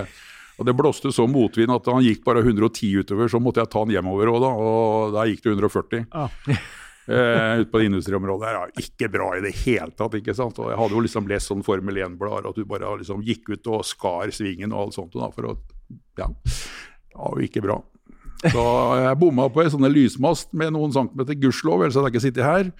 og 0.57 0.65
Det 0.65 0.73
blåste 0.73 1.11
så 1.13 1.27
motvind 1.29 1.73
at 1.73 1.87
han 1.91 2.01
gikk 2.01 2.23
bare 2.25 2.41
110 2.41 3.03
utover, 3.03 3.29
så 3.29 3.41
måtte 3.41 3.61
jeg 3.61 3.69
ta 3.73 3.83
han 3.83 3.93
hjemover 3.93 4.31
òg, 4.33 4.41
da. 4.41 4.51
Og 4.57 5.15
da 5.15 5.25
gikk 5.29 5.43
det 5.45 5.53
140. 5.53 6.07
Ah. 6.17 6.29
Uh, 7.07 7.61
ute 7.61 7.69
på 7.71 7.79
det 7.79 7.85
industriområdet. 7.87 8.47
her, 8.49 8.55
ja, 8.57 8.83
ikke 8.83 9.07
bra 9.13 9.29
i 9.37 9.43
det 9.45 9.53
hele 9.61 9.93
tatt. 9.95 10.17
ikke 10.19 10.35
sant? 10.35 10.57
Og 10.59 10.73
Jeg 10.73 10.79
hadde 10.81 10.97
jo 10.97 11.03
liksom 11.05 11.29
lest 11.29 11.51
sånn 11.53 11.61
Formel 11.63 12.01
1-blader, 12.03 12.49
at 12.49 12.57
du 12.57 12.65
bare 12.67 12.97
liksom 12.99 13.21
gikk 13.23 13.53
ut 13.53 13.69
og 13.71 13.85
skar 13.87 14.33
svingen 14.35 14.73
og 14.73 14.87
alt 14.87 14.97
sånt. 14.97 15.13
Da, 15.15 15.29
for 15.31 15.53
å, 15.53 15.55
ja, 16.19 16.27
jo 17.13 17.45
ikke 17.45 17.63
bra. 17.63 17.77
Så 18.43 18.63
jeg 19.01 19.19
bomma 19.21 19.47
på 19.49 19.63
en 19.63 19.71
sånn 19.73 19.87
lysmast 19.89 20.51
med 20.57 20.75
noen 20.75 20.91
centimeter, 20.93 21.37
gudskjelov, 21.41 21.85
ellers 21.85 21.95
hadde 21.97 22.11
jeg 22.11 22.17
ikke 22.17 22.25
sittet 22.27 22.45
her. 22.45 22.73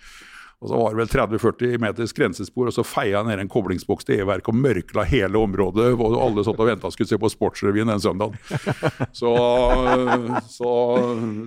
Og 0.58 0.72
så 0.72 0.78
var 0.80 0.94
det 0.94 0.98
vel 1.04 1.10
30-40 1.12 1.78
meters 1.84 2.14
grensespor, 2.18 2.72
og 2.72 2.74
så 2.74 2.82
feia 2.86 3.22
ned 3.26 3.44
en 3.44 3.52
koblingsboks 3.52 4.08
til 4.08 4.24
E-verket 4.24 4.50
og 4.50 4.58
mørkla 4.58 5.04
hele 5.06 5.38
området. 5.38 5.92
Og 5.94 6.16
alle 6.18 6.46
satt 6.48 6.58
og 6.64 6.70
venta 6.72 6.90
skulle 6.94 7.12
se 7.12 7.20
på 7.22 7.30
Sportsrevyen 7.30 7.92
den 7.94 8.02
søndagen. 8.02 8.38
Så, 9.18 9.32
så 10.50 10.72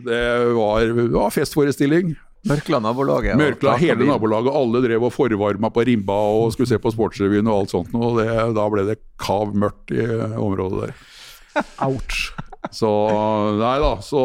det, 0.06 0.20
var, 0.54 0.86
det 0.86 1.10
var 1.14 1.34
festforestilling. 1.34 2.14
Mørkla 2.48 2.80
nabolaget. 2.82 3.36
Mørkla 3.38 3.74
hele 3.82 4.06
nabolaget. 4.08 4.54
Alle 4.56 4.80
drev 4.86 5.06
og 5.06 5.12
forvarma 5.14 5.70
på 5.74 5.84
rimba 5.86 6.16
og 6.38 6.54
skulle 6.54 6.70
se 6.70 6.78
på 6.80 6.92
Sportsrevyen 6.94 7.50
og 7.50 7.64
alt 7.64 7.74
sånt. 7.74 7.94
Og 7.94 8.20
det, 8.20 8.28
da 8.56 8.68
ble 8.72 8.86
det 8.88 9.00
kav 9.20 9.52
mørkt 9.58 9.92
i 9.94 10.06
området 10.38 10.86
der. 10.86 11.02
Ouch. 11.88 12.30
Så 12.74 12.90
nei 13.58 13.76
da, 13.80 13.94
så 14.04 14.22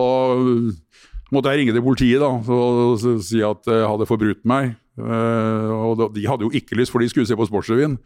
måtte 1.35 1.51
jeg 1.51 1.61
ringe 1.61 1.75
til 1.75 1.83
politiet 1.85 2.23
da, 2.23 2.31
og 2.31 2.99
si 2.99 3.41
at 3.45 3.69
jeg 3.69 3.89
hadde 3.91 4.09
forbrutt 4.09 4.43
meg. 4.47 4.75
Eh, 4.95 5.73
og 5.75 6.05
de 6.15 6.27
hadde 6.29 6.47
jo 6.47 6.53
ikke 6.55 6.77
lyst, 6.79 6.93
for 6.93 7.03
de 7.03 7.09
skulle 7.11 7.27
se 7.29 7.37
på 7.37 7.47
Sportsrevyen. 7.49 7.97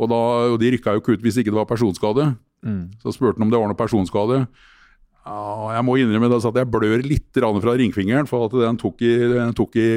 Og, 0.00 0.06
da, 0.12 0.20
og 0.54 0.60
de 0.62 0.70
rykka 0.76 0.94
jo 0.94 1.02
ikke 1.02 1.16
ut 1.16 1.24
hvis 1.24 1.40
ikke 1.40 1.52
det 1.52 1.58
var 1.58 1.68
personskade. 1.68 2.30
Så 3.02 3.14
spurte 3.16 3.40
han 3.40 3.48
om 3.48 3.52
det 3.52 3.60
var 3.60 3.72
noe 3.72 3.78
personskade. 3.78 4.44
Ja, 5.20 5.40
jeg 5.76 5.84
må 5.84 5.98
innrømme 6.00 6.30
det, 6.32 6.40
at 6.48 6.58
jeg 6.62 6.70
blør 6.72 7.02
litt 7.04 7.36
fra 7.36 7.74
ringfingeren, 7.76 8.28
for 8.28 8.46
at 8.46 8.56
den 8.56 8.78
tok 8.80 9.02
i, 9.04 9.12
den 9.34 9.52
tok 9.56 9.76
i 9.76 9.88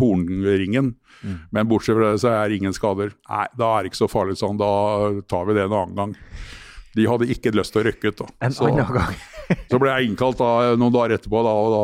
hornringen. 0.00 0.94
Men 1.54 1.68
bortsett 1.70 1.96
fra 1.96 2.12
det 2.12 2.22
så 2.22 2.32
er 2.34 2.50
det 2.50 2.58
ingen 2.60 2.74
skader. 2.76 3.14
Nei, 3.30 3.46
da 3.56 3.72
er 3.72 3.84
det 3.84 3.92
ikke 3.92 4.02
så 4.02 4.10
farlig 4.10 4.36
sånn. 4.40 4.58
Da 4.60 4.70
tar 5.30 5.46
vi 5.48 5.56
det 5.56 5.66
en 5.66 5.76
annen 5.78 6.00
gang. 6.00 6.16
De 6.96 7.06
hadde 7.10 7.28
ikke 7.32 7.52
lyst 7.54 7.74
til 7.74 7.82
å 7.82 7.86
røkke 7.90 8.10
ut. 8.12 8.24
En 8.40 8.54
Så- 8.56 8.66
annen 8.68 8.92
gang. 8.96 9.14
så 9.70 9.78
ble 9.78 9.92
jeg 9.92 10.10
innkalt 10.10 10.40
da, 10.40 10.50
noen 10.78 10.94
dager 10.94 11.16
etterpå, 11.18 11.42
da, 11.46 11.52
og 11.54 11.74
da, 11.76 11.82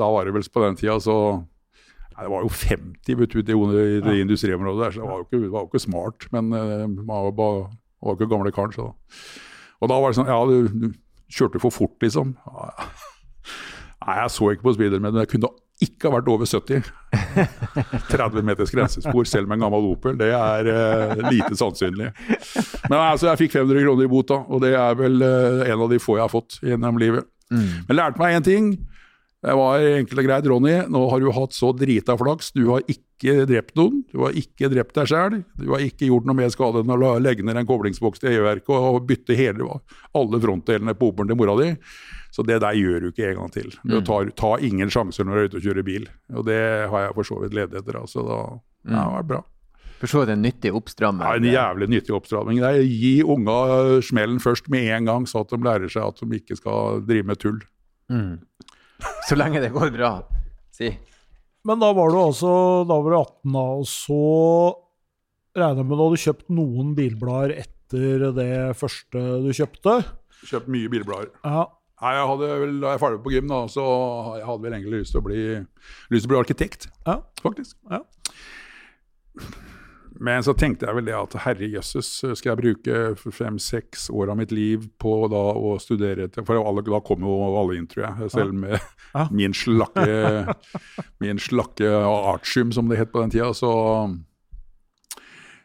da 0.00 0.10
var 0.14 0.28
det 0.28 0.36
vel 0.36 0.46
på 0.48 0.62
den 0.64 0.78
tida 0.80 0.96
så 1.02 1.18
Nei, 2.16 2.24
Det 2.24 2.30
var 2.32 2.44
jo 2.46 2.48
50 2.48 3.18
vet 3.20 3.34
ute 3.34 3.52
i 3.52 3.56
det 3.74 3.88
det 4.06 4.14
industriområdet 4.22 4.80
der, 4.80 4.92
så 4.94 5.02
det 5.02 5.08
var 5.10 5.18
jo 5.20 5.26
ikke, 5.26 5.50
var 5.52 5.66
jo 5.66 5.68
ikke 5.68 5.82
smart. 5.84 6.24
Men 6.32 6.46
uh, 6.48 6.86
man 6.88 7.26
var, 7.36 7.58
jo 8.00 8.14
ikke 8.16 8.30
gamle 8.30 8.52
karen, 8.56 8.72
så 8.72 8.86
Og 9.84 9.90
da 9.90 9.98
var 10.00 10.08
det 10.14 10.16
sånn 10.16 10.30
Ja, 10.32 10.38
du, 10.48 10.70
du 10.72 10.94
kjørte 11.28 11.60
for 11.60 11.74
fort, 11.74 11.98
liksom. 12.00 12.32
Ja, 12.46 12.70
ja. 12.78 12.88
Nei, 14.06 14.16
jeg 14.22 14.32
så 14.32 14.48
ikke 14.52 14.64
på 14.68 14.76
speederen, 14.78 15.02
men 15.04 15.18
jeg 15.20 15.28
kunne 15.34 15.50
ikke 15.84 16.08
har 16.08 16.14
vært 16.16 16.30
over 16.32 16.48
70. 16.48 16.86
30 18.08 18.44
meters 18.48 18.72
grensespor 18.72 19.28
selv 19.28 19.50
med 19.50 19.58
en 19.58 19.66
gammel 19.66 19.90
Opel, 19.90 20.16
det 20.16 20.30
er 20.32 20.70
uh, 20.72 21.24
lite 21.28 21.52
sannsynlig. 21.58 22.10
Men 22.88 22.98
altså, 22.98 23.30
jeg 23.30 23.42
fikk 23.44 23.58
500 23.58 23.84
kroner 23.84 24.08
i 24.08 24.10
bot 24.10 24.30
da, 24.32 24.40
og 24.40 24.62
det 24.64 24.72
er 24.78 24.98
vel 24.98 25.20
uh, 25.20 25.64
en 25.68 25.86
av 25.86 25.92
de 25.92 26.00
få 26.02 26.16
jeg 26.16 26.24
har 26.24 26.32
fått 26.32 26.60
gjennom 26.64 27.00
livet. 27.02 27.28
Men 27.52 27.94
lærte 27.94 28.18
meg 28.18 28.38
én 28.38 28.46
ting. 28.46 28.70
Det 29.46 29.54
var 29.54 29.78
enkelt 29.78 30.18
og 30.18 30.26
greit, 30.26 30.46
Ronny, 30.50 30.72
nå 30.90 31.00
har 31.12 31.20
du 31.22 31.28
hatt 31.30 31.54
så 31.54 31.68
drita 31.76 32.16
flaks. 32.18 32.48
Du 32.56 32.64
har 32.72 32.82
ikke 32.90 33.44
drept 33.46 33.76
noen, 33.78 34.00
du 34.10 34.24
har 34.24 34.34
ikke 34.34 34.70
drept 34.72 34.96
deg 34.96 35.10
sjæl. 35.12 35.36
Du 35.60 35.68
har 35.70 35.84
ikke 35.84 36.08
gjort 36.08 36.26
noe 36.26 36.38
mer 36.40 36.50
skade 36.50 36.82
enn 36.82 36.94
å 36.96 37.12
legge 37.22 37.44
ned 37.46 37.60
en 37.60 37.68
koblingsboks 37.68 38.24
til 38.24 38.32
EU-verket 38.32 38.72
og 38.74 39.04
bytte 39.06 39.36
hele, 39.38 39.68
alle 40.18 40.40
frontdelene 40.42 40.96
på 40.98 41.12
Opelen 41.12 41.30
til 41.30 41.38
mora 41.38 41.54
di. 41.60 41.68
Så 42.36 42.44
det 42.44 42.58
der 42.60 42.76
gjør 42.76 43.00
du 43.00 43.08
ikke 43.08 43.30
en 43.30 43.38
gang 43.38 43.52
til. 43.54 43.70
Du 43.88 43.96
tar, 44.04 44.28
tar 44.36 44.64
ingen 44.66 44.90
sjanser 44.92 45.24
når 45.24 45.32
du 45.32 45.40
er 45.40 45.46
ute 45.48 45.56
og 45.56 45.64
kjører 45.64 45.86
bil. 45.86 46.02
Og 46.36 46.44
det 46.44 46.60
har 46.92 47.06
jeg 47.06 47.14
for 47.16 47.28
så 47.30 47.38
vidt 47.40 47.54
levd 47.56 47.76
etter. 47.80 47.96
Altså, 48.02 48.24
da, 48.26 48.40
ja, 48.84 48.96
det 48.98 49.04
var 49.14 49.28
bra. 49.30 49.38
For 49.96 50.12
så 50.12 50.20
vidt 50.20 50.34
en 50.34 50.42
nyttig 50.44 50.72
oppstramming. 50.76 51.24
Ja, 51.24 51.38
en 51.40 51.48
jævlig 51.48 51.88
nyttig 51.94 52.12
oppstramming. 52.12 52.60
Det 52.60 52.68
er 52.68 52.82
Gi 52.84 53.14
unga 53.24 53.56
smellen 54.04 54.42
først 54.44 54.68
med 54.72 54.90
en 54.98 55.08
gang, 55.08 55.28
så 55.30 55.46
at 55.46 55.54
de 55.54 55.60
lærer 55.64 55.92
seg 55.92 56.04
at 56.04 56.20
de 56.20 56.40
ikke 56.42 56.58
skal 56.60 57.00
drive 57.08 57.30
med 57.30 57.40
tull. 57.40 57.62
Mm. 58.12 58.34
Så 59.28 59.38
lenge 59.40 59.62
det 59.64 59.72
går 59.72 59.94
bra. 59.96 60.18
Si. 60.76 60.90
Men 61.66 61.80
da 61.80 61.88
var 61.96 62.12
du 62.12 62.18
altså 62.20 62.50
da 62.86 62.98
var 63.00 63.16
du 63.16 63.16
18, 63.22 63.56
da, 63.56 63.64
og 63.80 63.88
så 63.88 64.20
regner 65.56 65.80
jeg 65.80 65.88
med 65.88 65.96
du 65.96 66.04
hadde 66.04 66.20
kjøpt 66.26 66.52
noen 66.52 66.92
bilblader 66.98 67.56
etter 67.64 68.28
det 68.36 68.52
første 68.76 69.24
du 69.40 69.48
kjøpte. 69.56 69.96
Kjøpt 70.44 70.68
mye 70.76 70.92
bilblader. 70.92 71.32
Ja, 71.40 71.64
Nei, 72.02 72.10
jeg 72.12 72.26
hadde 72.28 72.48
vel, 72.60 72.74
Da 72.82 72.90
jeg 72.92 72.98
er 72.98 73.00
ferdig 73.00 73.22
på 73.24 73.32
gym, 73.32 73.46
da, 73.48 73.62
så 73.72 73.84
jeg 74.36 74.44
hadde 74.48 74.66
vel 74.66 74.74
egentlig 74.76 74.98
lyst 75.00 75.14
til 75.16 75.22
å 75.22 75.24
bli, 75.24 75.44
til 76.10 76.26
å 76.26 76.32
bli 76.32 76.40
arkitekt, 76.42 76.90
ja, 77.06 77.20
faktisk. 77.40 77.76
ja. 77.90 78.02
Men 80.16 80.40
så 80.44 80.54
tenkte 80.56 80.86
jeg 80.88 80.96
vel 80.96 81.04
det 81.10 81.12
at 81.16 81.34
herre 81.44 81.66
jøsses, 81.68 82.08
skal 82.38 82.54
jeg 82.54 82.60
bruke 82.62 83.32
fem-seks 83.36 84.06
år 84.16 84.30
av 84.32 84.38
mitt 84.40 84.52
liv 84.54 84.86
på 85.02 85.10
da 85.28 85.42
å 85.60 85.74
studere 85.82 86.28
til 86.32 86.46
For 86.48 86.56
alle, 86.56 86.84
da 86.86 87.00
kom 87.04 87.20
jo 87.26 87.34
alle 87.60 87.76
inn, 87.76 87.88
tror 87.90 88.06
jeg. 88.06 88.30
Selv 88.32 88.56
med 88.56 88.78
Ja. 89.16 89.26
min 89.38 89.52
slakke 89.56 90.54
min 91.20 91.40
slakke 91.40 91.90
artium, 92.32 92.72
som 92.72 92.88
det 92.88 92.96
het 93.00 93.12
på 93.12 93.20
den 93.24 93.34
tida. 93.34 93.50
Så, 93.56 93.70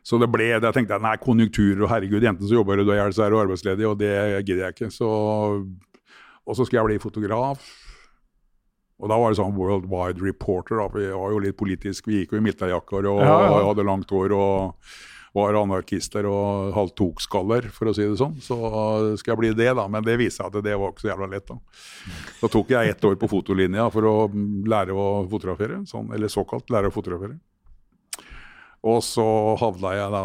så 0.04 0.20
det 0.20 0.28
ble 0.32 0.50
Da 0.64 0.74
tenkte 0.76 0.98
jeg 0.98 1.06
nei, 1.08 1.16
konjunkturer 1.24 1.86
og 1.88 1.94
herregud, 1.94 2.28
enten 2.34 2.48
så 2.48 2.60
jobber 2.60 2.84
du 2.84 2.92
i 2.92 3.00
hjel, 3.00 3.16
så 3.16 3.28
er 3.28 3.32
du 3.32 3.40
arbeidsledig, 3.40 3.88
og 3.88 4.00
det 4.04 4.12
gidder 4.44 4.66
jeg 4.68 4.78
ikke. 4.78 4.92
Så, 4.92 5.12
og 6.48 6.56
så 6.58 6.66
skulle 6.66 6.82
jeg 6.82 6.90
bli 6.94 7.04
fotograf. 7.04 7.64
Og 9.02 9.10
da 9.10 9.18
var 9.18 9.32
det 9.34 9.40
sånn 9.40 9.56
worldwide 9.58 10.22
reporter. 10.22 10.78
Da. 10.78 10.88
Vi 10.94 11.08
var 11.10 11.32
jo 11.34 11.40
litt 11.42 11.58
politisk. 11.58 12.06
Vi 12.12 12.20
gikk 12.22 12.36
jo 12.36 12.38
i 12.42 12.44
militærjakker 12.46 13.08
og 13.10 13.24
Ja, 13.24 13.38
ja. 13.48 13.64
hadde 13.66 13.86
langt 13.88 14.12
hår 14.14 14.36
og 14.38 14.76
var 15.34 15.56
anarkister 15.56 16.26
og 16.28 16.74
halvt 16.76 16.94
tokskaller, 17.00 17.70
for 17.72 17.88
å 17.88 17.94
si 17.96 18.04
det 18.04 18.18
sånn. 18.20 18.36
Så 18.44 18.58
skal 19.18 19.32
jeg 19.32 19.40
bli 19.40 19.52
det, 19.56 19.70
da. 19.80 19.88
Men 19.88 20.04
det 20.04 20.18
viste 20.20 20.44
seg 20.44 20.52
at 20.52 20.64
det 20.68 20.76
var 20.78 20.92
ikke 20.92 21.06
så 21.06 21.12
jævla 21.14 21.30
lett. 21.32 21.48
Da 21.48 21.58
Da 22.42 22.48
tok 22.52 22.74
jeg 22.76 22.90
ett 22.94 23.06
år 23.08 23.16
på 23.22 23.30
fotolinja 23.32 23.88
for 23.94 24.06
å 24.10 24.16
lære 24.68 24.92
å 24.94 25.08
fotografere. 25.32 25.82
Sånn, 25.90 26.12
eller 26.14 26.28
såkalt 26.30 26.70
lære 26.70 26.92
å 26.92 26.94
fotografere. 26.94 27.40
Og 28.82 29.04
så 29.06 29.24
havna 29.62 29.92
jeg 29.94 30.10
da 30.16 30.22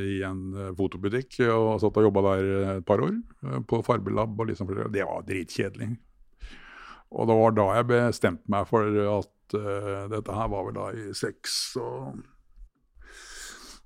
i 0.00 0.14
en 0.24 0.44
eh, 0.56 0.72
fotobutikk 0.78 1.42
og 1.52 1.82
satt 1.82 1.98
og 2.00 2.06
jobba 2.06 2.22
der 2.30 2.46
et 2.78 2.86
par 2.88 3.02
år. 3.04 3.12
eh, 3.44 3.58
På 3.68 3.82
Farbelab 3.84 4.40
og 4.40 4.48
liksom 4.48 4.70
Det 4.72 5.04
var 5.04 5.26
dritkjedelig. 5.28 5.90
Og 7.14 7.28
det 7.28 7.36
var 7.38 7.52
da 7.54 7.66
jeg 7.76 7.88
bestemte 7.92 8.50
meg 8.50 8.64
for 8.66 8.88
at 8.88 9.54
uh, 9.54 10.06
dette 10.10 10.34
her 10.34 10.48
var 10.50 10.64
vel 10.66 10.74
da 10.74 10.86
i 10.98 11.12
6 11.14 11.58
og 11.78 12.24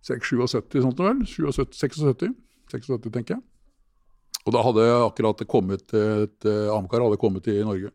6-77, 0.08 0.78
sånt 0.80 1.02
noe 1.02 1.10
vel. 1.10 1.26
77, 1.28 1.76
76, 1.76 2.32
76, 2.72 3.10
tenker 3.12 3.34
jeg. 3.36 3.42
Og 4.46 4.54
da 4.54 4.62
hadde 4.64 4.86
akkurat 5.02 5.44
kommet 5.50 5.92
et 5.92 5.98
et 5.98 6.48
Amcar 6.72 7.04
hadde 7.04 7.20
kommet 7.20 7.44
til 7.44 7.60
Norge. 7.68 7.92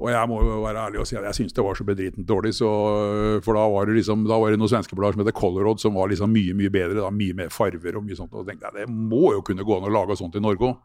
Og 0.00 0.08
jeg 0.10 0.28
må 0.28 0.40
jo 0.42 0.62
være 0.64 0.86
ærlig 0.88 0.98
og 1.02 1.06
si 1.06 1.14
at 1.16 1.24
jeg 1.28 1.36
syns 1.36 1.52
det 1.54 1.62
var 1.62 1.74
så 1.78 1.84
bedritent 1.86 2.26
dårlig. 2.26 2.54
Så, 2.56 2.66
øh, 2.66 3.40
for 3.44 3.54
da 3.54 3.66
var 3.70 3.86
det 3.86 3.94
liksom, 4.00 4.24
da 4.26 4.38
var 4.40 4.50
det 4.50 4.58
noen 4.58 4.70
svenske 4.72 4.96
blader 4.98 5.14
som 5.14 5.22
heter 5.22 5.36
Colorod, 5.38 5.78
som 5.78 5.94
var 5.94 6.08
liksom 6.10 6.32
mye 6.32 6.54
mye 6.58 6.72
bedre. 6.74 6.98
Da, 7.02 7.10
mye 7.14 7.34
mer 7.38 7.52
farver 7.54 7.96
og 8.00 8.04
mye 8.08 8.16
sånt. 8.18 8.32
Og 8.34 8.42
da 8.42 8.50
tenkte 8.52 8.70
jeg 8.72 8.86
det 8.86 8.88
må 8.90 9.32
jo 9.36 9.42
kunne 9.46 9.62
gå 9.68 9.76
an 9.76 9.86
å 9.86 9.92
lage 9.92 10.16
sånt 10.18 10.34
i 10.40 10.42
Norge 10.42 10.72
òg. 10.72 10.76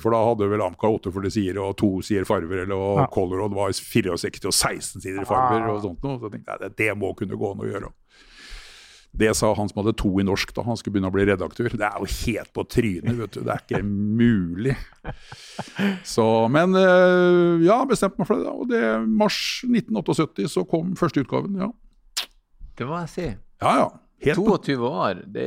for 0.00 0.10
da 0.14 0.20
hadde 0.24 0.46
vel 0.48 0.62
Amca 0.64 0.88
48 0.88 1.30
sider 1.34 1.58
og 1.60 1.74
to 1.76 2.00
sider 2.00 2.24
farver, 2.24 2.62
eller, 2.62 2.76
og 2.76 2.98
Ja. 3.02 3.06
Colorod 3.12 3.52
var 3.52 3.68
64 3.72 4.46
og 4.48 4.54
16 4.54 5.02
sider 5.02 5.24
farver. 5.28 5.66
og 5.68 5.82
sånt 5.82 6.02
noe. 6.02 6.18
Så 6.20 6.30
tenkte 6.32 6.52
jeg 6.52 6.60
det, 6.60 6.76
det 6.76 6.96
må 6.96 7.14
kunne 7.16 7.36
gå 7.36 7.50
an 7.52 7.60
å 7.60 7.68
gjøre. 7.68 7.90
Det 9.16 9.30
sa 9.36 9.48
han 9.56 9.70
som 9.70 9.80
hadde 9.80 9.94
to 9.96 10.10
i 10.20 10.24
norsk 10.26 10.50
da 10.56 10.64
han 10.66 10.76
skulle 10.76 10.96
begynne 10.96 11.08
å 11.08 11.14
bli 11.14 11.24
redaktør. 11.28 11.70
Det 11.72 11.86
er 11.88 11.96
jo 12.02 12.08
helt 12.12 12.52
på 12.52 12.64
trynet, 12.68 13.14
vet 13.16 13.36
du. 13.36 13.40
Det 13.46 13.54
er 13.54 13.62
ikke 13.64 13.82
mulig. 13.86 14.74
Så, 16.04 16.24
men 16.52 16.74
øh, 16.76 17.64
ja, 17.64 17.78
bestemte 17.88 18.20
meg 18.20 18.28
for 18.28 18.36
det. 18.40 18.44
da, 18.46 18.54
Og 18.56 18.68
det 18.70 18.82
mars 19.08 19.38
1978 19.64 20.50
så 20.52 20.66
kom 20.68 20.94
første 20.98 21.24
utgaven. 21.24 21.56
Ja, 21.62 21.70
Det 22.76 22.88
må 22.88 22.98
jeg 23.04 23.14
si. 23.14 23.30
ja. 23.62 23.78
ja. 23.84 23.86
Helt 24.24 24.38
på, 24.40 24.54
22 24.64 24.86
år, 24.88 25.18
det, 25.28 25.42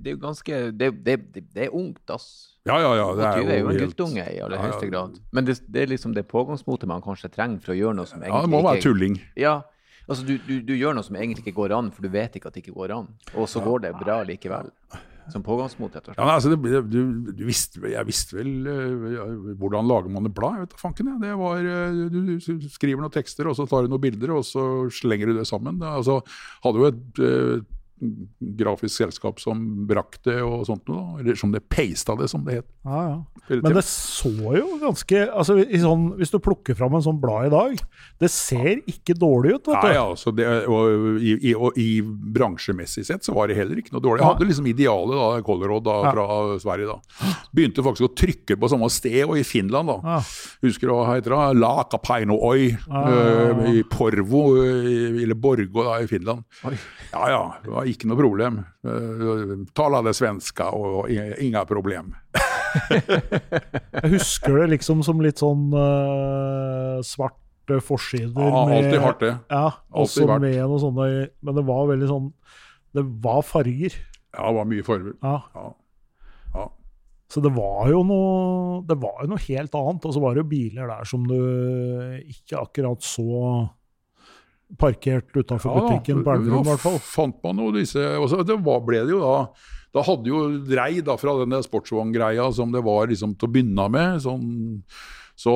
det 0.00 0.08
er 0.08 0.14
jo 0.14 0.20
ganske 0.22 0.58
Det, 0.72 0.86
det, 1.04 1.16
det, 1.34 1.66
er 1.66 1.74
ungt, 1.76 2.00
ass. 2.08 2.56
ja, 2.64 2.78
ja, 2.80 2.94
ja. 2.96 3.08
Det 3.18 3.52
er 3.52 3.58
jo 3.60 3.68
en 3.68 3.80
guttunge 3.82 4.24
i 4.24 4.38
aller 4.40 4.56
Ja, 4.56 4.62
ja. 4.62 4.70
høyeste 4.70 4.88
grad. 4.88 5.18
Men 5.36 5.44
det, 5.44 5.58
det 5.68 5.82
er 5.82 5.90
liksom 5.92 6.14
det 6.16 6.24
pågangsmotet 6.30 6.88
man 6.88 7.04
kanskje 7.04 7.28
trenger 7.34 7.60
for 7.60 7.74
å 7.74 7.76
gjøre 7.76 7.98
noe 7.98 8.08
som 8.08 8.24
Ja, 8.24 8.40
det 8.40 8.48
må 8.48 8.62
være 8.64 8.80
ikke 8.80 8.88
tulling. 8.88 9.18
Ja, 9.36 9.58
altså 10.08 10.24
du, 10.26 10.34
du, 10.46 10.56
du 10.64 10.74
gjør 10.74 10.96
noe 10.96 11.06
som 11.06 11.18
egentlig 11.18 11.44
ikke 11.44 11.58
går 11.60 11.76
an, 11.76 11.92
for 11.94 12.04
du 12.04 12.10
vet 12.12 12.34
ikke 12.38 12.50
at 12.50 12.56
det 12.56 12.64
ikke 12.64 12.76
går 12.76 12.96
an. 12.96 13.12
Og 13.36 13.48
så 13.50 13.62
går 13.64 13.86
det 13.86 13.94
bra 14.00 14.22
likevel. 14.26 14.72
Som 15.28 15.42
pågangsmot, 15.44 15.92
rett 15.92 16.06
og 16.08 16.14
slett. 16.14 16.20
Ja, 16.22 16.34
altså, 16.34 16.54
det, 16.54 16.82
du, 16.88 17.00
du 17.36 17.42
visste, 17.44 17.82
jeg 17.84 18.08
visste 18.08 18.38
vel 18.38 18.52
uh, 18.64 19.50
hvordan 19.60 19.88
lager 19.88 20.12
man 20.12 20.28
et 20.28 20.34
blad. 20.36 20.56
Jeg 20.56 20.64
vet 20.64 20.72
da 20.72 20.80
fanken. 20.80 21.10
jeg. 21.12 21.20
Det 21.26 21.34
var, 21.36 21.68
øh, 21.74 21.98
du, 22.14 22.70
skriver 22.72 23.04
noen 23.04 23.12
tekster, 23.12 23.50
og 23.50 23.58
så 23.58 23.66
tar 23.68 23.84
du 23.84 23.92
noen 23.92 24.04
bilder, 24.06 24.32
og 24.38 24.46
så 24.48 24.62
slenger 25.00 25.28
du 25.28 25.36
det 25.36 25.44
sammen. 25.50 25.82
Altså, 25.84 26.22
hadde 26.64 26.80
jo 26.80 26.88
et 26.88 27.20
øh, 27.28 27.66
grafisk 28.58 28.94
selskap 29.02 29.40
som 29.42 29.86
brakk 29.88 30.18
det 30.24 30.36
og 30.42 30.64
sånt 30.68 30.86
noe, 30.88 31.18
eller 31.20 31.34
som 31.38 31.50
det 31.54 31.62
peista 31.68 32.14
det, 32.18 32.28
som 32.30 32.44
det 32.46 32.60
het. 32.60 32.66
Ja, 32.84 33.00
ja. 33.08 33.16
Men 33.62 33.74
det 33.78 33.82
så 33.84 34.30
jo 34.58 34.78
ganske 34.82 35.22
altså 35.32 35.56
i 35.64 35.78
sånn, 35.80 36.10
Hvis 36.18 36.30
du 36.32 36.38
plukker 36.44 36.76
fram 36.76 36.94
en 36.94 37.02
sånn 37.04 37.18
blad 37.20 37.46
i 37.48 37.52
dag, 37.52 37.78
det 38.20 38.28
ser 38.30 38.82
ikke 38.88 39.14
dårlig 39.18 39.54
ut. 39.56 39.66
vet 39.68 39.82
du. 39.82 39.88
Nei, 39.88 39.94
ja 39.94 40.32
det, 40.38 40.48
og, 40.68 41.18
i, 41.20 41.32
i, 41.50 41.54
og 41.56 41.76
i 41.80 41.88
bransjemessig 42.02 43.04
sett 43.08 43.24
så 43.24 43.34
var 43.36 43.48
det 43.48 43.56
heller 43.58 43.80
ikke 43.80 43.94
noe 43.96 44.04
dårlig. 44.04 44.22
Jeg 44.22 44.28
hadde 44.32 44.48
liksom 44.50 44.68
idealet 44.70 45.16
da, 45.18 45.28
Colorod 45.46 45.84
da, 45.88 45.96
Ja. 46.04 46.12
fra 46.12 46.58
Sverige. 46.62 46.86
da. 46.92 47.32
Begynte 47.54 47.82
faktisk 47.84 48.08
å 48.08 48.14
trykke 48.14 48.56
på 48.60 48.68
samme 48.70 48.90
sted, 48.92 49.24
og 49.26 49.36
i 49.38 49.42
Finland. 49.48 49.88
da. 49.88 49.98
Ja. 50.04 50.20
Husker 50.62 50.88
du 50.88 50.94
hva 50.94 51.14
heter 51.16 51.30
det? 51.34 51.60
Lakapaino 51.60 52.38
Oi 52.48 52.76
Ah. 52.90 53.08
eh, 53.08 53.72
i 53.78 53.82
Porvo, 53.82 54.56
eller 54.64 55.34
Borgo 55.34 55.84
da, 55.84 55.98
i 56.02 56.06
Finland. 56.06 56.44
Ja 57.12 57.28
ja, 57.32 57.42
ikke 57.90 58.08
noe 58.10 58.18
problem. 58.20 58.60
Uh, 58.86 59.64
Talade 59.76 60.12
svenska 60.16 60.70
og 60.76 61.08
inga 61.10 61.64
problem. 61.68 62.12
Jeg 62.88 64.10
husker 64.12 64.58
det 64.60 64.68
liksom 64.76 65.02
som 65.06 65.20
litt 65.24 65.40
sånn 65.40 65.68
uh, 65.72 66.98
svarte 67.06 67.80
forsider. 67.84 68.36
Ja, 68.36 68.62
alltid 68.78 69.00
hardt 69.02 69.24
det. 69.24 69.34
Ja, 69.52 69.66
Alltid 69.88 70.04
også 70.04 70.28
vært. 70.30 70.46
med 70.46 70.60
noe 70.62 70.80
sånne 70.82 71.08
Men 71.44 71.58
det 71.58 71.64
var 71.68 71.82
veldig 71.90 72.08
sånn 72.08 72.28
Det 72.96 73.04
var 73.24 73.42
farger. 73.44 73.96
Ja, 74.32 74.46
det 74.46 74.56
var 74.56 74.68
mye 74.70 74.86
farger. 74.86 75.16
Ja. 75.24 75.34
Ja. 75.56 75.66
ja. 76.54 76.66
Så 77.28 77.42
det 77.44 77.52
var 77.56 77.90
jo 77.92 78.04
noe 78.08 78.80
Det 78.88 78.96
var 79.00 79.24
jo 79.24 79.32
noe 79.34 79.44
helt 79.48 79.76
annet. 79.80 80.06
Og 80.08 80.16
så 80.16 80.22
var 80.24 80.36
det 80.36 80.44
jo 80.44 80.52
biler 80.52 80.88
der 80.92 81.08
som 81.08 81.26
du 81.28 81.36
ikke 82.24 82.62
akkurat 82.62 83.04
så 83.04 83.28
parkert 84.76 85.32
utafor 85.32 85.72
Ja, 85.72 85.82
butikken 85.86 86.22
på 86.26 86.34
Elverum, 86.34 86.64
i 86.66 86.68
hvert 86.68 86.82
fall. 86.82 86.98
fant 87.00 87.38
man 87.44 87.62
jo 87.62 87.70
disse 87.72 88.02
og 88.18 88.28
så 88.28 88.42
det 88.44 88.58
var, 88.60 88.82
ble 88.84 89.00
det 89.06 89.14
jo 89.14 89.20
da 89.22 89.36
Da 89.96 90.02
hadde 90.04 90.28
jo 90.28 90.42
Rei 90.68 91.00
da 91.00 91.16
fra 91.16 91.38
den 91.40 91.56
sportsvogngreia 91.64 92.50
som 92.52 92.74
det 92.74 92.82
var 92.84 93.08
liksom 93.08 93.32
til 93.38 93.48
å 93.48 93.52
begynne 93.54 93.86
med. 93.88 94.20
sånn 94.20 94.50
så 95.38 95.52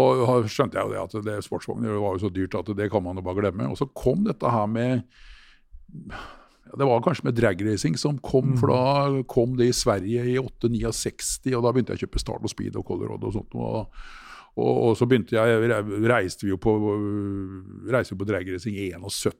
skjønte 0.46 0.78
jeg 0.78 0.86
jo 0.86 0.92
det 0.94 1.00
at 1.02 1.14
det 1.26 1.40
sportsvogner 1.42 1.98
var 1.98 2.14
jo 2.14 2.28
så 2.28 2.30
dyrt 2.30 2.54
at 2.54 2.70
det 2.78 2.86
kan 2.92 3.02
man 3.02 3.18
jo 3.18 3.24
bare 3.26 3.40
glemme. 3.42 3.66
Og 3.66 3.76
så 3.80 3.88
kom 3.90 4.22
dette 4.24 4.46
her 4.46 4.68
med 4.70 5.02
Det 6.72 6.86
var 6.86 7.02
kanskje 7.02 7.26
med 7.26 7.34
dragracing 7.36 7.98
som 7.98 8.20
kom, 8.22 8.54
for 8.56 8.70
da 8.70 9.22
kom 9.28 9.56
det 9.58 9.66
i 9.68 9.74
Sverige 9.76 10.22
i 10.24 10.38
8-69, 10.38 11.52
og 11.58 11.66
da 11.66 11.72
begynte 11.74 11.92
jeg 11.92 12.00
å 12.00 12.04
kjøpe 12.06 12.22
Start 12.22 12.46
og 12.46 12.52
Speed 12.54 12.78
og 12.78 12.86
Colorado 12.86 13.28
og 13.28 13.34
sånt. 13.34 13.56
Og, 13.58 13.90
og, 14.52 14.72
og 14.84 14.94
så 14.98 15.08
begynte 15.08 15.36
jeg, 15.38 15.72
reiste 16.10 16.44
vi 16.44 16.52
jo 16.52 16.60
på, 16.60 16.76
reiste 17.92 18.16
på 18.18 18.28
dragracing 18.28 18.76
i 18.76 18.90
71. 18.92 19.36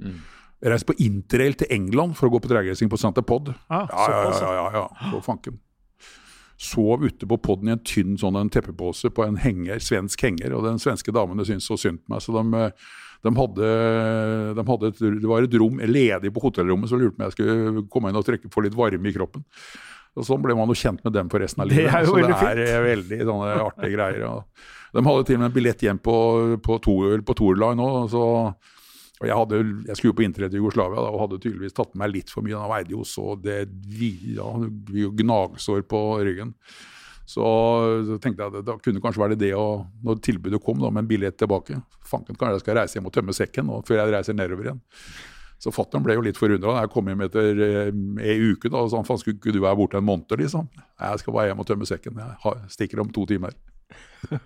Mm. 0.00 0.20
Jeg 0.58 0.72
reiste 0.72 0.88
på 0.88 0.98
interrail 1.04 1.56
til 1.58 1.70
England 1.74 2.16
for 2.18 2.28
å 2.28 2.32
gå 2.34 2.40
på 2.42 2.50
dragracing 2.50 2.90
på 2.90 2.98
Santa 3.00 3.22
Pod. 3.22 3.52
Ja, 3.68 3.82
Ja, 3.92 4.06
ja, 4.10 4.30
ja, 4.32 4.52
ja, 4.56 4.70
ja, 4.80 5.10
på 5.12 5.20
fanken. 5.24 5.60
Sov 6.58 7.04
ute 7.04 7.28
på 7.30 7.38
podden 7.38 7.68
i 7.70 7.76
en 7.76 7.84
tynn 7.86 8.16
sånn 8.18 8.38
en 8.40 8.48
teppepose 8.50 9.12
på 9.14 9.22
en 9.22 9.36
henger, 9.38 9.78
svensk 9.84 10.24
henger, 10.26 10.56
og 10.56 10.64
den 10.66 10.80
svenske 10.82 11.14
damene 11.14 11.46
syntes 11.46 11.68
så 11.70 11.76
synd 11.78 12.00
på 12.02 12.16
meg, 12.16 12.24
så 12.24 12.34
de, 12.34 12.64
de 13.28 13.32
hadde, 13.36 13.68
de 14.58 14.64
hadde 14.72 14.90
et, 14.90 15.04
det 15.20 15.30
var 15.30 15.46
et 15.46 15.54
rom 15.62 15.78
ledig 15.86 16.32
på 16.34 16.42
hotellrommet, 16.42 16.90
så 16.90 16.98
lurte 16.98 17.14
på 17.14 17.22
om 17.22 17.28
jeg 17.28 17.36
skulle 17.36 17.84
komme 17.92 18.10
inn 18.10 18.18
og 18.18 18.26
trekke, 18.26 18.50
få 18.50 18.66
litt 18.66 18.74
varme 18.78 19.12
i 19.12 19.14
kroppen. 19.14 19.46
Og 20.16 20.24
Sånn 20.26 20.40
ble 20.42 20.56
man 20.58 20.70
jo 20.72 20.74
kjent 20.78 21.04
med 21.04 21.12
dem 21.14 21.28
for 21.30 21.42
resten 21.44 21.62
av 21.62 21.68
Det 21.68 21.76
livet. 21.76 21.94
er 21.94 22.06
jo 22.06 22.14
så 22.14 22.16
fint. 22.18 22.32
det 22.32 22.48
er 22.48 22.62
eh, 22.64 22.80
veldig 22.88 23.18
sånne 23.28 23.52
artige 23.66 23.92
greier. 23.94 24.24
Og 24.30 24.98
de 24.98 25.04
hadde 25.06 25.26
til 25.28 25.36
og 25.36 25.42
med 25.44 25.50
en 25.50 25.54
billett 25.58 25.82
hjem 25.84 26.00
på, 26.02 26.16
på, 26.64 26.78
Tour, 26.82 27.22
på 27.22 27.36
Tourline 27.38 27.84
òg. 27.84 28.10
Så, 28.10 28.24
og 29.18 29.26
jeg, 29.26 29.36
hadde, 29.36 29.62
jeg 29.86 29.96
skulle 29.98 30.12
jo 30.12 30.18
på 30.18 30.24
inntreden 30.26 30.54
til 30.54 30.62
Jugoslavia 30.62 31.02
da, 31.04 31.12
og 31.12 31.22
hadde 31.26 31.40
tydeligvis 31.44 31.76
tatt 31.76 31.92
med 31.94 32.04
meg 32.06 32.14
litt 32.16 32.30
for 32.34 32.46
mye. 32.46 32.58
Han 32.58 32.72
veide 32.72 32.94
jo 32.96 33.04
så 33.06 33.34
det 33.42 33.60
vi, 33.86 34.12
ja, 34.38 34.48
gnagsår 35.22 35.84
på 35.90 36.02
ryggen. 36.24 36.54
Så, 37.28 37.44
så 38.08 38.16
tenkte 38.24 38.40
jeg 38.46 38.54
at 38.56 38.64
da 38.64 38.78
kunne 38.80 39.02
kanskje 39.04 39.20
være 39.20 39.36
det 39.36 39.50
å, 39.52 39.84
når 40.06 40.22
tilbudet 40.24 40.62
kom 40.64 40.78
da, 40.80 40.88
med 40.88 41.04
en 41.04 41.10
billett 41.10 41.36
tilbake 41.36 41.76
Fanken, 42.08 42.38
kanskje 42.40 42.54
jeg 42.54 42.62
skal 42.62 42.78
reise 42.78 42.96
hjem 42.96 43.10
og 43.10 43.12
tømme 43.12 43.34
sekken 43.36 43.68
og, 43.68 43.82
før 43.84 43.98
jeg 44.00 44.14
reiser 44.14 44.36
nedover 44.38 44.70
igjen. 44.70 44.78
Så 45.58 45.72
fatter'n 45.74 46.04
ble 46.06 46.14
jo 46.14 46.22
litt 46.22 46.38
forundra 46.38 46.70
da 46.76 46.82
jeg 46.84 46.90
kom 46.94 47.08
hjem 47.10 47.24
etter 47.26 47.62
eh, 47.66 47.88
ei 48.22 48.36
uke. 48.52 48.70
da, 48.70 48.78
og 48.84 48.92
sa 48.92 49.00
faen, 49.02 49.18
skulle 49.18 49.40
ikke 49.40 49.54
du 49.56 49.60
være 49.64 49.78
borte 49.80 49.98
en 49.98 50.06
måned, 50.06 50.30
liksom? 50.38 50.68
Jeg 51.02 51.18
skal 51.24 51.34
bare 51.34 51.48
hjem 51.50 51.62
og 51.64 51.66
tømme 51.66 51.88
sekken. 51.90 52.20
Jeg 52.22 52.70
stikker 52.76 53.02
om 53.02 53.10
to 53.10 53.24
timer. 53.26 53.56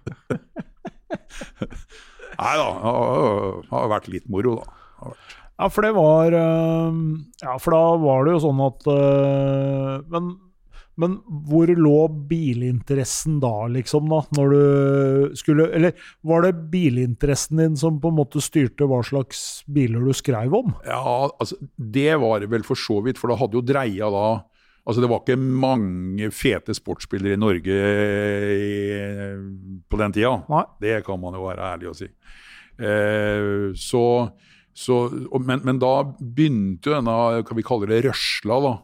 Nei 2.43 2.55
da, 2.57 2.69
det 2.73 3.69
har- 3.71 3.91
vært 3.93 4.09
litt 4.09 4.29
moro, 4.33 4.57
da. 4.63 5.13
Ja, 5.61 5.69
for 5.69 5.85
det 5.85 5.93
var 5.95 6.33
øh, 6.33 6.95
Ja, 7.43 7.57
for 7.61 7.75
da 7.75 7.83
var 8.01 8.25
det 8.25 8.33
jo 8.33 8.41
sånn 8.47 8.61
at 8.65 8.87
øh, 8.89 10.01
Men, 10.11 10.31
men 11.03 11.19
hvor 11.49 11.71
lå 11.75 11.97
bilinteressen 12.31 13.41
da, 13.43 13.67
liksom, 13.75 14.09
da? 14.13 14.21
Når 14.39 14.55
du 14.55 15.37
skulle 15.39 15.69
Eller 15.75 15.99
var 16.27 16.47
det 16.47 16.55
bilinteressen 16.73 17.61
din 17.61 17.77
som 17.79 17.99
på 18.03 18.13
en 18.13 18.19
måte 18.21 18.43
styrte 18.45 18.89
hva 18.89 19.03
slags 19.07 19.63
biler 19.67 20.05
du 20.07 20.15
skrev 20.17 20.55
om? 20.63 20.73
Ja, 20.87 21.29
altså, 21.29 21.59
det 21.77 22.15
var 22.23 22.41
det 22.43 22.53
vel 22.55 22.67
for 22.67 22.79
så 22.79 23.01
vidt, 23.05 23.21
for 23.21 23.33
da 23.33 23.39
hadde 23.41 23.59
jo 23.59 23.67
dreia 23.67 24.11
da 24.13 24.27
Altså, 24.83 24.99
Det 24.99 25.11
var 25.13 25.21
ikke 25.23 25.39
mange 25.39 26.31
fete 26.35 26.75
sportsspillere 26.75 27.37
i 27.37 27.39
Norge 27.39 27.75
i, 28.51 28.79
på 29.87 30.01
den 30.01 30.15
tida. 30.17 30.33
Nei. 30.51 30.65
Det 30.83 30.97
kan 31.07 31.21
man 31.23 31.37
jo 31.39 31.45
være 31.47 31.69
ærlig 31.77 31.91
å 31.93 31.95
si. 31.95 32.09
Eh, 32.83 33.71
så, 33.79 34.05
så, 34.75 34.97
men, 35.39 35.63
men 35.63 35.79
da 35.83 35.93
begynte 36.19 36.91
jo 36.91 36.97
denne 36.97 37.15
hva 37.47 37.59
vi 37.59 37.67
kaller 37.67 37.95
det, 37.95 38.01
røsla. 38.09 38.59
da, 38.67 38.75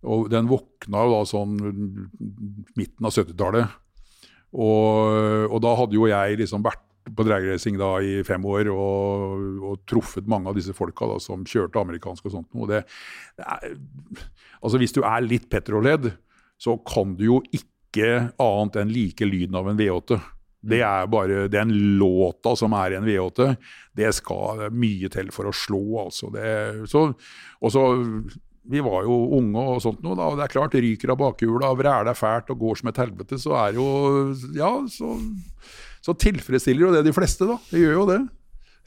og 0.00 0.30
Den 0.32 0.48
våkna 0.48 1.04
jo 1.04 1.12
da 1.12 1.24
sånn 1.28 1.56
midten 2.78 3.04
av 3.04 3.12
70-tallet. 3.12 3.74
Og, 4.50 5.50
og 5.50 5.58
da 5.62 5.74
hadde 5.78 5.98
jo 5.98 6.08
jeg 6.10 6.38
liksom 6.40 6.64
vært 6.64 6.86
på 7.16 7.24
dragracing 7.26 7.78
da 7.80 7.94
i 8.04 8.20
fem 8.26 8.44
år 8.46 8.70
og, 8.72 9.36
og 9.66 9.84
truffet 9.88 10.28
mange 10.30 10.50
av 10.50 10.56
disse 10.58 10.74
folka 10.76 11.08
da, 11.08 11.18
som 11.22 11.46
kjørte 11.48 11.80
amerikansk 11.80 12.28
og 12.28 12.34
sånt. 12.34 12.50
Og 12.56 12.68
det, 12.70 12.82
det 13.38 13.46
er, 13.46 13.78
altså 14.60 14.80
Hvis 14.80 14.94
du 14.96 15.02
er 15.02 15.24
litt 15.24 15.48
petrolhead, 15.52 16.12
så 16.60 16.76
kan 16.86 17.16
du 17.18 17.26
jo 17.26 17.40
ikke 17.56 18.30
annet 18.40 18.82
enn 18.82 18.92
like 18.92 19.26
lyden 19.26 19.56
av 19.58 19.70
en 19.70 19.80
V8. 19.80 20.20
Det 20.60 20.82
er 20.84 21.08
bare 21.10 21.46
den 21.48 21.72
låta 21.98 22.52
som 22.58 22.74
er 22.76 22.92
i 22.92 22.98
en 22.98 23.08
V8. 23.08 23.48
Det 23.96 24.12
skal 24.16 24.66
mye 24.76 25.08
til 25.12 25.32
for 25.34 25.48
å 25.48 25.56
slå, 25.56 25.82
altså. 26.04 26.28
Det, 26.34 26.50
så, 26.90 27.06
og 27.60 27.72
så 27.72 27.86
vi 28.68 28.82
var 28.84 29.06
jo 29.06 29.16
unge 29.38 29.62
og 29.74 29.78
sånt 29.82 30.02
noe, 30.04 30.16
da, 30.18 30.26
og 30.28 30.36
det 30.38 30.44
er 30.46 30.52
klart, 30.52 30.76
ryker 30.76 31.14
av 31.14 31.20
bakhjula, 31.22 31.70
vræler 31.78 32.18
fælt 32.18 32.52
og 32.52 32.60
går 32.60 32.80
som 32.80 32.90
et 32.92 33.00
helvete, 33.00 33.38
så 33.40 33.56
er 33.62 33.78
jo 33.78 33.86
Ja, 34.56 34.74
så, 34.90 35.14
så 36.04 36.16
tilfredsstiller 36.16 36.88
jo 36.88 36.92
det 36.94 37.06
de 37.08 37.16
fleste, 37.16 37.48
da. 37.48 37.56
Det 37.70 37.80
gjør 37.80 37.98
jo 38.02 38.04
det. 38.12 38.20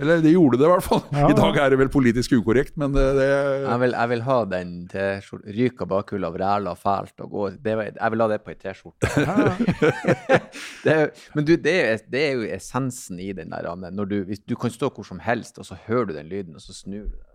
Eller 0.01 0.23
de 0.23 0.31
gjorde 0.33 0.57
det 0.57 0.65
i 0.65 0.69
hvert 0.71 0.85
fall. 0.85 1.01
Ja, 1.13 1.27
I 1.29 1.35
dag 1.37 1.57
er 1.61 1.69
det 1.69 1.77
vel 1.77 1.89
politisk 1.93 2.33
ukorrekt, 2.39 2.73
men 2.81 2.95
det, 2.95 3.03
det 3.13 3.27
Jeg 3.27 3.81
vil, 3.83 3.93
jeg 3.93 4.09
vil 4.09 4.23
ha 4.25 4.37
den 4.49 4.71
T-skjorta. 4.89 5.53
Ryker 5.57 5.89
bakhjula, 5.91 6.31
vræler 6.33 6.79
fælt 6.79 7.21
og 7.21 7.35
går 7.35 7.59
det, 7.61 7.75
Jeg 7.99 8.13
vil 8.15 8.23
ha 8.23 8.27
det 8.31 8.39
på 8.41 8.53
ei 8.53 8.57
T-skjorte. 8.63 9.11
Det 10.83 10.95
Men 11.37 11.45
du, 11.45 11.53
det 11.55 11.75
er, 11.75 12.01
det 12.09 12.23
er 12.23 12.33
jo 12.39 12.49
essensen 12.57 13.21
i 13.21 13.29
den 13.37 13.53
der 13.53 13.69
Anne. 13.69 13.93
Når 13.93 14.09
du, 14.09 14.17
hvis, 14.27 14.41
du 14.41 14.55
kan 14.59 14.73
stå 14.73 14.89
hvor 14.89 15.05
som 15.07 15.21
helst, 15.21 15.61
og 15.61 15.69
så 15.69 15.77
hører 15.85 16.09
du 16.09 16.17
den 16.17 16.27
lyden, 16.31 16.57
og 16.57 16.65
så 16.65 16.73
snur 16.73 17.05
du 17.05 17.13
deg 17.13 17.32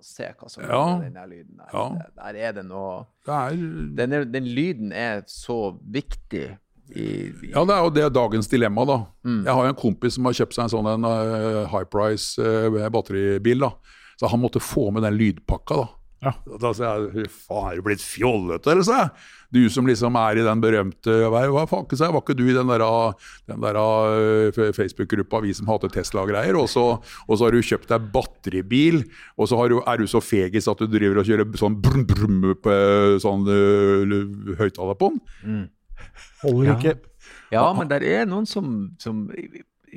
og 0.00 0.06
se 0.08 0.30
hva 0.40 0.48
som 0.50 0.64
Ja. 0.64 0.80
er 0.96 1.04
den 1.04 1.14
der 1.18 1.28
lyden. 1.28 1.56
Der, 1.60 1.70
Ja. 1.76 1.84
der 2.16 2.38
er 2.48 2.52
det 2.56 2.64
noe 2.66 3.06
er 3.28 3.50
den, 4.00 4.12
er, 4.16 4.24
den 4.24 4.44
lyden 4.48 4.92
er 4.96 5.22
så 5.28 5.76
viktig 5.84 6.56
i, 6.96 7.04
i 7.30 7.50
Ja, 7.52 7.62
det 7.68 7.74
er 7.76 7.84
jo 7.84 7.90
det 7.94 8.02
er 8.02 8.10
dagens 8.10 8.48
dilemma, 8.50 8.84
da. 8.88 8.96
Mm. 9.24 9.44
Jeg 9.44 9.54
har 9.54 9.62
jo 9.68 9.68
en 9.74 9.78
kompis 9.78 10.16
som 10.16 10.24
har 10.26 10.32
kjøpt 10.40 10.56
seg 10.56 10.64
en 10.64 10.72
sånn 10.72 10.88
en, 10.94 11.04
eh, 11.06 11.66
high 11.70 11.84
price 11.86 12.40
uh, 12.40 12.88
batteribil. 12.90 13.60
da. 13.60 13.70
Så 14.18 14.28
han 14.28 14.40
måtte 14.42 14.60
få 14.60 14.90
med 14.92 15.02
den 15.06 15.14
lydpakka, 15.20 15.76
da. 15.84 15.86
Ja. 16.20 16.34
Da 16.60 16.70
sa 16.76 16.88
jeg 16.98 17.12
fy 17.14 17.22
faen, 17.48 17.70
er 17.72 17.76
du 17.78 17.84
blitt 17.86 18.02
fjollete, 18.04 18.68
eller? 18.74 18.84
sa 18.84 18.96
jeg. 18.98 19.10
Du 19.50 19.62
som 19.72 19.86
liksom 19.88 20.14
er 20.20 20.38
i 20.38 20.42
den 20.46 20.60
berømte 20.62 21.14
Hva 21.32 21.40
hva 21.50 21.62
faen, 21.66 21.86
sa 21.96 22.04
jeg, 22.06 22.12
var 22.14 22.20
ikke 22.22 22.36
du 22.38 22.44
i 22.46 22.52
den 22.54 22.68
der, 22.70 22.84
den 23.50 23.64
der 23.64 23.78
eh, 23.80 24.60
Facebook-gruppa 24.76 25.40
Vi 25.42 25.54
som 25.56 25.66
hater 25.72 25.88
Tesla-greier? 25.90 26.54
Og, 26.60 26.68
så- 26.70 27.00
og 27.00 27.32
så 27.40 27.44
har 27.48 27.56
du 27.56 27.62
kjøpt 27.64 27.88
deg 27.88 28.10
batteribil, 28.12 29.00
og 29.40 29.48
så 29.48 29.56
har 29.58 29.72
du, 29.72 29.80
er 29.80 29.96
du 29.96 30.06
så 30.06 30.20
fegis 30.22 30.68
at 30.70 30.78
du 30.78 30.86
driver 30.92 31.18
og 31.22 31.26
kjører 31.26 31.56
sånn 31.58 31.80
brum, 31.82 32.04
brum 32.06 32.40
på 32.62 32.70
eh, 32.70 33.16
sånn 33.24 33.48
uh, 33.48 34.54
høyttaler 34.60 35.00
på 35.00 35.10
den? 35.16 35.68
Holder 36.44 36.66
Ja. 36.70 36.76
ikke. 36.78 36.94
Ja, 37.50 37.64
men 37.74 37.88
det 37.90 38.02
er 38.06 38.28
noen 38.30 38.46
som, 38.46 38.90
som 39.02 39.24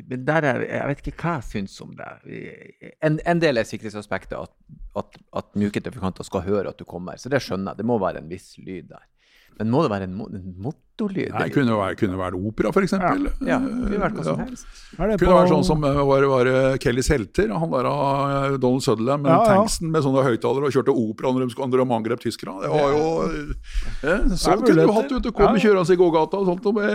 men 0.10 0.25
der 0.25 0.45
er, 0.47 0.62
Jeg 0.65 0.89
vet 0.89 1.08
ikke 1.08 1.21
hva 1.21 1.34
jeg 1.38 1.49
syns 1.49 1.75
om 1.84 1.93
det. 1.97 2.10
En, 3.06 3.19
en 3.19 3.41
del 3.41 3.60
er 3.60 3.67
sikkerhetsaspektet, 3.67 4.38
at, 4.38 4.53
at, 4.99 5.17
at 5.38 5.51
mjuke 5.60 5.82
trafikanter 5.84 6.27
skal 6.27 6.45
høre 6.47 6.73
at 6.73 6.79
du 6.79 6.86
kommer. 6.89 7.19
Så 7.21 7.29
det 7.29 7.43
skjønner 7.43 7.73
jeg. 7.73 7.84
Det 7.84 7.88
må 7.89 7.99
være 8.01 8.23
en 8.23 8.32
viss 8.32 8.56
lyd 8.58 8.89
der. 8.89 9.06
Men 9.60 9.69
må 9.69 9.84
det 9.86 9.91
være 9.93 10.08
en, 10.10 10.17
en 10.34 10.47
motorlyd? 10.93 11.32
Nei, 11.34 11.43
det 11.47 11.53
kunne 11.56 11.75
være, 11.77 11.95
kunne 11.97 12.17
være 12.19 12.38
opera, 12.38 12.69
f.eks. 12.73 12.91
Ja, 12.93 13.13
det 13.17 13.89
kunne 13.89 14.01
vært 14.03 14.17
hva 14.19 14.23
som 14.27 14.39
helst. 14.43 14.65
Ja. 14.93 15.08
det 15.10 15.17
Kunne 15.19 15.38
vært 15.39 15.49
sånn 15.49 15.65
som 15.65 15.84
eh, 15.89 15.99
var, 16.06 16.25
var 16.29 16.45
eh, 16.51 16.77
Kellys 16.82 17.10
helter. 17.10 17.49
Han 17.49 17.71
der 17.73 17.88
av 17.89 18.58
Donald 18.62 18.84
Sutherland 18.86 19.23
med 19.25 19.32
Ja, 19.34 19.39
ja. 19.41 19.56
tanksen 19.58 19.89
med 19.93 20.03
sånne 20.06 20.23
høyttalere 20.27 20.69
og 20.69 20.75
kjørte 20.75 20.93
opera 20.93 21.32
når 21.34 21.45
de, 21.47 21.49
skulle- 21.56 21.69
når 21.73 21.82
de 21.84 21.95
angrep 21.97 22.21
tyskerne. 22.21 22.62
Det 22.62 22.69
var 22.69 22.93
jo 22.93 23.06
Så 24.03 24.38
Sånn 24.43 24.62
kunne 24.67 24.86
du 24.86 24.93
hatt 24.93 25.12
ute. 25.15 25.32
Kom 25.34 25.58
Ja. 25.58 25.63
kjørende 25.65 25.93
i 25.93 25.99
gågata 25.99 26.38
og 26.38 26.45
sånt. 26.51 26.65
Og 26.69 26.77
med, 26.77 26.93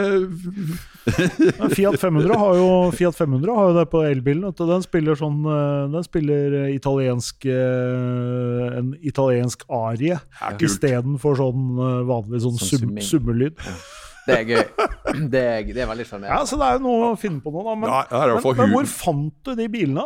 Fiat 1.74 1.98
500 2.00 2.36
har 2.38 2.54
jo, 2.60 2.68
Fiat 2.94 3.16
500 3.18 3.54
har 3.58 3.70
jo 3.72 3.76
det 3.78 3.86
på 3.90 4.02
elbilen. 4.06 4.46
Den 4.58 4.82
spiller 4.84 5.18
sånn 5.18 5.40
eh, 5.48 5.88
Den 5.92 6.04
spiller 6.06 6.56
eh, 6.64 6.74
italiensk 6.76 7.46
eh, 7.48 8.78
en 8.78 8.92
italiensk 9.02 9.64
arie 9.72 10.14
Ja, 10.18 10.52
istedenfor 10.60 11.38
sånn 11.40 11.66
eh, 11.78 12.02
vanlig 12.08 12.42
sånn 12.44 12.56
Sånn 12.58 12.80
sum, 12.80 12.96
summelyd. 13.02 13.58
Det 14.28 14.36
er 14.36 14.46
gøy. 14.46 14.62
Det 15.32 15.40
er, 15.40 15.64
det 15.72 15.82
er 15.82 15.88
veldig 15.88 16.04
Ja, 16.28 16.42
så 16.46 16.58
det 16.60 16.66
er 16.66 16.76
jo 16.76 16.84
noe 16.84 17.12
å 17.14 17.18
finne 17.18 17.40
på 17.42 17.50
nå, 17.52 17.62
da. 17.64 17.74
Men, 17.80 17.90
Ja, 17.90 18.26
men, 18.36 18.44
men 18.60 18.74
hvor 18.76 18.88
fant 18.92 19.34
du 19.48 19.54
de 19.56 19.68
bilene? 19.72 20.04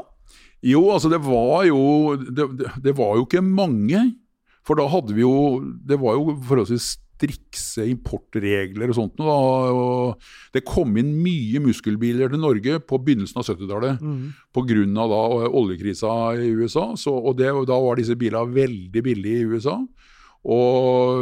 Jo, 0.62 0.84
altså 0.94 1.10
det 1.10 1.18
var 1.24 1.64
jo 1.66 1.80
det, 2.22 2.46
det, 2.60 2.70
det 2.84 2.94
var 2.96 3.16
jo 3.18 3.26
ikke 3.26 3.42
mange. 3.42 4.04
For 4.62 4.78
da 4.78 4.86
hadde 4.86 5.16
vi 5.16 5.24
jo 5.24 5.34
Det 5.82 5.98
var 5.98 6.14
jo 6.14 6.36
forholdsvis 6.46 6.92
strikse 7.22 7.84
importregler 7.86 8.90
og 8.90 8.96
sånt. 8.98 9.18
noe 9.20 9.28
Da, 9.30 9.36
og 9.72 10.54
det 10.54 10.64
kom 10.66 10.96
inn 10.98 11.12
mye 11.22 11.62
muskelbiler 11.62 12.32
til 12.32 12.42
Norge 12.42 12.80
på 12.82 12.98
begynnelsen 12.98 13.38
av 13.38 13.46
70-tallet 13.46 14.02
pga. 14.52 15.20
oljekrisa 15.50 16.12
i 16.42 16.50
USA. 16.56 16.92
Så, 16.98 17.14
og 17.14 17.36
det, 17.38 17.52
da 17.68 17.78
var 17.78 18.00
disse 18.00 18.16
bilene 18.18 18.54
veldig 18.54 19.04
billige 19.04 19.42
i 19.42 19.46
USA. 19.54 19.78
Og, 20.42 21.20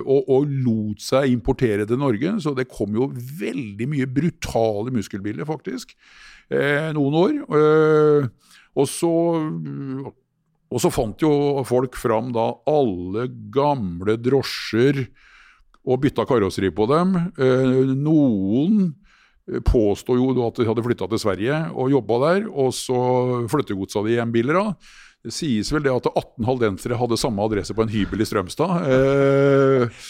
og, 0.00 0.28
og, 0.32 0.52
lot 0.64 1.02
seg 1.04 1.28
importere 1.28 1.84
til 1.88 2.00
Norge. 2.00 2.38
Så 2.40 2.54
det 2.56 2.70
kom 2.72 2.94
jo 2.96 3.10
veldig 3.12 3.88
mye 3.92 4.08
brutale 4.08 4.94
muskelbiler, 4.94 5.44
faktisk, 5.48 5.92
eh, 6.48 6.88
noen 6.96 7.18
år. 7.20 7.34
Eh, 7.58 8.30
og, 8.72 8.88
så, 8.88 9.12
og 10.72 10.80
så 10.80 10.92
fant 10.92 11.20
jo 11.20 11.34
folk 11.68 11.98
fram 12.00 12.32
da 12.32 12.48
alle 12.72 13.28
gamle 13.52 14.16
drosjer 14.16 15.04
og 15.82 16.02
bytta 16.04 16.24
karosseri 16.28 16.72
på 16.72 16.88
dem. 16.88 17.16
Eh, 17.36 17.94
noen 17.98 18.92
påstod 19.66 20.20
jo 20.20 20.32
at 20.46 20.58
de 20.58 20.66
hadde 20.68 20.84
flytta 20.86 21.08
til 21.10 21.20
Sverige 21.20 21.56
og 21.74 21.90
jobba 21.92 22.18
der, 22.26 22.44
og 22.48 22.70
så 22.76 22.98
flyttegodsa 23.50 24.04
de 24.06 24.16
hjem 24.16 24.34
biler 24.34 24.60
av. 24.60 24.92
Det 25.22 25.30
sies 25.30 25.68
vel 25.70 25.84
det 25.84 25.92
at 25.94 26.08
18 26.10 26.46
haldensere 26.48 26.96
hadde 26.98 27.18
samme 27.20 27.44
adresse 27.46 27.74
på 27.78 27.84
en 27.84 27.92
hybel 27.92 28.24
i 28.24 28.26
Strømstad. 28.26 28.88
Eh, 28.90 30.00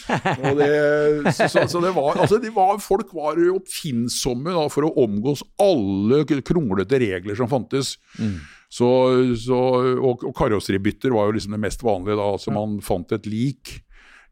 det, 0.56 1.34
så, 1.36 1.66
så, 1.68 1.82
det 1.84 1.92
var, 1.92 2.16
altså 2.16 2.38
de 2.40 2.48
var, 2.54 2.78
folk 2.80 3.12
var 3.12 3.36
oppfinnsomme 3.52 4.54
da, 4.56 4.64
for 4.72 4.88
å 4.88 4.94
omgås 5.04 5.44
alle 5.60 6.22
kronglete 6.40 7.02
regler 7.04 7.36
som 7.36 7.50
fantes. 7.52 7.98
Mm. 8.16 8.38
Så, 8.72 8.88
så, 9.36 9.60
og, 10.00 10.24
og 10.24 10.32
karosseribytter 10.38 11.12
var 11.12 11.28
jo 11.28 11.36
liksom 11.36 11.58
det 11.58 11.64
mest 11.66 11.84
vanlige. 11.84 12.16
da, 12.16 12.30
altså 12.38 12.56
Man 12.56 12.80
fant 12.84 13.12
et 13.12 13.28
lik. 13.28 13.82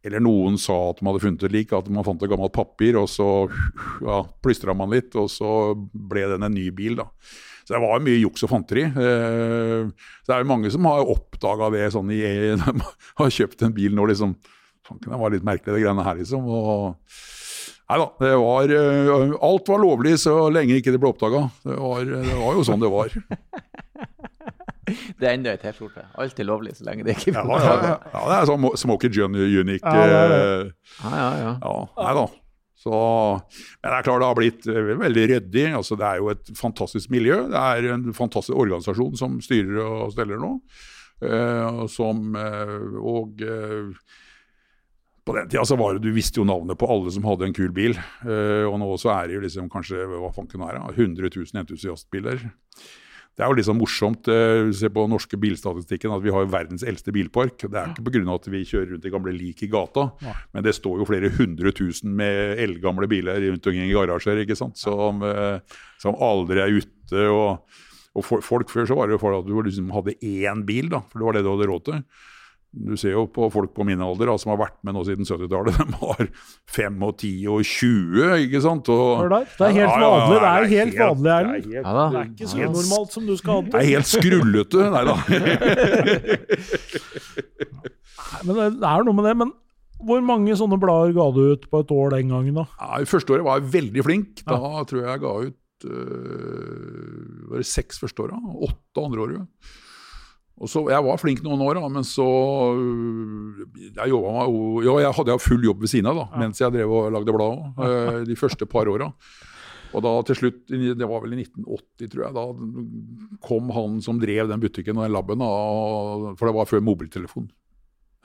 Eller 0.00 0.22
noen 0.24 0.56
sa 0.56 0.78
at 0.94 1.02
man 1.04 1.12
hadde 1.12 1.26
funnet 1.26 1.44
et 1.44 1.52
lik, 1.58 1.76
at 1.76 1.92
man 1.92 2.06
fant 2.06 2.22
et 2.24 2.30
gammelt 2.32 2.54
papir, 2.56 2.96
og 2.96 3.04
så 3.12 3.28
ja, 4.00 4.22
plystra 4.40 4.72
man 4.72 4.94
litt, 4.94 5.12
og 5.12 5.28
så 5.28 5.74
ble 5.76 6.24
den 6.32 6.46
en 6.46 6.56
ny 6.56 6.70
bil. 6.72 6.96
da. 7.02 7.10
Så 7.70 7.76
det 7.76 7.86
var 7.86 8.00
mye 8.02 8.18
juks 8.18 8.42
og 8.42 8.50
fanteri. 8.50 8.82
Eh, 8.82 9.84
så 9.94 10.26
det 10.26 10.34
er 10.34 10.40
jo 10.42 10.48
mange 10.50 10.70
som 10.74 10.88
har 10.90 11.06
oppdaga 11.06 11.68
det 11.70 11.84
sånn 11.94 12.08
i 12.10 12.18
De 12.58 12.72
har 12.82 13.30
kjøpt 13.36 13.62
en 13.62 13.76
bil 13.76 13.94
nå, 13.94 14.08
liksom. 14.10 14.32
Det 14.90 15.18
var 15.20 15.30
litt 15.30 15.46
merkelig, 15.46 15.76
det 15.76 15.84
greiene 15.84 16.02
her, 16.02 16.18
liksom. 16.18 16.48
Og, 16.50 16.96
nei 17.86 18.00
da, 18.02 18.08
det 18.24 18.32
var 18.42 18.74
eh, 18.74 19.36
Alt 19.46 19.70
var 19.70 19.82
lovlig 19.84 20.16
så 20.18 20.34
lenge 20.50 20.80
ikke 20.80 20.96
det 20.96 20.98
ble 20.98 21.12
oppdaga. 21.14 21.44
Det, 21.62 21.78
det, 22.10 22.34
var 22.42 22.58
jo 22.58 22.66
sånn 22.66 22.82
det 22.82 22.90
var. 22.90 23.14
Det 24.90 25.22
er 25.28 25.36
enda 25.36 25.52
ei 25.52 25.58
T-skjorte. 25.62 26.02
Alt 26.18 26.40
er 26.42 26.46
lovlig 26.48 26.72
så 26.74 26.82
lenge 26.88 27.04
det 27.06 27.14
ikke 27.14 27.36
blir 27.36 27.52
oppdaga. 27.54 27.92
Ja, 27.92 27.98
ja, 28.02 28.10
ja, 28.10 28.22
det 28.26 28.38
er 28.40 28.48
sånn 28.50 28.64
Smoky 28.80 29.12
John 29.14 29.36
Unique. 29.38 29.86
Ja, 29.86 30.06
ja, 30.10 30.22
ja. 30.26 31.18
ja. 31.38 31.52
ja 31.62 31.74
nei 32.00 32.14
da. 32.18 32.24
Så, 32.80 32.92
men 33.82 33.92
det 33.92 33.98
er 33.98 34.06
klart 34.06 34.22
det 34.22 34.30
har 34.30 34.38
blitt 34.38 34.70
eh, 34.70 34.94
veldig 35.02 35.26
ryddig. 35.34 35.66
Altså, 35.76 35.98
det 36.00 36.06
er 36.08 36.22
jo 36.22 36.30
et 36.32 36.52
fantastisk 36.56 37.12
miljø. 37.12 37.42
Det 37.52 37.60
er 37.60 37.90
en 37.92 38.08
fantastisk 38.16 38.56
organisasjon 38.56 39.18
som 39.20 39.36
styrer 39.44 39.82
og 39.84 40.14
steller 40.14 40.40
nå. 40.40 40.56
Uh, 41.20 41.84
som, 41.92 42.30
uh, 42.32 42.94
og 43.04 43.42
uh, 43.44 43.90
på 45.28 45.34
den 45.36 45.50
tida 45.52 45.66
så 45.68 45.76
var 45.76 45.98
det, 45.98 46.06
du 46.06 46.16
visste 46.16 46.40
jo 46.40 46.46
navnet 46.48 46.80
på 46.80 46.88
alle 46.88 47.12
som 47.12 47.26
hadde 47.28 47.50
en 47.50 47.54
kul 47.54 47.68
bil. 47.76 47.98
og 48.24 48.78
nå 48.80 48.86
så 48.98 49.12
er 49.12 49.28
det 49.28 49.36
jo 49.36 49.42
liksom 49.44 49.68
kanskje 49.70 50.06
hva 50.08 50.30
fanken 50.32 50.64
er 50.64 50.80
100 50.80 51.28
000 51.28 51.60
entusiastbiler. 51.60 52.40
Det 53.38 53.44
er 53.44 53.48
jo 53.48 53.54
litt 53.56 53.62
liksom 53.62 53.78
morsomt 53.80 54.28
eh, 54.28 54.70
se 54.76 54.90
på 54.92 55.04
norske 55.08 55.38
bilstatistikken 55.40 56.12
at 56.12 56.24
vi 56.24 56.32
har 56.34 56.48
verdens 56.50 56.82
eldste 56.84 57.12
bilpark. 57.14 57.62
Det 57.62 57.78
er 57.78 57.92
ikke 57.92 58.04
pga. 58.10 58.24
at 58.34 58.48
vi 58.52 58.64
kjører 58.68 58.90
rundt 58.94 59.06
i 59.06 59.12
gamle 59.14 59.32
lik 59.32 59.62
i 59.64 59.70
gata, 59.70 60.10
ja. 60.20 60.34
men 60.52 60.66
det 60.66 60.74
står 60.76 61.00
jo 61.00 61.06
flere 61.08 61.30
hundre 61.38 61.72
tusen 61.76 62.12
med 62.18 62.60
eldgamle 62.60 63.08
biler 63.08 63.40
rundt 63.46 63.70
omkring 63.70 63.86
i 63.86 63.94
garasjer 63.96 64.42
ikke 64.42 64.58
sant? 64.58 64.76
Som, 64.80 65.24
eh, 65.24 65.62
som 66.02 66.18
aldri 66.20 66.60
er 66.60 66.74
ute. 66.82 67.24
og, 67.30 67.80
og 68.14 68.26
for, 68.26 68.44
folk 68.44 68.70
Før 68.70 68.90
så 68.90 68.98
var 68.98 69.08
det 69.08 69.16
jo 69.16 69.22
for 69.22 69.38
at 69.38 69.48
du 69.48 69.54
liksom 69.56 69.88
hadde 69.94 70.18
én 70.20 70.66
bil, 70.66 70.90
da, 70.92 71.00
for 71.08 71.22
det 71.22 71.28
var 71.28 71.38
det 71.38 71.46
du 71.46 71.52
hadde 71.54 71.70
råd 71.70 71.86
til. 71.88 72.04
Du 72.70 72.94
ser 72.94 73.16
jo 73.16 73.24
på 73.26 73.48
folk 73.50 73.72
på 73.74 73.82
min 73.86 73.98
alder 74.04 74.30
da, 74.30 74.36
som 74.38 74.52
har 74.52 74.60
vært 74.60 74.76
med 74.86 74.94
nå 74.94 75.00
siden 75.06 75.26
70-tallet. 75.26 75.74
De 75.90 75.96
har 75.98 76.28
5 76.70 77.00
og 77.02 77.16
10 77.18 77.30
og 77.50 77.64
20, 77.66 78.44
ikke 78.46 78.60
sant? 78.62 78.90
Og, 78.94 79.24
det 79.26 79.40
er 79.66 79.74
helt 79.74 79.96
vanlig, 79.98 80.36
det 80.36 80.50
er 80.50 80.68
helt 80.70 81.00
vanlig, 81.00 81.32
Erlend. 81.34 81.64
Det, 81.66 81.82
det, 81.82 82.20
er 82.20 82.28
ikke 82.28 82.50
så 82.52 82.56
normalt 82.76 83.16
som 83.16 83.26
du 83.26 83.34
skal 83.40 83.58
ha 83.58 83.64
det. 83.64 83.72
Det 83.74 83.80
er 83.80 83.88
helt 83.90 84.10
skrullete. 84.10 84.80
Nei 84.94 85.04
da. 85.08 85.16
men 88.46 88.54
det 88.54 88.92
er 88.92 89.08
noe 89.08 89.18
med 89.18 89.26
det. 89.26 89.34
Men 89.42 89.50
hvor 90.06 90.22
mange 90.24 90.54
sånne 90.56 90.78
blader 90.80 91.12
ga 91.16 91.26
du 91.34 91.42
ut 91.56 91.66
på 91.72 91.82
et 91.82 91.90
år 91.92 92.14
den 92.14 92.30
gangen? 92.32 92.62
da? 92.62 92.68
Ja, 92.78 93.02
første 93.10 93.34
året 93.34 93.46
var 93.50 93.58
jeg 93.58 93.72
veldig 93.74 94.06
flink. 94.06 94.46
Da 94.46 94.56
ja. 94.62 94.86
tror 94.86 95.02
jeg 95.02 95.10
jeg 95.10 95.24
ga 95.26 95.34
ut 95.48 95.90
øh, 95.90 97.50
var 97.50 97.64
det 97.64 97.68
seks 97.74 97.98
første 98.00 98.28
åra. 98.28 98.38
Åtte 98.70 99.08
andre 99.10 99.26
året. 99.26 99.42
Og 100.60 100.68
så, 100.68 100.82
Jeg 100.92 101.04
var 101.06 101.20
flink 101.20 101.40
noen 101.44 101.62
år, 101.64 101.78
da, 101.80 101.88
men 101.88 102.04
så 102.04 102.26
øh, 102.76 103.62
Jeg, 103.96 104.10
meg, 104.12 104.56
jo, 104.84 104.96
jeg 105.00 105.14
hadde 105.16 105.38
full 105.40 105.62
jobb 105.64 105.86
ved 105.86 105.92
siden 105.92 106.10
av 106.10 106.18
da, 106.18 106.26
ja. 106.34 106.42
mens 106.44 106.60
jeg 106.60 106.74
drev 106.74 106.92
og 106.98 107.14
lagde 107.14 107.36
blad 107.36 107.54
òg, 107.54 107.86
øh, 107.86 108.18
de 108.28 108.36
første 108.36 108.68
par 108.68 108.90
åra. 108.92 109.08
Og 109.90 110.04
da 110.04 110.12
til 110.28 110.38
slutt, 110.38 110.60
det 110.70 111.08
var 111.08 111.24
vel 111.24 111.32
i 111.34 111.40
1980, 111.42 112.10
tror 112.12 112.26
jeg, 112.26 112.34
da 112.36 113.38
kom 113.42 113.72
han 113.74 113.96
som 114.04 114.20
drev 114.22 114.46
den 114.46 114.62
butikken 114.62 115.00
og 115.00 115.08
den 115.08 115.16
laben, 115.16 115.42
for 116.38 116.46
det 116.46 116.54
var 116.54 116.68
før 116.70 116.84
mobiltelefon. 116.86 117.48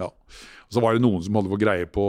Ja. 0.01 0.11
Og 0.11 0.75
så 0.75 0.83
var 0.83 0.93
det 0.93 1.01
noen 1.01 1.23
som 1.23 1.37
hadde 1.39 1.49
fått 1.53 1.63
greie 1.63 1.87
på 1.87 2.05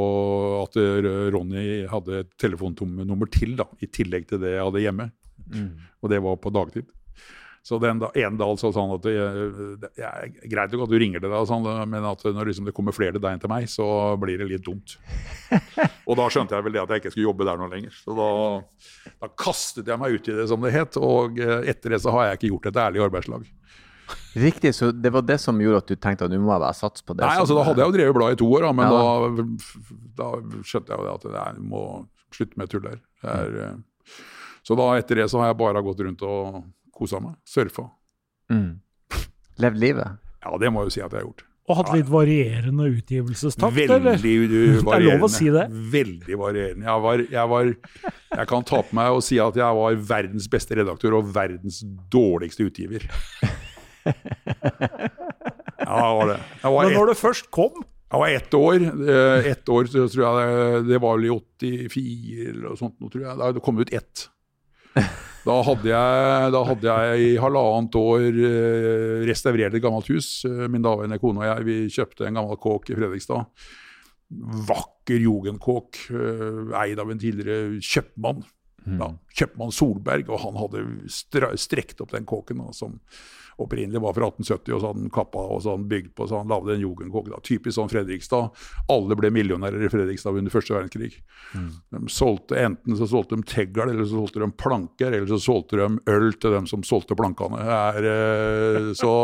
at 0.64 0.76
øh, 0.82 1.08
Ronny 1.32 1.86
hadde 1.88 2.20
et 2.24 2.34
telefonnummer 2.42 3.30
til, 3.32 3.54
da, 3.58 3.68
i 3.80 3.88
tillegg 3.88 4.26
til 4.28 4.42
det 4.42 4.56
jeg 4.56 4.66
hadde 4.66 4.82
hjemme. 4.82 5.08
Mm. 5.54 5.70
Og 6.02 6.12
det 6.12 6.20
var 6.24 6.40
på 6.42 6.52
dagtid. 6.52 6.90
Så 7.66 7.80
den 7.82 7.98
da, 7.98 8.12
ene 8.14 8.38
dag 8.38 8.60
sa 8.60 8.68
han 8.76 8.92
at 8.94 9.02
det, 9.02 9.14
det, 9.82 9.88
er 9.98 10.28
greit 10.46 10.70
nok 10.70 10.84
at 10.84 10.92
du 10.92 11.00
ringer 11.02 11.18
til 11.18 11.32
deg, 11.32 11.48
sånn, 11.50 11.64
men 11.90 12.04
at 12.06 12.20
når 12.22 12.52
liksom 12.52 12.68
det 12.68 12.74
kommer 12.76 12.94
flere 12.94 13.18
deg 13.18 13.26
enn 13.26 13.40
til 13.42 13.50
meg, 13.50 13.66
så 13.66 13.86
blir 14.22 14.38
det 14.38 14.46
litt 14.52 14.62
dumt. 14.62 14.94
og 16.06 16.14
da 16.20 16.28
skjønte 16.30 16.54
jeg 16.54 16.62
vel 16.62 16.76
det 16.76 16.84
at 16.84 16.92
jeg 16.94 17.02
ikke 17.02 17.10
skulle 17.16 17.26
jobbe 17.26 17.48
der 17.48 17.58
noe 17.58 17.72
lenger. 17.72 17.96
Så 17.98 18.14
da, 18.14 18.28
da, 19.16 19.32
kastet 19.34 19.90
jeg 19.90 19.98
meg 19.98 20.14
ut 20.14 20.30
i 20.30 20.36
det, 20.38 20.46
som 20.52 20.62
det 20.62 20.72
het. 20.76 21.00
Og 21.02 21.42
eh, 21.42 21.66
etter 21.72 21.96
det 21.96 22.00
så 22.04 22.14
har 22.14 22.28
jeg 22.28 22.38
ikke 22.38 22.52
gjort 22.52 22.70
et 22.70 22.80
ærlig 22.84 23.02
arbeidslag. 23.08 23.50
Riktig, 24.38 24.74
så 24.78 24.92
det 24.94 25.10
var 25.18 25.26
det 25.26 25.40
som 25.42 25.58
gjorde 25.58 25.82
at 25.82 25.90
du 25.90 25.98
tenkte 25.98 26.30
at 26.30 26.36
du 26.36 26.38
må 26.38 26.54
være 26.54 26.70
sats 26.78 27.02
på 27.02 27.18
det? 27.18 27.26
Nei, 27.26 27.34
altså 27.42 27.58
da 27.58 27.66
hadde 27.66 27.82
jeg 27.82 27.90
jo 27.90 27.98
drevet 27.98 28.20
bladet 28.20 28.38
i 28.38 28.42
to 28.44 28.52
år, 28.60 28.68
da, 28.68 28.72
men 28.78 28.94
ja. 28.94 29.02
da, 29.02 29.50
da, 30.22 30.62
skjønte 30.62 30.94
jeg 30.94 31.02
jo 31.02 31.08
det 31.08 31.18
at 31.18 31.28
jeg 31.40 31.66
må 31.74 31.84
slutte 32.36 32.62
med 32.62 32.70
tull 32.70 32.86
der. 32.86 33.02
Eh, 33.26 34.18
så 34.62 34.78
da 34.78 34.92
etter 35.00 35.24
det 35.24 35.30
så 35.34 35.42
har 35.42 35.50
jeg 35.50 35.62
bare 35.66 35.82
gått 35.82 36.06
rundt 36.06 36.22
og 36.30 36.62
kosa 36.96 37.20
meg. 37.22 37.36
Surfa. 37.48 37.88
Mm. 38.52 38.78
Levd 39.62 39.82
livet? 39.82 40.22
Ja, 40.44 40.56
det 40.60 40.72
må 40.72 40.84
jeg 40.84 40.90
jo 40.90 40.96
si 40.96 41.04
at 41.04 41.12
jeg 41.12 41.22
har 41.22 41.28
gjort. 41.28 41.46
Og 41.66 41.80
hatt 41.80 41.88
litt 41.96 42.06
varierende 42.06 42.84
utgivelsestakt, 42.92 43.74
veldig 43.74 43.94
eller? 43.96 44.20
Veldig 44.22 44.84
varierende. 44.86 44.86
Det 44.86 44.98
er 45.00 45.06
lov 45.08 45.24
å 45.26 45.30
si 45.34 45.48
det? 45.50 45.64
Veldig 45.96 46.38
varierende. 46.38 46.86
Jeg, 46.86 47.02
var, 47.06 47.22
jeg, 47.34 47.50
var, 47.50 47.72
jeg 48.36 48.50
kan 48.52 48.68
ta 48.70 48.82
på 48.86 48.98
meg 49.00 49.16
og 49.16 49.24
si 49.26 49.40
at 49.42 49.58
jeg 49.58 49.80
var 49.80 49.98
verdens 50.12 50.46
beste 50.52 50.78
redaktør 50.78 51.18
og 51.18 51.32
verdens 51.34 51.80
dårligste 52.12 52.68
utgiver. 52.68 53.08
Ja, 55.86 55.98
det 55.98 56.14
var 56.20 56.30
det. 56.30 56.38
Var 56.62 56.86
Men 56.86 56.96
når 57.00 57.12
det 57.12 57.18
først 57.18 57.50
kom? 57.54 57.82
Jeg 58.06 58.22
var 58.22 58.36
ett 58.38 58.54
år. 58.54 58.86
Eh, 58.86 59.50
ett 59.50 59.68
år 59.68 59.90
så 59.90 60.06
tror 60.06 60.22
jeg 60.22 60.34
det, 60.38 60.80
det 60.92 61.02
var 61.02 61.18
vel 61.18 61.26
i 61.26 61.34
84 61.34 62.46
eller 62.52 62.68
noe 62.68 62.78
sånt. 62.78 62.94
Tror 63.02 63.26
jeg. 63.26 63.54
Det 63.58 63.64
kom 63.66 63.82
ut 63.82 63.92
ett. 63.94 64.28
Da 65.46 65.60
hadde, 65.62 65.90
jeg, 65.92 66.50
da 66.50 66.60
hadde 66.66 66.94
jeg 66.98 67.22
i 67.22 67.34
halvannet 67.38 67.96
år 68.00 68.24
eh, 68.26 69.24
restaurert 69.28 69.76
et 69.76 69.84
gammelt 69.84 70.08
hus. 70.10 70.40
Eh, 70.48 70.64
min 70.72 70.82
daværende 70.82 71.20
kone 71.22 71.44
og 71.44 71.46
jeg 71.46 71.66
vi 71.68 71.76
kjøpte 71.94 72.26
en 72.26 72.40
gammel 72.40 72.58
kåk 72.58 72.90
i 72.90 72.96
Fredrikstad. 72.98 73.46
Vakker 74.66 75.22
jugendkåk, 75.22 76.00
eh, 76.10 76.74
eid 76.82 77.02
av 77.02 77.12
en 77.14 77.22
tidligere 77.22 77.78
kjøpmann. 77.78 78.42
Mm. 78.86 78.98
Ja, 78.98 79.10
kjøpmann 79.38 79.74
Solberg, 79.74 80.28
og 80.30 80.42
han 80.42 80.58
hadde 80.58 80.82
strekt 81.62 82.02
opp 82.02 82.14
den 82.14 82.26
kåken. 82.26 82.62
Da, 82.64 82.74
som 82.74 82.98
opprinnelig 83.56 84.00
var 84.00 84.12
fra 84.12 84.28
1870, 84.28 84.74
og 84.74 84.80
så 84.80 84.90
hadde 84.90 85.00
han 85.00 85.12
kappa 85.12 85.42
og 85.46 85.62
så 85.62 85.72
hadde 85.72 85.80
han 85.80 85.88
bygd 85.88 86.12
på, 86.16 86.26
så 86.28 86.40
han 86.42 86.50
lagde 86.52 86.74
en 86.74 86.82
jugendkåk. 86.82 87.30
Typisk 87.46 87.78
sånn 87.78 87.90
Fredrikstad. 87.90 88.50
Alle 88.92 89.16
ble 89.18 89.30
millionærer 89.32 89.86
i 89.86 89.90
Fredrikstad 89.92 90.36
under 90.36 90.52
første 90.52 90.74
verdenskrig. 90.76 91.14
Mm. 91.56 91.70
De 91.96 92.12
solgte, 92.12 92.58
enten 92.60 92.98
så 92.98 93.08
solgte 93.08 93.38
de 93.38 93.46
tegl, 93.48 93.86
eller 93.86 94.04
så 94.04 94.20
solgte 94.20 94.42
de 94.42 94.50
planker, 94.60 95.08
eller 95.08 95.30
så 95.30 95.40
solgte 95.40 95.80
de 95.80 95.88
øl 96.12 96.28
til 96.36 96.56
dem 96.56 96.68
som 96.68 96.84
solgte 96.86 97.16
plankene. 97.18 97.62
Er, 97.64 98.10
eh, 98.12 98.90
så, 98.98 99.14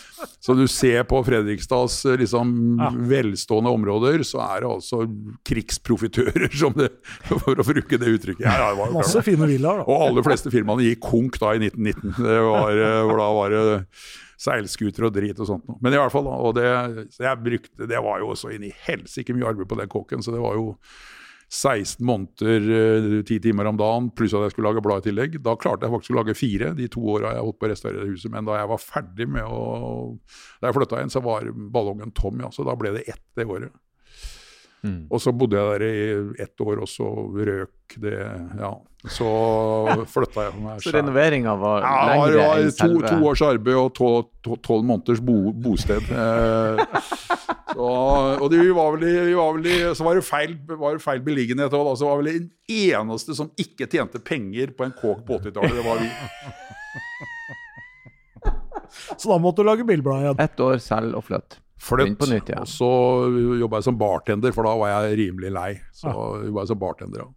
så, 0.44 0.56
du 0.56 0.64
ser 0.70 1.04
på 1.10 1.20
Fredrikstads 1.26 2.00
eh, 2.08 2.18
liksom, 2.22 2.56
ja. 2.80 2.90
velstående 3.12 3.76
områder, 3.76 4.24
så 4.26 4.40
er 4.46 4.64
det 4.64 4.72
altså 4.72 5.04
krigsprofitører, 5.48 6.48
som 6.62 6.76
det, 6.80 6.94
for 7.28 7.60
å 7.60 7.68
bruke 7.68 8.00
det 8.00 8.16
uttrykket. 8.16 8.48
Ja, 8.48 8.72
ja, 8.72 8.90
Masse 8.96 9.20
fine 9.26 9.52
villaer, 9.52 9.82
da. 9.82 9.88
Og 9.90 10.08
aller 10.08 10.24
fleste 10.26 10.52
firmaene 10.52 10.88
gikk 10.88 11.04
konk 11.04 11.40
da 11.42 11.52
i 11.58 11.60
1919. 11.60 12.16
Det 12.22 12.42
var, 12.48 12.72
eh, 12.72 13.16
da 13.20 13.30
var 13.36 13.52
det 13.52 13.81
seilskuter 14.40 15.08
og 15.08 15.16
drit 15.16 15.40
og 15.40 15.48
sånt 15.48 15.66
noe. 15.68 15.80
Men 15.84 15.96
i 15.96 16.00
hvert 16.00 16.14
fall, 16.14 16.28
og 16.32 16.54
det, 16.58 16.68
jeg 17.16 17.42
brukte, 17.42 17.88
det 17.88 18.04
var 18.04 18.22
jo 18.22 18.36
så 18.38 18.52
inn 18.54 18.68
i 18.68 18.76
helsike 18.86 19.34
mye 19.36 19.50
arbeid 19.52 19.70
på 19.70 19.80
den 19.80 19.92
kåken, 19.92 20.24
så 20.24 20.34
det 20.34 20.42
var 20.42 20.58
jo 20.58 20.72
16 21.52 22.06
måneder, 22.06 23.22
10 23.28 23.34
eh, 23.34 23.40
timer 23.44 23.68
om 23.68 23.76
dagen, 23.76 24.08
pluss 24.16 24.32
at 24.32 24.46
jeg 24.46 24.54
skulle 24.54 24.70
lage 24.70 24.82
blad 24.84 25.02
i 25.02 25.10
tillegg. 25.10 25.34
Da 25.44 25.52
klarte 25.60 25.84
jeg 25.84 25.92
faktisk 25.92 26.14
å 26.14 26.16
lage 26.22 26.36
fire 26.38 26.70
de 26.78 26.86
to 26.88 27.02
åra 27.12 27.34
jeg 27.34 27.44
holdt 27.44 27.58
på 27.60 27.68
å 27.68 27.72
restaurere 27.74 28.08
huset. 28.08 28.32
Men 28.32 28.48
da 28.48 28.56
jeg 28.56 28.70
var 28.70 28.80
ferdig 28.80 29.26
med 29.28 29.44
å 29.44 29.60
Da 30.62 30.70
jeg 30.70 30.78
flytta 30.78 31.02
inn, 31.02 31.12
så 31.12 31.20
var 31.20 31.50
ballongen 31.52 32.14
tom, 32.16 32.40
ja. 32.40 32.48
Så 32.54 32.64
da 32.64 32.72
ble 32.78 32.94
det 32.96 33.04
ett 33.04 33.24
det 33.36 33.44
året. 33.44 33.68
Mm. 34.82 35.04
Og 35.14 35.20
så 35.22 35.30
bodde 35.30 35.54
jeg 35.60 35.78
der 35.78 35.82
i 35.86 36.42
ett 36.42 36.58
år, 36.64 36.80
og 36.82 36.88
så 36.90 37.06
røk 37.30 37.96
det 38.02 38.16
Ja. 38.58 38.72
Så 39.02 39.26
flytta 40.06 40.44
jeg 40.46 40.60
meg 40.62 40.82
Så 40.82 40.92
renoveringa 40.94 41.56
var 41.58 41.82
Ja, 41.82 41.94
lengre 42.06 42.38
ja, 42.38 42.50
enn 42.60 42.68
to, 42.70 42.76
selve 42.76 43.08
to 43.10 43.26
års 43.26 43.42
arbeid 43.42 43.74
og 43.80 43.88
to- 43.98 44.28
to- 44.46 44.58
tolv 44.62 44.84
måneders 44.86 45.18
bo, 45.26 45.50
bosted. 45.52 46.06
Eh, 46.06 46.82
så, 47.72 47.88
og 48.38 48.46
det, 48.52 48.60
var 48.76 48.92
vel 48.94 49.06
i, 49.08 49.34
var 49.34 49.56
vel 49.56 49.66
i, 49.66 49.76
så 49.98 50.06
var 50.06 50.14
det 50.20 50.22
feil, 50.26 50.54
var 50.78 50.94
det 50.98 51.02
feil 51.02 51.22
beliggenhet 51.26 51.74
òg. 51.74 51.96
Så 51.98 52.06
var 52.06 52.22
vel 52.22 52.30
den 52.30 52.50
eneste 52.70 53.34
som 53.38 53.50
ikke 53.58 53.86
tjente 53.90 54.22
penger 54.22 54.70
på 54.78 54.86
en 54.86 54.94
kåk 54.94 55.24
på 55.26 55.38
80-tallet. 55.40 55.78
Det 55.78 55.86
var 55.86 55.98
vi. 56.02 56.10
Så 59.18 59.28
da 59.30 59.38
måtte 59.42 59.62
du 59.62 59.68
lage 59.68 59.84
bilblad 59.88 60.22
igjen. 60.24 60.40
Ett 60.42 60.60
år 60.62 60.78
selv 60.82 61.16
og 61.18 61.24
flytt. 61.26 61.58
Flytt. 61.82 62.12
Begynn 62.12 62.18
på 62.20 62.28
nytt 62.30 62.50
igjen. 62.52 62.62
Og 62.62 62.70
så 62.70 62.90
jobba 63.58 63.80
jeg 63.80 63.88
som 63.88 63.96
bartender, 63.98 64.54
for 64.54 64.68
da 64.68 64.74
var 64.78 64.92
jeg 64.92 65.16
rimelig 65.24 65.50
lei. 65.54 65.70
Så 65.96 66.12
jobba 66.12 66.62
jeg 66.62 66.70
som 66.70 66.82
bartender. 66.82 67.24
Ja. 67.24 67.30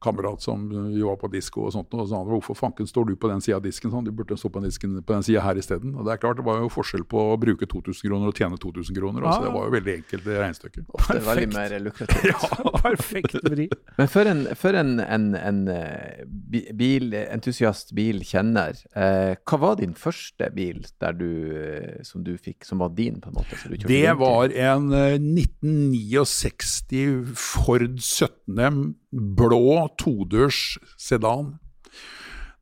Kamerat 0.00 0.42
som 0.44 0.68
jo 0.94 1.08
var 1.08 1.16
på 1.18 1.26
disko 1.32 1.64
og 1.66 1.72
sånt, 1.74 1.90
og 1.94 2.04
sa 2.08 2.16
han, 2.20 2.26
hvorfor 2.30 2.54
fanken 2.54 2.86
står 2.86 3.04
du 3.08 3.16
på 3.18 3.28
den 3.32 3.40
sida 3.42 3.56
av 3.58 3.62
disken? 3.64 3.90
Sånn, 3.90 4.04
du 4.06 4.12
burde 4.14 4.36
stå 4.38 4.48
på 4.54 4.60
den 4.62 4.68
disken 4.70 4.92
på 5.02 5.12
den 5.16 5.22
sida 5.26 5.40
her 5.42 5.56
isteden. 5.58 5.94
Og 5.98 6.04
det 6.06 6.12
er 6.14 6.18
klart, 6.22 6.36
det 6.38 6.44
var 6.46 6.60
jo 6.62 6.68
forskjell 6.70 7.02
på 7.10 7.18
å 7.32 7.36
bruke 7.40 7.66
2000 7.66 8.06
kroner 8.08 8.26
og 8.30 8.34
tjene 8.38 8.56
2000 8.62 8.94
kroner. 8.98 9.22
Ja, 9.22 9.26
Altså, 9.32 9.42
det 9.48 9.54
var 9.56 9.64
jo 9.66 9.70
veldig 9.74 9.94
enkelt 9.98 10.24
det 10.28 10.36
regnestykket. 10.38 10.84
Ofte 10.94 11.18
veldig 11.26 11.48
Perfekt. 11.50 11.56
mer 11.56 11.70
lukrativt. 11.88 12.42
Perfekt 12.88 13.34
vri. 13.50 13.66
Men 13.98 14.08
for 14.12 14.24
en, 14.32 14.40
for 14.60 14.72
en, 14.78 14.90
en, 15.02 15.26
en 15.38 15.60
eh, 15.74 16.22
bi- 16.26 16.68
bilentusiast, 16.78 17.90
bilkjenner, 17.98 18.74
eh, 18.94 19.34
hva 19.42 19.56
var 19.62 19.74
din 19.82 19.94
første 19.98 20.50
bil 20.54 20.84
der 21.02 21.12
du, 21.18 21.26
eh, 21.58 21.98
som 22.06 22.22
du 22.26 22.36
fikk, 22.38 22.62
som 22.68 22.78
var 22.84 22.90
din, 22.94 23.18
på 23.24 23.28
en 23.32 23.36
måte? 23.40 23.54
du 23.68 23.76
Det 23.88 24.14
var 24.22 24.46
en 24.54 24.92
eh, 24.94 25.18
1969 25.18 27.34
Ford 27.34 27.98
17M 27.98 28.94
blå 29.12 29.88
todørs 30.00 30.78
sedan. 31.00 31.54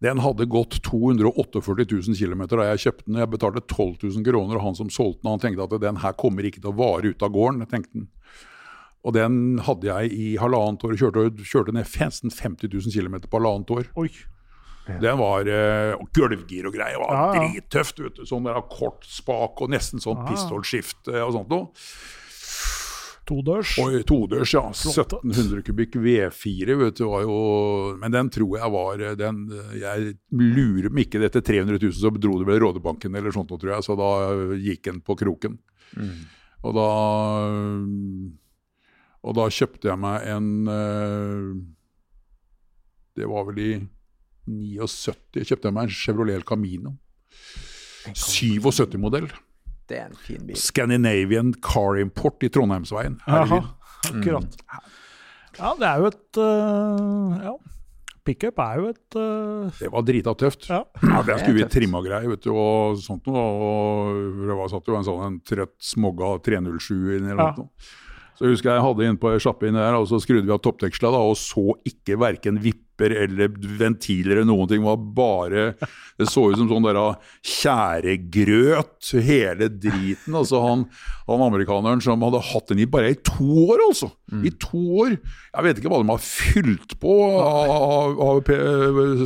Den 0.04 0.20
hadde 0.20 0.44
gått 0.52 0.76
248 0.85 1.87
000 1.88 2.18
km 2.18 2.42
da 2.52 2.66
jeg 2.74 2.82
kjøpte 2.85 3.06
den. 3.09 3.16
Jeg 3.22 3.30
betalte 3.32 3.62
12 3.64 3.96
000 4.18 4.26
kroner, 4.26 4.59
og 4.59 4.62
han 4.66 4.76
som 4.76 4.90
solgte 4.92 5.22
den, 5.24 5.32
han 5.32 5.40
tenkte 5.42 5.64
at 5.64 5.80
den 5.80 5.96
her 6.02 6.12
kommer 6.20 6.44
ikke 6.44 6.61
til 6.61 6.70
å 6.74 6.76
vare 6.76 7.14
ut 7.14 7.24
av 7.24 7.32
gården. 7.32 7.64
tenkte 7.70 8.02
han. 8.02 8.09
Og 9.06 9.14
den 9.14 9.59
hadde 9.62 9.87
jeg 9.87 10.12
i 10.18 10.26
halvannet 10.42 10.82
år. 10.85 10.96
Kjørte, 10.98 11.28
kjørte 11.46 11.72
ned 11.72 11.87
nesten 11.87 12.30
50 12.35 12.68
000 12.74 12.92
km 12.92 13.20
på 13.24 13.38
halvannet 13.38 13.70
år. 13.70 13.88
Oi. 14.02 14.11
Den 14.87 15.18
var 15.18 15.48
uh, 15.50 15.96
gulvgir 16.14 16.66
og 16.68 16.74
greier. 16.76 16.98
var 17.00 17.11
Ja, 17.14 17.22
ja. 17.40 17.46
drittøft. 17.54 17.98
vet 18.04 18.18
du. 18.20 18.26
Sånn 18.28 18.44
der 18.46 18.61
kort 18.70 19.06
spak 19.09 19.62
og 19.64 19.70
nesten 19.72 19.98
sånn 20.02 20.20
Ja. 20.20 20.28
pistolskifte 20.30 21.22
og 21.24 21.32
sånt 21.38 21.50
noe. 21.50 21.70
Todørs. 23.26 23.72
Oi, 23.82 24.02
todørs, 24.06 24.52
ja. 24.54 24.62
Flott. 24.70 25.16
1700 25.18 25.64
kubikk 25.66 25.96
V4, 25.98 26.76
vet 26.78 27.00
du, 27.00 27.06
var 27.10 27.24
jo 27.26 27.38
Men 27.98 28.14
den 28.14 28.30
tror 28.30 28.58
jeg 28.60 28.72
var 28.74 29.02
den 29.18 29.40
Jeg 29.80 30.12
lurer 30.30 30.92
meg 30.94 31.08
ikke 31.08 31.22
dette 31.24 31.42
300 31.42 31.80
000, 31.82 31.96
så 31.98 32.12
dro 32.14 32.38
det 32.38 32.46
vel 32.46 32.60
Rådebanken 32.62 33.18
eller 33.18 33.34
sånt, 33.34 33.50
noe, 33.50 33.58
tror 33.62 33.74
jeg. 33.74 33.86
Så 33.86 33.96
da 33.98 34.10
gikk 34.62 34.84
den 34.86 35.00
på 35.02 35.18
kroken. 35.18 35.58
Mm. 35.98 36.20
Og 36.66 36.76
da 36.76 36.88
Og 39.26 39.36
da 39.40 39.48
kjøpte 39.58 39.90
jeg 39.90 40.02
meg 40.02 40.28
en 40.30 40.48
eh, 40.70 41.50
Det 43.18 43.26
var 43.30 43.48
vel 43.50 43.62
i 43.64 43.72
79 44.46 45.42
kjøpte 45.42 45.66
jeg 45.66 45.74
meg 45.74 45.88
en 45.88 45.96
Chevrolet 45.98 46.38
El 46.38 46.46
Camino. 46.46 46.94
77-modell. 48.14 49.26
Det 49.88 49.99
er 50.01 50.09
en 50.11 50.16
fin 50.18 50.42
bil. 50.46 50.57
Scandinavian 50.59 51.53
Car 51.62 51.99
Import 52.03 52.42
i 52.42 52.49
Trondheimsveien. 52.51 53.20
Herregud. 53.27 53.68
akkurat. 54.11 54.57
Ja, 55.57 55.72
det 55.79 55.87
er 55.88 56.03
jo 56.03 56.07
et 56.11 56.40
uh, 56.42 57.37
Ja. 57.46 57.55
Pickup 58.27 58.59
er 58.59 58.81
jo 58.81 58.88
et 58.90 59.14
uh... 59.14 59.68
Det 59.79 59.87
var 59.92 60.03
drita 60.03 60.33
tøft. 60.35 60.66
Ja. 60.66 60.81
Ja, 60.99 61.20
den 61.22 61.27
Det 61.29 61.35
er 61.37 61.38
skulle 61.44 61.61
vi 61.61 61.68
trimma 61.70 62.01
greier, 62.03 62.27
vet 62.33 62.42
du, 62.42 62.51
og 62.59 62.99
sånt 62.99 63.29
noe. 63.31 63.44
Og 63.62 64.42
det 64.49 64.57
var 64.59 64.72
satt 64.72 64.90
jo 64.90 64.96
en 64.99 65.07
sånn 65.07 65.22
en 65.29 65.37
trøtt 65.46 65.77
smogga 65.79 66.33
307 66.42 66.96
inni 67.20 67.31
eller 67.31 67.44
Ja. 67.44 67.55
noe. 67.61 67.70
Så 68.37 68.44
jeg 68.44 68.57
husker 68.57 68.75
jeg 68.75 68.83
hadde 68.85 69.07
inn 69.07 69.16
på 69.22 69.31
sjappe 69.40 69.68
inni 69.70 69.79
der, 69.79 69.94
og 69.96 70.09
så 70.11 70.18
skrudde 70.20 70.44
vi 70.44 70.53
av 70.53 70.59
toppdeksla 70.61 71.09
og 71.14 71.37
så 71.40 71.70
ikke 71.88 72.18
verken 72.20 72.59
vipper 72.96 73.11
eller 73.11 73.48
ventiler 73.78 74.37
eller 74.37 74.44
noen 74.44 74.68
ting. 74.68 74.80
Det 74.80 74.87
var 74.87 74.96
bare 74.96 75.74
Det 76.18 76.26
så 76.30 76.50
ut 76.50 76.56
som 76.56 76.68
sånn 76.68 76.85
der 76.87 76.96
tjæregrøt, 77.44 79.12
hele 79.20 79.68
driten. 79.68 80.35
Altså 80.35 80.61
han, 80.64 80.87
han 81.26 81.42
amerikaneren 81.44 82.00
som 82.00 82.22
hadde 82.22 82.40
hatt 82.40 82.68
den 82.68 82.80
i 82.80 82.87
bare 82.87 83.11
i 83.12 83.18
to 83.20 83.44
år, 83.68 83.82
altså. 83.90 84.11
I 84.32 84.50
to 84.50 84.80
år. 85.02 85.16
Jeg 85.18 85.66
vet 85.66 85.78
ikke 85.78 85.92
hva 85.92 86.00
de 86.00 86.09
har 86.09 86.24
fylt 86.24 86.96
på 87.00 87.16
av, 87.37 88.16
av 88.16 88.40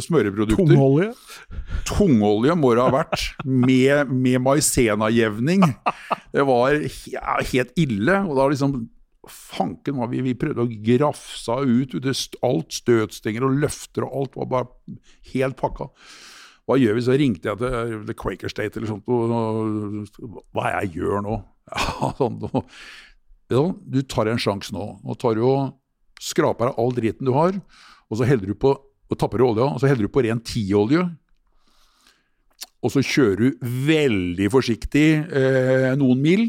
smøreprodukter 0.03 0.67
tungolje. 0.67 1.13
tungolje 1.87 2.57
må 2.59 2.75
det 2.75 2.83
ha 2.83 2.91
vært, 2.95 3.29
med, 3.45 4.11
med 4.11 4.43
maisenajevning. 4.43 5.69
Det 6.35 6.47
var 6.47 6.75
ja, 7.07 7.39
helt 7.53 7.79
ille. 7.79 8.25
Og 8.27 8.35
da 8.35 8.51
liksom 8.51 8.81
Fanken 9.29 9.99
var 10.01 10.09
vi, 10.09 10.23
vi 10.25 10.37
prøvde 10.39 10.65
å 10.65 10.77
grafsa 10.87 11.59
ut 11.61 11.93
ut 11.93 12.07
alt 12.47 12.73
støtstenger 12.73 13.45
og 13.45 13.59
løfter 13.61 14.07
og 14.07 14.15
alt 14.17 14.39
var 14.41 14.51
bare 14.55 14.99
helt 15.35 15.59
pakka. 15.61 15.91
Hva 16.65 16.79
gjør 16.81 16.97
vi? 16.97 17.05
Så 17.05 17.17
ringte 17.19 17.51
jeg 17.51 17.61
til 17.61 18.01
The 18.09 18.17
Quaker 18.17 18.53
State 18.53 18.79
eller 18.79 18.93
sånt. 18.93 19.09
Og, 19.11 20.39
hva 20.57 20.71
jeg 20.79 20.95
gjør 21.01 21.25
nå? 21.27 21.41
Sånn, 22.21 22.39
ja, 23.51 23.65
du 23.75 24.01
tar 24.07 24.31
en 24.31 24.41
sjanse 24.41 24.75
nå. 24.75 24.87
Nå 25.03 25.17
tar 25.21 25.37
du 25.37 25.45
og 25.49 25.77
skraper 26.21 26.71
av 26.71 26.81
all 26.81 26.95
driten 26.95 27.27
du 27.27 27.35
har, 27.35 27.57
og 28.11 28.21
så 28.21 28.29
heller 28.29 28.53
du 28.53 28.59
på 28.59 28.77
og 29.11 29.19
tapper 29.19 29.43
du 29.43 29.49
olja, 29.49 29.67
og 29.67 29.81
så 29.83 29.89
heller 29.91 30.07
du 30.07 30.13
på 30.13 30.23
ren 30.23 30.39
tiolje. 30.47 31.03
Og 32.81 32.93
så 32.95 33.03
kjører 33.03 33.41
du 33.41 33.65
veldig 33.89 34.47
forsiktig 34.53 35.09
eh, 35.27 35.91
noen 35.99 36.21
mil, 36.23 36.45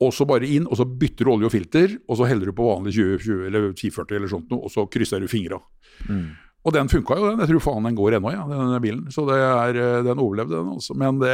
og 0.00 0.12
så 0.16 0.24
bare 0.28 0.48
inn, 0.48 0.68
og 0.68 0.78
så 0.80 0.86
bytter 0.88 1.28
du 1.28 1.32
olje 1.34 1.48
og 1.50 1.52
filter, 1.52 1.98
og 2.08 2.16
så 2.16 2.28
heller 2.30 2.48
du 2.48 2.56
på 2.56 2.68
vanlig 2.70 2.94
20, 2.96 3.18
20 3.20 3.48
eller 3.50 3.66
1040 3.74 4.16
eller 4.16 4.30
sånt 4.32 4.52
noe, 4.52 4.64
og 4.64 4.72
så 4.72 4.86
krysser 4.88 5.20
du 5.20 5.28
fingra. 5.28 5.60
Mm. 6.08 6.30
Og 6.60 6.74
den 6.76 6.90
funka 6.92 7.16
jo, 7.16 7.28
den. 7.30 7.40
Jeg 7.40 7.48
tror 7.54 7.62
faen 7.64 7.86
den 7.88 7.96
går 7.96 8.18
ennå, 8.18 8.32
ja, 8.34 8.42
denne 8.48 8.80
bilen. 8.84 9.06
Så 9.12 9.24
det 9.28 9.38
er, 9.40 9.76
eh, 9.80 10.02
den 10.04 10.20
overlevde, 10.20 10.58
den. 10.58 10.74
altså. 10.76 10.96
Men 10.98 11.20
det, 11.22 11.32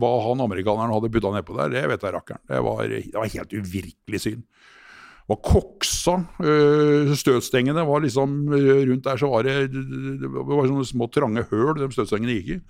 hva 0.00 0.10
han 0.26 0.42
amerikaneren 0.44 0.92
hadde 0.92 1.12
putta 1.12 1.32
nedpå 1.32 1.56
der, 1.56 1.72
det 1.72 1.84
vet 1.92 2.04
jeg 2.04 2.16
rakkeren. 2.16 2.42
Det 2.44 2.60
var, 2.66 2.82
det 2.92 3.16
var 3.16 3.32
helt 3.32 3.56
uvirkelig 3.56 4.20
syn. 4.20 4.42
Det 4.44 5.32
var 5.32 5.40
koksa. 5.42 6.16
øh, 6.44 7.14
Støtstengene 7.16 7.86
var 7.88 8.04
liksom 8.04 8.36
øh, 8.52 8.84
Rundt 8.90 9.04
der 9.04 9.16
så 9.16 9.26
var 9.26 9.42
det 9.42 9.72
Det 9.72 10.28
var 10.30 10.68
sånne 10.68 10.86
små 10.86 11.08
trange 11.10 11.42
høl 11.50 11.72
de 11.80 11.88
støtstengene 11.90 12.36
gikk 12.36 12.52
i. 12.54 12.60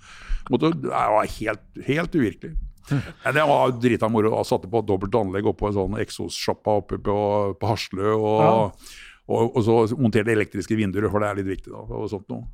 Det 0.47 0.73
var 0.89 1.27
helt, 1.37 1.67
helt 1.85 2.15
uvirkelig. 2.15 2.55
Men 2.91 3.37
det 3.37 3.45
var 3.49 3.75
drita 3.81 4.09
moro. 4.11 4.33
Jeg 4.39 4.49
satte 4.49 4.71
på 4.71 4.83
dobbelt 4.87 5.15
anlegg 5.19 5.49
oppå 5.51 5.69
en 5.69 5.77
sånn 5.77 5.99
eksossjappa 6.03 6.79
oppe 6.81 7.01
på, 7.03 7.17
på 7.59 7.71
Haslø. 7.71 8.13
Og, 8.15 8.85
og, 9.27 9.57
og 9.57 9.63
så 9.65 9.79
monterte 9.99 10.31
elektriske 10.31 10.77
vinduer, 10.79 11.09
for 11.11 11.23
det 11.23 11.31
er 11.31 11.41
litt 11.41 11.51
viktig. 11.57 11.73
da, 11.73 11.83
og 11.83 12.07
sånt 12.11 12.29
noe. 12.31 12.47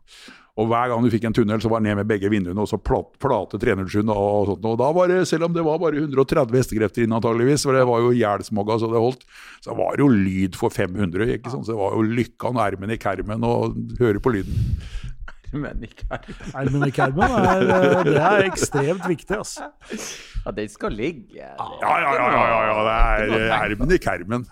Og 0.53 0.67
hver 0.69 0.91
gang 0.91 1.01
du 1.01 1.09
fikk 1.09 1.23
en 1.25 1.33
tunnel, 1.33 1.61
så 1.63 1.69
var 1.71 1.81
det 1.81 1.87
ned 1.87 1.97
med 1.97 2.09
begge 2.11 2.29
vinduene 2.29 2.61
og 2.61 2.67
så 2.69 2.77
plat, 2.77 3.07
plate 3.21 3.57
307 3.57 4.03
da, 4.05 4.13
og 4.13 4.51
sånt 4.51 4.61
noe. 4.61 4.75
Og 4.75 4.81
da 4.83 4.89
var 4.93 5.09
det, 5.09 5.23
selv 5.29 5.47
om 5.47 5.55
det 5.55 5.63
var 5.65 5.79
bare 5.81 6.03
130 6.03 6.59
hestekrefter 6.59 7.05
inn 7.05 7.15
antageligvis, 7.17 7.65
for 7.65 7.77
det 7.77 7.87
var 7.89 8.03
jo 8.03 8.11
jælsmogga 8.13 8.77
så 8.81 8.89
det 8.91 9.01
holdt, 9.01 9.25
så 9.65 9.77
var 9.77 9.97
det 9.97 10.05
jo 10.05 10.11
lyd 10.13 10.59
for 10.59 10.73
500. 10.73 11.25
ikke 11.39 11.53
sant? 11.53 11.65
Så 11.65 11.73
det 11.73 11.79
var 11.79 11.97
jo 11.97 12.05
lykkan 12.19 12.61
ermen 12.61 12.93
i 12.93 12.99
kermen 13.01 13.47
og 13.49 13.73
høre 14.01 14.21
på 14.21 14.35
lyden. 14.35 14.77
Men 15.53 15.85
i 15.85 15.89
her. 16.09 16.25
Ermen 16.57 16.87
i 16.87 16.91
kermen 16.93 17.37
er, 17.37 17.61
øh, 17.61 18.01
det 18.07 18.17
er 18.17 18.47
ekstremt 18.47 19.05
viktig, 19.07 19.37
altså. 19.37 19.69
Ja, 20.45 20.51
den 20.51 20.69
skal 20.69 20.91
ligge. 20.97 21.37
Ja, 21.37 21.53
ja, 21.81 21.93
ja, 22.01 22.11
ja, 22.17 22.27
ja, 22.33 22.59
ja 22.67 23.23
det 23.29 23.39
er 23.45 23.55
ermen 23.61 23.93
i 23.93 24.01
kermen. 24.01 24.45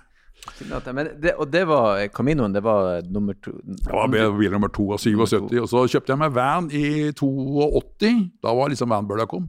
Men 0.93 1.09
det, 1.21 1.35
og 1.37 1.51
det 1.53 1.61
var 1.69 1.99
Caminoen, 2.15 2.53
det 2.53 2.63
var 2.65 3.03
nummer 3.13 3.35
to 3.37 3.51
Det 3.61 3.93
var 3.93 4.07
bil 4.09 4.51
nummer 4.51 4.71
to 4.73 4.87
av 4.95 5.01
77. 5.01 5.51
Og 5.61 5.69
så 5.69 5.83
kjøpte 5.85 6.13
jeg 6.13 6.21
meg 6.21 6.33
van 6.33 6.69
i 6.73 7.11
82. 7.13 8.15
Da 8.41 8.55
var 8.57 8.73
liksom 8.73 8.89
vanbøla 8.93 9.27
kom. 9.29 9.45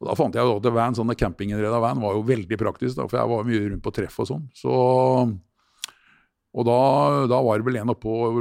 Og 0.00 0.08
Da 0.08 0.16
fant 0.16 0.36
jeg 0.36 0.48
at 0.48 0.68
van, 0.72 0.96
sånne 0.96 1.16
campinginnreda 1.16 1.80
van 1.80 2.00
var 2.00 2.16
jo 2.16 2.24
veldig 2.24 2.56
praktisk, 2.60 2.96
da, 2.96 3.04
for 3.08 3.20
jeg 3.20 3.32
var 3.32 3.48
mye 3.48 3.64
rundt 3.68 3.84
på 3.84 3.92
treff 3.96 4.20
og 4.22 4.28
sånn. 4.30 4.46
Så, 4.56 4.76
og 6.50 6.66
da, 6.66 6.76
da 7.30 7.38
var 7.46 7.60
det 7.60 7.66
vel 7.68 7.76
en 7.78 7.92
oppå 7.92 8.12
på 8.34 8.40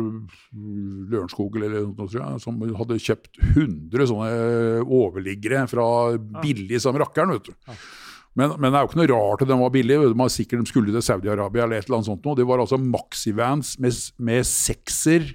Lørenskog 1.12 1.58
eller 1.60 1.76
noe, 1.84 2.08
tror 2.10 2.24
jeg, 2.24 2.41
som 2.41 2.58
hadde 2.80 2.98
kjøpt 3.06 3.38
100 3.52 4.10
sånne 4.10 4.30
overliggere 4.84 5.67
fra 5.69 5.86
billig 6.41 6.82
som 6.82 6.98
rakkeren. 6.98 7.36
vet 7.38 7.52
du. 7.52 7.76
Men, 8.39 8.56
men 8.58 8.72
det 8.72 8.80
er 8.80 8.86
jo 8.86 8.89
ikke 8.89 9.00
noe 9.02 9.12
rart 9.12 9.43
at 9.45 9.52
den 9.52 9.62
var 9.62 9.74
billig. 9.74 10.00
De 10.02 10.17
var 10.17 10.34
sikkert 10.34 10.63
de 10.63 10.72
skulle 10.72 10.93
til 10.95 11.06
Saudi-Arabia 11.06 11.65
eller 11.67 11.82
et 11.84 11.86
eller 11.89 12.00
annet 12.00 12.10
sånt. 12.10 12.26
noe. 12.26 12.38
Det 12.39 12.48
var 12.50 12.63
altså 12.63 12.82
maxivans 12.82 13.76
med, 13.84 14.01
med 14.26 14.47
sekser, 14.47 15.30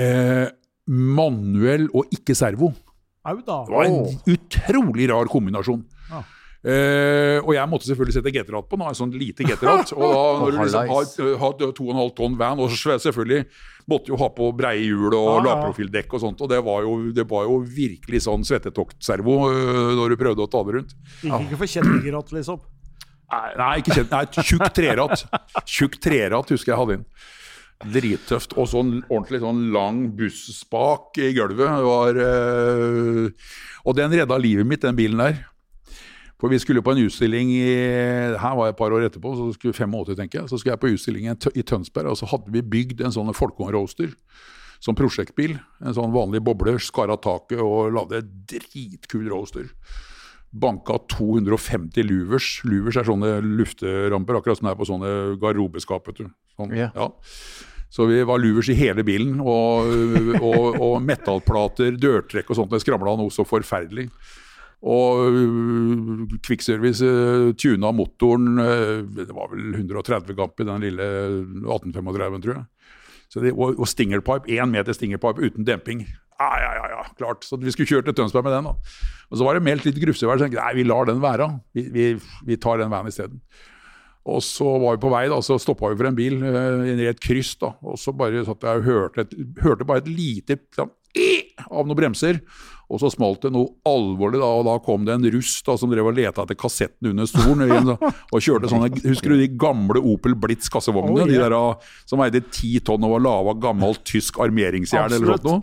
eh, 0.00 0.46
manuell 0.90 1.88
og 1.96 2.12
ikke 2.12 2.36
servo. 2.36 2.74
Det 3.64 3.72
var 3.78 3.88
en 3.88 4.34
utrolig 4.34 5.08
rar 5.08 5.30
kombinasjon. 5.32 5.86
Ja. 6.10 6.20
Eh, 6.64 7.38
og 7.42 7.50
jeg 7.52 7.68
måtte 7.68 7.84
selvfølgelig 7.90 8.14
sette 8.16 8.30
GT-ratt 8.32 8.68
på, 8.70 8.78
nå, 8.80 8.86
en 8.88 8.96
sånn 8.96 9.12
lite 9.12 9.44
GT-ratt. 9.44 9.92
Og 9.98 10.04
da, 10.08 10.20
når 10.40 10.54
du 10.54 10.60
liksom 10.62 10.92
har, 10.94 11.34
har 11.42 11.56
2,5 11.60 12.12
tonn 12.16 12.38
van, 12.40 12.62
og 12.64 12.72
så 12.72 12.96
selvfølgelig 13.04 13.44
måtte 13.92 14.14
jo 14.14 14.18
ha 14.22 14.30
på 14.32 14.48
breie 14.56 14.80
hjul 14.86 15.10
og 15.10 15.18
ah, 15.18 15.34
ja. 15.34 15.42
lavprofildekk 15.50 16.16
og 16.16 16.24
sånt, 16.24 16.40
og 16.40 16.48
det 16.48 16.62
var 16.64 16.86
jo, 16.86 16.96
det 17.12 17.28
var 17.28 17.44
jo 17.50 17.60
virkelig 17.68 18.24
sånn 18.24 18.48
svettetokservo 18.48 19.36
øh, 19.50 19.92
når 19.98 20.14
du 20.14 20.20
prøvde 20.24 20.46
å 20.46 20.48
ta 20.48 20.64
det 20.64 20.78
rundt. 20.78 20.96
Gikk 21.20 21.46
ikke 21.50 21.60
for 21.60 21.74
kjettingratt, 21.76 22.34
liksom. 22.38 22.64
Nei, 23.34 23.46
nei 23.60 23.70
ikke 23.82 23.98
kjent, 23.98 24.12
nei, 24.14 24.24
tjukk 24.40 24.68
treratt. 24.76 25.24
Tjukk 25.68 26.00
treratt 26.00 26.52
husker 26.54 26.72
jeg 26.72 26.80
hadde 26.80 27.00
inn. 27.00 27.08
Drittøft. 27.94 28.54
Og 28.56 28.70
sånn 28.70 28.92
ordentlig 29.10 29.42
sånn 29.42 29.66
lang 29.74 30.04
busspak 30.16 31.18
i 31.20 31.34
gulvet. 31.36 31.82
Var, 31.84 32.20
øh, 32.24 33.50
og 33.84 33.98
den 33.98 34.16
redda 34.16 34.38
livet 34.40 34.68
mitt, 34.70 34.84
den 34.84 34.96
bilen 34.96 35.20
der. 35.20 35.42
For 36.40 36.50
vi 36.50 36.58
skulle 36.58 36.82
på 36.82 36.92
en 36.92 37.04
utstilling 37.04 37.52
i, 37.54 37.68
her 38.40 38.56
var 38.58 38.66
jeg 38.66 38.74
et 38.74 38.80
par 38.80 38.94
år 38.94 39.06
etterpå, 39.06 39.36
så 39.38 39.50
skulle 39.54 39.76
85 39.76 40.16
tenker 40.18 40.40
jeg, 40.40 40.50
så 40.50 40.58
skulle 40.58 40.74
jeg 40.74 40.82
på 40.82 40.90
utstilling 40.96 41.28
i 41.30 41.62
Tønsberg, 41.62 42.10
og 42.10 42.18
så 42.18 42.28
hadde 42.32 42.52
vi 42.54 42.64
bygd 42.74 43.04
en 43.04 43.14
sånn 43.14 43.30
Folkong-roaster 43.36 44.10
som 44.84 44.96
prosjektbil. 44.98 45.56
En 45.84 45.96
sånn 45.96 46.12
vanlig 46.14 46.42
boble, 46.44 46.76
skar 46.82 47.12
av 47.12 47.22
taket 47.24 47.62
og 47.62 47.94
lagde 47.94 48.20
en 48.20 48.32
dritkul 48.50 49.30
roaster. 49.30 49.70
Banka 50.54 51.00
250 51.10 52.04
luvers. 52.06 52.48
Luvers 52.68 52.98
er 53.00 53.08
sånne 53.08 53.38
lufteramper, 53.42 54.38
akkurat 54.38 54.60
som 54.60 54.68
det 54.68 54.74
er 54.74 54.80
på 54.80 54.90
sånne 54.90 55.14
garderobeskap. 55.42 56.12
Sånn, 56.14 56.74
yeah. 56.76 56.92
ja. 56.94 57.08
Så 57.94 58.08
vi 58.10 58.20
var 58.26 58.42
luvers 58.42 58.68
i 58.70 58.76
hele 58.78 59.04
bilen, 59.06 59.38
og, 59.40 59.90
og, 60.40 60.78
og 60.82 60.94
metallplater, 61.02 61.94
dørtrekk 61.98 62.50
og 62.50 62.58
sånt. 62.58 62.74
Det 62.74 62.82
skramla 62.82 63.16
noe 63.18 63.34
så 63.34 63.46
forferdelig. 63.46 64.08
Og 64.84 65.32
øh, 65.32 66.24
Kvikkservice 66.44 67.08
uh, 67.08 67.54
tuna 67.56 67.88
motoren 67.96 68.58
øh, 68.60 69.06
Det 69.16 69.32
var 69.32 69.48
vel 69.54 69.78
130 69.78 70.36
gamp 70.36 70.60
i 70.60 70.66
den 70.68 70.84
lille 70.84 71.06
1835, 71.72 72.42
tror 72.44 72.58
jeg. 72.58 72.64
Det, 73.34 73.50
og, 73.52 73.78
og 73.80 73.88
stingerpipe, 73.88 74.46
én 74.52 74.70
meter 74.70 74.94
stingerpipe 74.94 75.42
uten 75.42 75.66
demping. 75.66 76.04
Ja, 76.38 76.50
ja, 76.60 76.70
ja, 76.76 76.84
ja, 76.92 77.02
klart. 77.18 77.46
Så 77.46 77.56
vi 77.58 77.72
skulle 77.72 77.88
kjørt 77.88 78.06
til 78.06 78.14
Tønsberg 78.14 78.44
med 78.46 78.52
den. 78.54 78.68
da. 78.68 78.74
Og 79.30 79.38
så 79.38 79.46
var 79.46 79.56
det 79.56 79.64
meldt 79.66 79.86
litt 79.88 79.98
grufsevær, 80.02 80.38
så 80.38 80.46
tenkte 80.46 80.60
jeg 80.60 80.66
nei, 80.66 80.76
vi 80.78 80.86
lar 80.86 81.08
den 81.08 81.22
være. 81.22 81.48
Vi, 81.74 81.86
vi, 81.94 82.04
vi 82.46 82.58
tar 82.60 82.78
den 82.78 82.92
vanen 82.92 83.10
isteden. 83.10 83.40
Og 84.24 84.40
så 84.44 84.66
var 84.80 84.96
vi 84.96 85.02
på 85.02 85.10
vei, 85.12 85.24
da, 85.28 85.40
så 85.44 85.58
stoppa 85.60 85.90
vi 85.92 85.98
for 86.00 86.08
en 86.08 86.16
bil 86.16 86.38
eh, 86.48 86.92
i 86.94 87.08
et 87.10 87.20
kryss. 87.20 87.56
da, 87.60 87.74
Og 87.84 87.98
så 88.00 88.14
bare 88.16 88.44
satt 88.46 88.64
jeg 88.64 88.80
og 88.80 88.86
hørte, 88.88 89.26
et, 89.26 89.34
hørte 89.64 89.88
bare 89.88 90.04
et 90.04 90.08
lite 90.08 90.58
sånn, 90.76 90.92
av 91.68 91.84
noen 91.84 91.98
bremser. 91.98 92.40
Og 92.94 93.00
så 93.02 93.10
smalt 93.10 93.42
det 93.42 93.50
noe 93.54 93.72
alvorlig, 93.88 94.38
da, 94.38 94.48
og 94.60 94.66
da 94.68 94.76
kom 94.84 95.06
det 95.06 95.16
en 95.16 95.26
russ 95.34 95.56
da, 95.66 95.74
som 95.80 95.90
drev 95.90 96.06
og 96.12 96.14
leta 96.14 96.44
etter 96.44 96.58
kassetten 96.58 97.10
under 97.10 97.26
stolen. 97.26 97.90
Og 98.30 98.38
kjørte 98.44 98.70
sånne, 98.70 98.90
Husker 99.02 99.34
du 99.34 99.40
de 99.40 99.48
gamle 99.58 99.98
Opel 99.98 100.36
Blitz 100.38 100.70
kassevognene? 100.72 101.24
Oh, 101.24 101.28
De 101.28 101.34
yeah. 101.34 101.48
der 101.48 101.56
ah, 101.58 101.94
som 102.06 102.22
veide 102.22 102.44
ti 102.54 102.76
tonn 102.84 103.02
og 103.06 103.16
var 103.16 103.24
laga 103.24 103.54
av 103.54 103.62
gammelt 103.64 104.04
tysk 104.06 104.38
armeringsjern 104.44 105.16
eller 105.16 105.34
sånt 105.34 105.48
noe? 105.48 105.62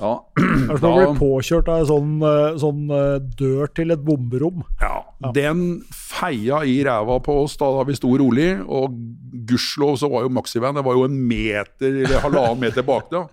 Ja. 0.00 0.14
Det 0.34 0.74
er 0.74 0.80
som 0.82 0.90
å 0.90 0.96
bli 0.98 1.18
påkjørt 1.20 1.70
av 1.70 1.84
en 1.84 1.88
sånn, 1.90 2.12
eh, 2.26 2.58
sånn 2.62 2.82
eh, 2.98 3.16
dør 3.38 3.70
til 3.76 3.94
et 3.94 4.02
bomberom. 4.04 4.64
Ja, 4.82 5.04
Den 5.36 5.84
feia 5.94 6.64
i 6.66 6.80
ræva 6.86 7.20
på 7.24 7.38
oss 7.44 7.54
da, 7.60 7.70
da 7.78 7.86
vi 7.86 7.96
sto 7.98 8.10
rolig, 8.18 8.50
og 8.66 8.98
gudskjelov 9.48 9.98
så 10.00 10.10
var 10.10 10.26
jo 10.26 10.32
Maxivan 10.34 10.76
det 10.76 10.84
var 10.86 10.96
jo 10.98 11.06
en 11.06 11.16
meter 11.28 12.00
eller 12.04 12.22
halvannen 12.24 12.62
meter 12.64 12.86
bak 12.86 13.10
da. 13.12 13.24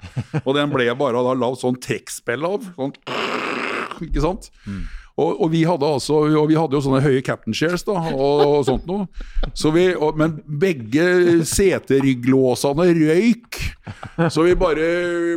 Og 0.43 0.53
den 0.57 0.71
ble 0.73 0.87
bare 0.99 1.23
da 1.25 1.35
lagd 1.37 1.61
sånn 1.61 1.79
trekkspill 1.81 2.45
av. 2.47 2.65
Sånn, 2.77 2.93
ikke 4.07 4.23
sant? 4.23 4.51
Og, 5.19 5.41
og 5.43 5.49
vi 5.51 5.61
hadde 5.67 5.85
altså, 5.85 6.21
og 6.39 6.47
vi 6.49 6.55
hadde 6.57 6.77
jo 6.77 6.81
sånne 6.85 7.01
høye 7.03 7.21
captain 7.25 7.53
shares 7.53 7.83
da, 7.85 7.97
og, 8.15 8.41
og 8.45 8.61
sånt 8.65 8.87
noe. 8.89 9.05
Så 9.53 9.69
vi, 9.75 9.89
og, 9.93 10.15
men 10.17 10.37
begge 10.61 11.43
seterygglåsene 11.45 12.87
røyk. 12.95 13.59
Så 14.31 14.45
vi 14.47 14.55
bare, 14.59 14.87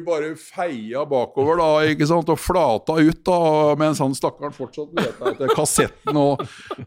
bare 0.07 0.31
feia 0.39 1.03
bakover 1.09 1.59
da, 1.61 1.69
ikke 1.91 2.07
sant, 2.09 2.31
og 2.31 2.41
flata 2.41 2.97
ut 3.01 3.21
da, 3.27 3.41
mens 3.81 4.01
han 4.05 4.15
stakkaren 4.17 4.55
fortsatt 4.55 4.95
leta 4.95 5.33
etter 5.33 5.53
kassetten 5.59 6.23
og, 6.23 6.45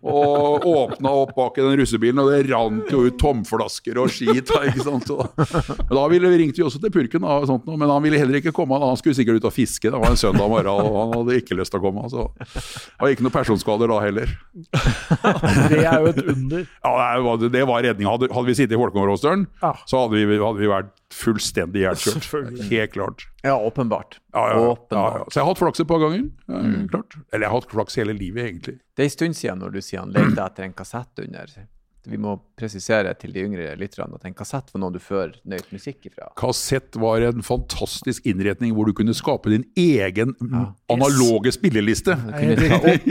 og 0.08 0.66
åpna 0.68 1.12
opp 1.24 1.34
bak 1.38 1.58
i 1.60 1.66
den 1.66 1.78
russebilen, 1.82 2.22
og 2.24 2.32
det 2.32 2.42
rant 2.52 2.92
jo 2.94 3.04
ut 3.08 3.18
tomflasker 3.22 4.00
og 4.02 4.12
skit. 4.14 4.52
ikke 4.72 4.86
sant. 4.86 5.12
Og, 5.14 5.42
da 5.92 6.06
ville 6.12 6.32
vi 6.34 6.42
ringte 6.44 6.62
vi 6.62 6.68
også 6.68 6.82
til 6.84 6.94
purken, 6.94 7.26
og 7.28 7.48
sånt, 7.50 7.68
men 7.70 7.92
han 7.92 8.04
ville 8.06 8.20
heller 8.22 8.40
ikke 8.42 8.54
komme. 8.56 8.80
Han 8.82 9.00
skulle 9.00 9.18
sikkert 9.18 9.42
ut 9.42 9.50
og 9.50 9.56
fiske, 9.56 9.92
det 9.92 10.02
var 10.02 10.14
en 10.14 10.20
søndag 10.20 10.50
morgen, 10.52 10.72
og 10.74 11.00
han 11.02 11.16
hadde 11.20 11.40
ikke 11.42 11.58
lyst 11.60 11.74
til 11.76 11.82
å 11.82 11.86
komme. 11.88 12.06
Så. 12.12 12.28
Det 12.38 13.02
var 13.04 13.14
ikke 13.16 13.28
noen 13.28 13.38
personskader 13.38 13.94
da 13.94 14.02
heller. 14.06 14.36
Det 15.72 15.84
er 15.84 16.00
jo 16.02 16.12
et 16.12 16.22
under. 16.24 16.64
Ja, 16.84 16.92
det 17.18 17.24
var, 17.26 17.42
det 17.44 17.64
redninga. 17.86 18.14
Hadde, 18.16 18.30
hadde 18.34 18.48
vi 18.50 18.56
sittet 18.58 18.76
i 18.76 18.80
Ja. 19.62 19.74
så 19.90 20.04
hadde 20.04 20.20
vi, 20.20 20.40
hadde 20.40 20.62
vi 20.62 20.70
vært 20.72 20.94
fullstendig 21.14 21.82
ihjelkjørt. 21.86 22.28
Helt 22.72 22.92
klart. 22.94 23.24
Ja, 23.46 23.56
åpenbart. 23.64 24.20
Ja, 24.34 24.44
ja, 24.52 24.60
Åpenbart. 24.74 25.22
ja. 25.22 25.26
Så 25.32 25.40
jeg 25.40 25.46
har 25.46 25.54
hatt 25.54 25.62
flaks 25.64 25.80
et 25.84 25.88
par 25.88 26.02
ganger. 26.04 26.28
Ja, 26.52 26.62
klart. 26.92 27.16
Eller 27.32 27.46
jeg 27.48 27.52
har 27.54 27.62
hatt 27.62 27.72
flaks 27.72 27.96
hele 28.02 28.14
livet, 28.18 28.44
egentlig. 28.52 28.78
Det 28.98 29.06
er 29.06 29.10
en 29.12 29.16
stund 29.18 29.40
siden 29.40 29.60
når 29.64 29.78
du 29.78 29.82
sier 29.82 30.04
han 30.04 30.12
lekte 30.16 30.44
etter 30.50 30.68
en 30.68 30.76
kassett 30.78 31.24
under. 31.24 31.58
Vi 32.08 32.16
må 32.24 32.38
presisere 32.56 33.12
til 33.20 33.34
de 33.36 33.42
yngre 33.44 33.74
lytterne 33.76 34.16
at 34.16 34.24
en 34.30 34.36
kassett 34.38 34.70
var 34.72 34.80
noe 34.80 34.94
du 34.96 35.00
før 35.04 35.34
nøyt 35.44 35.74
musikk 35.76 36.06
ifra. 36.08 36.30
Kassett 36.40 36.96
var 36.96 37.20
en 37.28 37.44
fantastisk 37.44 38.24
innretning 38.32 38.72
hvor 38.78 38.88
du 38.88 38.94
kunne 38.96 39.16
skape 39.18 39.52
din 39.52 39.66
egen 39.76 40.32
mm, 40.40 40.54
Ja. 40.56 40.62
analoge 40.96 41.52
spilleliste. 41.52 42.16
Du 42.16 42.32
kunne 42.32 42.56
ta 42.64 42.80
opp, 42.80 43.10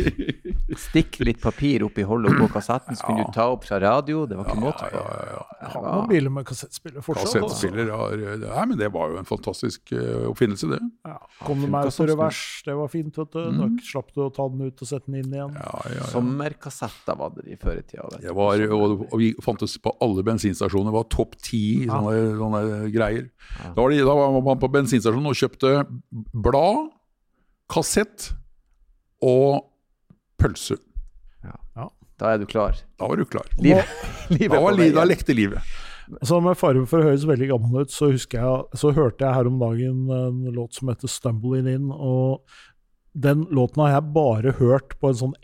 stikke 0.75 1.23
litt 1.27 1.39
papir 1.39 1.85
oppi 1.87 2.03
hullet 2.07 2.35
på 2.41 2.49
kassetten, 2.51 2.97
så 2.99 3.07
kunne 3.07 3.27
du 3.29 3.35
ta 3.35 3.45
opp 3.53 3.67
fra 3.69 3.79
radio. 3.79 4.25
Det 4.27 4.35
var 4.39 4.49
ikke 4.49 4.63
måte 4.65 4.89
på. 4.91 5.03
Jeg 5.07 5.71
har 5.73 5.85
noen 5.85 6.09
biler 6.11 6.33
med 6.35 6.47
kassettspiller 6.49 7.05
fortsatt. 7.07 7.37
Kassettspiller 7.37 7.93
ja, 7.93 7.99
Nei, 8.43 8.65
men 8.73 8.81
det 8.81 8.89
var 8.95 9.13
jo 9.13 9.21
en 9.21 9.29
fantastisk 9.29 9.93
eh, 9.95 10.25
oppfinnelse, 10.27 10.73
det. 10.73 10.81
Ja. 11.07 11.21
Kom 11.47 11.63
du 11.63 11.69
meg 11.71 11.87
på 11.87 11.95
til 11.95 12.11
revers, 12.11 12.41
det 12.67 12.75
var 12.81 12.91
fint. 12.91 13.21
vet 13.21 13.37
du. 13.37 13.45
Da 13.61 13.69
slapp 13.87 14.11
du 14.17 14.25
å 14.25 14.29
ta 14.35 14.49
den 14.51 14.67
ut 14.67 14.83
og 14.83 14.91
sette 14.91 15.07
den 15.07 15.21
inn 15.21 15.37
igjen. 15.39 15.55
Ja, 15.55 15.77
ja, 15.85 16.01
ja. 16.01 16.09
Sommerkassetter 16.11 17.21
var 17.23 17.37
det 17.37 17.47
i 17.47 17.61
før 17.63 17.79
i 17.79 17.87
tida. 17.87 18.11
Det 18.25 18.35
var, 18.35 18.67
og, 18.75 19.07
og 19.07 19.17
vi 19.23 19.31
fantes 19.47 19.79
på 19.83 19.95
alle 20.03 20.27
bensinstasjoner. 20.27 20.91
Det 20.91 20.99
var 20.99 21.09
topp 21.15 21.39
ti 21.47 21.63
sånne, 21.87 22.17
sånne 22.43 22.65
greier. 22.95 23.31
Da, 23.63 23.79
var 23.79 23.95
det, 23.95 24.03
da 24.03 24.19
var 24.19 24.37
man 24.41 24.61
på 24.67 24.73
bensinstasjonen 24.75 25.31
og 25.31 25.39
kjøpte 25.39 25.77
blad, 26.35 26.91
kassett 27.71 28.33
og 29.23 29.63
pølse. 30.41 30.77
Da 32.17 32.31
er 32.33 32.39
du 32.41 32.47
klar. 32.49 32.79
Da 32.97 33.09
var 33.11 33.17
du 33.21 33.27
klar. 33.29 33.45
Liv, 33.61 33.77
livet 34.33 34.55
Da, 34.55 34.61
var, 34.65 34.73
li- 34.79 34.93
da 34.95 35.03
lekte 35.05 35.35
livet. 35.37 35.61
Så 36.23 36.39
med 36.41 36.57
fare 36.57 36.85
for 36.89 37.03
å 37.03 37.09
høres 37.11 37.27
veldig 37.29 37.49
gammel 37.51 37.83
ut, 37.85 37.91
så, 37.93 38.09
jeg, 38.15 38.79
så 38.79 38.93
hørte 38.97 39.27
jeg 39.27 39.35
her 39.37 39.49
om 39.51 39.59
dagen 39.61 40.07
en 40.15 40.39
låt 40.55 40.73
som 40.79 40.89
heter 40.89 41.11
'Stumbling 41.11 41.67
In'. 41.67 41.91
og 41.93 42.41
Den 43.13 43.45
låten 43.51 43.83
har 43.85 43.91
jeg 44.01 44.13
bare 44.15 44.53
hørt 44.61 44.97
på 45.01 45.09
en 45.09 45.15
sånn 45.21 45.35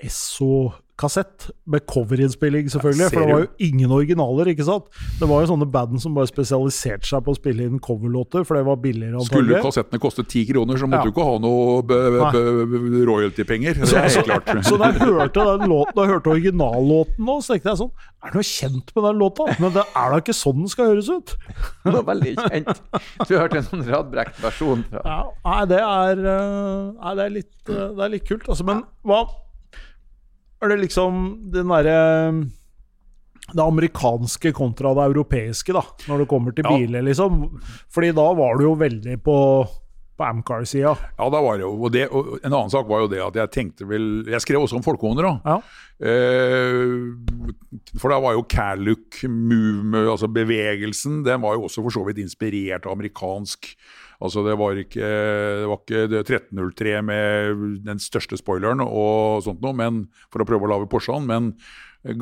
Esso-kassett, 1.02 1.50
med 1.66 1.82
coverinnspilling, 1.86 2.68
selvfølgelig. 2.70 3.08
For 3.10 3.20
det 3.20 3.32
var 3.32 3.40
jo 3.42 3.48
ingen 3.66 3.90
originaler, 3.90 4.50
ikke 4.52 4.64
sant? 4.66 4.84
Det 5.18 5.26
var 5.28 5.42
jo 5.42 5.48
sånne 5.50 5.66
band 5.72 5.98
som 6.02 6.14
bare 6.14 6.28
spesialiserte 6.30 7.08
seg 7.08 7.24
på 7.26 7.34
å 7.34 7.38
spille 7.38 7.66
inn 7.66 7.80
coverlåter, 7.82 8.44
for 8.46 8.58
det 8.58 8.64
var 8.68 8.76
billigere, 8.82 9.20
Skulle 9.26 9.60
kassettene 9.64 10.00
koste 10.02 10.24
ti 10.28 10.44
kroner, 10.46 10.78
så 10.78 10.86
måtte 10.86 11.02
Ja. 11.02 11.04
du 11.04 11.10
ikke 11.10 11.26
ha 11.26 11.38
noe 11.42 11.82
royalty-penger. 13.06 13.74
Det 13.82 13.92
er 13.92 14.08
helt 14.08 14.26
klart. 14.28 14.52
Så 14.66 14.78
da 14.78 14.90
jeg 14.92 15.00
hørte 15.02 15.44
den 15.58 15.68
låten, 15.70 15.94
da 15.96 16.02
jeg 16.06 16.12
hørte 16.14 16.32
originallåten 16.36 17.26
nå, 17.26 17.38
så 17.42 17.54
tenkte 17.54 17.72
jeg 17.72 17.80
sånn 17.82 17.92
Er 18.22 18.30
det 18.30 18.38
noe 18.38 18.46
kjent 18.46 18.92
med 18.94 19.04
den 19.08 19.18
låta? 19.18 19.46
Men 19.58 19.72
det 19.74 19.84
er 19.98 20.10
da 20.14 20.20
ikke 20.22 20.36
sånn 20.36 20.60
den 20.62 20.68
skal 20.70 20.92
høres 20.92 21.08
ut? 21.10 21.34
Det 21.84 21.92
var 21.92 22.04
veldig 22.14 22.34
kjent. 22.38 22.82
Du 23.28 23.34
hørte 23.36 23.58
en 23.58 23.66
sånn 23.66 23.82
radbrekt 23.88 24.38
versjon 24.42 24.84
Ja, 24.92 25.18
nei, 25.44 25.64
det 25.72 25.80
er, 25.82 26.22
eh, 26.22 26.92
nei, 27.02 27.14
det 27.18 27.24
er, 27.26 27.32
litt, 27.40 27.54
eh, 27.68 27.88
det 27.96 28.04
er 28.06 28.12
litt 28.14 28.28
kult. 28.28 28.46
Altså, 28.48 28.64
men 28.68 28.84
hva 29.06 29.24
Er 30.62 30.68
det 30.70 30.80
liksom 30.84 31.22
den 31.52 31.66
derre 31.72 32.42
det 33.52 33.60
amerikanske 33.62 34.52
kontra 34.54 34.92
det 34.94 35.08
europeiske, 35.10 35.74
da, 35.74 35.82
når 36.08 36.22
det 36.22 36.28
kommer 36.30 36.54
til 36.54 36.64
Ja. 36.64 36.76
biler, 36.78 37.02
liksom. 37.02 37.58
Fordi 37.92 38.12
da 38.14 38.28
var 38.38 38.56
du 38.56 38.64
jo 38.68 38.74
veldig 38.78 39.16
på, 39.26 39.34
på 40.16 40.24
Amcar-sida. 40.24 40.92
Ja, 41.18 41.26
da 41.28 41.40
var 41.42 41.58
det 41.58 41.66
jo, 41.66 41.72
og, 41.74 41.90
det, 41.92 42.04
og 42.14 42.38
En 42.44 42.52
annen 42.52 42.70
sak 42.70 42.86
var 42.88 43.02
jo 43.02 43.08
det 43.10 43.20
at 43.20 43.34
jeg 43.34 43.50
tenkte 43.50 43.88
vel 43.90 44.24
Jeg 44.30 44.40
skrev 44.44 44.62
også 44.62 44.78
om 44.78 44.84
folkevogner, 44.86 45.26
da. 45.26 45.34
Ja. 45.44 45.58
Eh, 46.06 47.98
for 47.98 48.08
da 48.14 48.20
var 48.22 48.38
jo 48.38 48.46
Calluc 48.48 49.24
movement, 49.26 50.08
altså 50.14 50.30
bevegelsen, 50.32 51.24
den 51.26 51.42
var 51.42 51.58
jo 51.58 51.66
også 51.66 51.82
for 51.82 51.90
så 51.98 52.06
vidt 52.06 52.22
inspirert 52.22 52.86
av 52.86 52.94
amerikansk. 52.94 53.74
Altså 54.22 54.44
Det 54.46 54.54
var 54.54 54.78
ikke, 54.78 55.02
det 55.02 55.66
var 55.66 55.80
ikke 55.80 56.02
1303 56.22 56.98
med 57.02 57.62
den 57.86 58.02
største 58.02 58.38
spoileren 58.38 58.82
og 58.84 59.42
sånt 59.42 59.62
noe, 59.64 59.74
men, 59.74 60.04
for 60.30 60.44
å 60.44 60.46
prøve 60.46 60.68
å 60.68 60.70
lage 60.70 60.90
Porsche'n, 60.92 61.26
men 61.26 61.52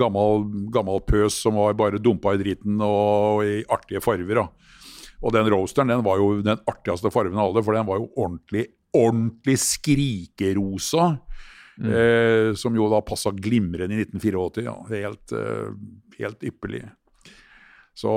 gammel, 0.01 0.46
gammel 0.72 1.03
pøs 1.05 1.36
som 1.44 1.59
var 1.61 1.76
bare 1.76 2.01
dumpa 2.01 2.34
i 2.36 2.40
driten 2.40 2.80
og 2.84 3.44
i 3.44 3.61
artige 3.68 4.01
farger. 4.05 4.42
da. 4.42 4.46
Og 5.20 5.34
den 5.36 5.48
roasteren 5.53 5.92
den 5.92 6.05
var 6.07 6.20
jo 6.20 6.38
den 6.44 6.61
artigste 6.68 7.12
fargen 7.12 7.36
av 7.36 7.51
alle, 7.51 7.64
for 7.64 7.76
den 7.76 7.88
var 7.88 8.01
jo 8.01 8.09
ordentlig, 8.14 8.70
ordentlig 8.96 9.59
skrikerosa. 9.61 11.11
Eh, 11.80 12.51
som 12.61 12.74
jo 12.76 12.90
da 12.92 12.98
passa 13.01 13.30
glimrende 13.32 13.96
i 13.96 14.03
1984. 14.05 14.64
Ja. 14.66 14.76
Helt, 14.90 15.32
eh, 15.32 15.70
helt 16.18 16.44
ypperlig. 16.44 16.82
Så 17.96 18.11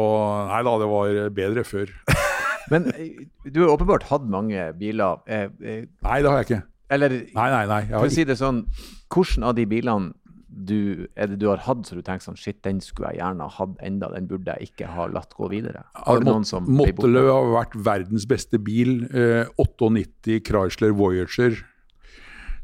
nei 0.50 0.60
da, 0.68 0.76
det 0.80 0.92
var 0.92 1.30
bedre 1.36 1.64
før. 1.68 1.92
Men 2.72 2.90
eh, 2.94 3.26
du 3.50 3.64
har 3.64 3.74
åpenbart 3.76 4.08
hatt 4.12 4.26
mange 4.30 4.70
biler. 4.80 5.22
Eh, 5.28 5.48
eh, 5.64 5.86
Nei, 6.06 6.20
det 6.24 6.30
har 6.32 6.42
jeg 6.42 6.50
ikke. 6.50 6.62
eller 6.94 7.16
Nei, 7.36 7.48
nei, 7.58 7.64
nei. 7.70 7.82
For 7.92 8.10
å 8.10 8.14
si 8.14 8.26
det 8.28 8.38
sånn, 8.40 8.66
hvordan 9.14 9.50
av 9.50 9.58
de 9.60 9.66
bilene 9.70 10.14
du, 10.54 11.08
er 11.18 11.32
det 11.32 11.40
du 11.42 11.48
har 11.50 11.64
hatt 11.66 11.88
så 11.88 11.98
du 11.98 12.04
tenker 12.06 12.28
sånn 12.28 12.38
Shit, 12.38 12.60
den 12.66 12.78
skulle 12.84 13.10
jeg 13.14 13.24
gjerne 13.24 13.48
hatt 13.56 13.80
enda, 13.82 14.12
den 14.14 14.28
burde 14.30 14.54
jeg 14.54 14.70
ikke 14.70 14.92
ha 14.94 15.08
latt 15.10 15.34
gå 15.34 15.50
videre. 15.50 15.82
Har 15.98 16.22
du 16.22 16.28
noen 16.30 16.46
som? 16.46 16.68
Mottelø 16.70 17.24
har 17.32 17.50
vært 17.56 17.78
verdens 17.88 18.28
beste 18.30 18.60
bil. 18.62 19.08
Eh, 19.10 19.50
98 19.58 20.40
Chrysler 20.46 20.94
Voyager. 20.98 21.58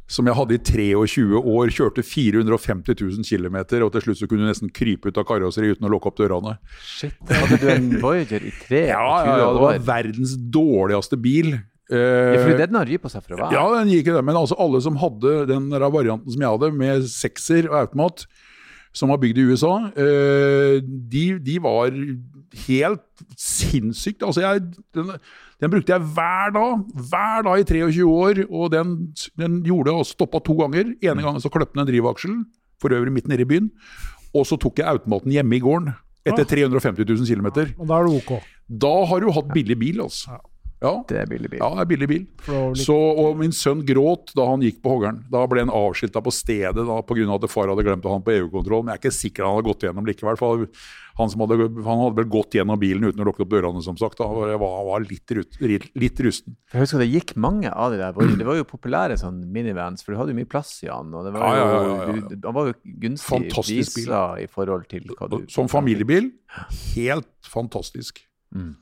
Som 0.09 0.25
jeg 0.25 0.33
hadde 0.39 0.55
i 0.57 0.61
23 0.65 1.37
år. 1.37 1.71
Kjørte 1.73 2.03
450 2.05 2.97
000 2.97 3.25
km, 3.29 3.57
og 3.85 3.91
til 3.93 4.05
slutt 4.07 4.21
så 4.21 4.29
kunne 4.29 4.47
du 4.47 4.49
nesten 4.49 4.71
krype 4.73 5.11
ut 5.11 5.19
av 5.21 5.27
karosseriet 5.29 5.77
uten 5.77 5.85
å 5.85 5.91
lukke 5.93 6.09
opp 6.09 6.17
dørene. 6.17 6.55
Shit, 6.81 7.17
hadde 7.29 7.59
du 7.61 7.67
en 7.75 7.91
Voyager 8.01 8.41
i 8.41 8.53
23 8.55 8.81
Ja, 8.89 9.09
ja, 9.27 9.35
ja, 9.43 9.51
det 9.53 9.65
var 9.67 9.83
verdens 9.91 10.33
dårligste 10.53 11.19
bil. 11.21 11.59
Uh, 11.89 12.35
Ja, 12.35 12.41
fordi 12.43 12.57
den 12.61 12.77
har 12.77 12.91
på 13.01 13.09
seg 13.09 13.25
for 13.25 13.35
å 13.35 13.41
være. 13.43 13.55
Ja, 13.55 13.63
den 13.79 13.93
gikk 13.93 14.09
i 14.11 14.15
det. 14.17 14.25
Men 14.25 14.37
altså 14.37 14.57
alle 14.61 14.81
som 14.85 14.97
hadde 15.01 15.43
den 15.49 15.69
der 15.73 15.85
varianten 15.89 16.33
som 16.33 16.45
jeg 16.45 16.55
hadde, 16.57 16.71
med 16.77 17.05
sekser 17.09 17.69
og 17.69 17.77
automat, 17.83 18.25
som 18.93 19.13
var 19.13 19.21
bygd 19.21 19.37
i 19.41 19.45
USA, 19.49 19.75
uh, 19.93 20.75
de, 20.81 21.25
de 21.45 21.59
var 21.61 21.93
helt 22.65 23.05
sinnssykt. 23.37 24.25
Altså 24.25 24.45
jeg, 24.45 24.65
den, 24.97 25.13
den 25.59 25.71
brukte 25.73 25.91
jeg 25.91 26.05
hver 26.15 26.53
dag, 26.55 26.83
hver 27.09 27.43
dag 27.47 27.61
i 27.61 27.67
23 27.67 28.05
år, 28.07 28.43
og 28.47 28.71
den, 28.71 28.93
den 29.39 29.59
gjorde 29.65 29.91
og 29.91 30.07
stoppa 30.07 30.39
to 30.43 30.55
ganger. 30.61 30.93
Ene 31.03 31.25
gangen 31.25 31.43
så 31.43 31.51
kløpte 31.51 31.75
den 31.75 31.83
en 31.83 31.89
drivaksel, 31.89 32.37
for 32.79 32.95
øvrig 32.95 33.11
midt 33.11 33.27
nede 33.27 33.43
i 33.43 33.49
byen. 33.49 33.67
Og 34.31 34.47
så 34.47 34.55
tok 34.61 34.79
jeg 34.79 34.87
automaten 34.87 35.33
hjemme 35.35 35.57
i 35.57 35.63
gården. 35.63 35.91
Etter 36.27 36.47
350 36.47 37.03
000 37.07 37.27
km. 37.27 37.49
Og 37.79 37.87
da 37.89 37.97
er 37.99 38.07
det 38.07 38.21
ok. 38.21 38.31
Da 38.69 38.93
har 39.09 39.23
du 39.23 39.31
hatt 39.33 39.51
billig 39.55 39.79
bil, 39.81 40.01
altså. 40.03 40.37
Ja, 40.81 41.03
Det 41.09 41.17
er 41.19 41.25
billig 41.27 41.49
bil. 41.51 41.59
ja 41.59 41.69
det 41.75 41.81
er 41.83 41.87
billig 41.91 42.07
bil. 42.07 42.21
Litt- 42.47 42.85
Så, 42.85 42.95
og 42.95 43.35
min 43.37 43.51
sønn 43.51 43.81
gråt 43.83 44.31
da 44.33 44.45
han 44.47 44.61
gikk 44.63 44.77
på 44.81 44.93
hoggeren. 44.95 45.25
Da 45.29 45.41
ble 45.45 45.59
han 45.65 45.69
avskilta 45.75 46.21
på 46.23 46.31
stedet 46.31 46.85
da, 46.87 47.01
pga. 47.03 47.25
at 47.35 47.49
far 47.51 47.67
hadde 47.67 47.83
glemt 47.83 48.05
å 48.07 48.13
ha 48.13 48.15
han 48.15 48.23
på 48.23 48.31
EU-kontroll. 48.31 48.85
Men 48.85 48.95
jeg 48.95 48.99
er 48.99 49.03
ikke 49.09 49.17
sikker 49.19 49.43
han 49.43 49.57
hadde 49.57 49.67
gått 49.67 49.83
gjennom 49.83 50.07
likevel. 50.07 50.37
For 50.39 50.67
han, 51.19 51.29
som 51.29 51.41
hadde, 51.43 51.57
han 51.83 51.99
hadde 52.05 52.15
vel 52.15 52.29
gått 52.31 52.55
gjennom 52.55 52.79
bilen 52.79 53.03
uten 53.03 53.19
å 53.19 53.27
lukke 53.27 53.43
opp 53.43 53.51
dørene, 53.51 53.83
som 53.83 53.97
sagt. 53.99 54.17
Da. 54.23 54.23
Jeg 54.47 54.61
var, 54.63 54.79
var 54.87 55.03
litt, 55.03 55.35
rut, 55.35 55.59
litt 55.99 56.19
rusten. 56.23 56.55
Jeg 56.71 56.85
husker 56.85 57.03
det 57.03 57.09
gikk 57.11 57.35
mange 57.35 57.67
av 57.75 57.91
de 57.91 57.97
der. 57.99 58.13
Det 58.39 58.47
var 58.47 58.55
jo 58.55 58.63
populære 58.63 59.19
sånn 59.19 59.43
minivans, 59.51 60.01
for 60.01 60.13
du 60.15 60.17
hadde 60.21 60.31
jo 60.31 60.39
mye 60.39 60.47
plass 60.47 60.77
i 60.83 60.87
han. 60.87 61.11
Og 61.13 61.27
det 61.27 61.33
var 61.35 61.43
jo, 61.43 61.59
ja, 61.59 61.67
ja, 61.67 62.15
ja. 62.15 62.39
Han 62.47 62.55
var 62.55 62.71
jo 62.71 62.77
gunstig 63.03 63.27
Fantastisk 63.51 63.99
bil. 64.05 64.15
i 64.39 64.47
forhold 64.47 64.87
til 64.87 65.11
hva 65.11 65.27
du 65.27 65.41
Som 65.51 65.67
familiebil, 65.67 66.31
helt 66.95 67.27
fantastisk. 67.43 68.23
Mm. 68.55 68.77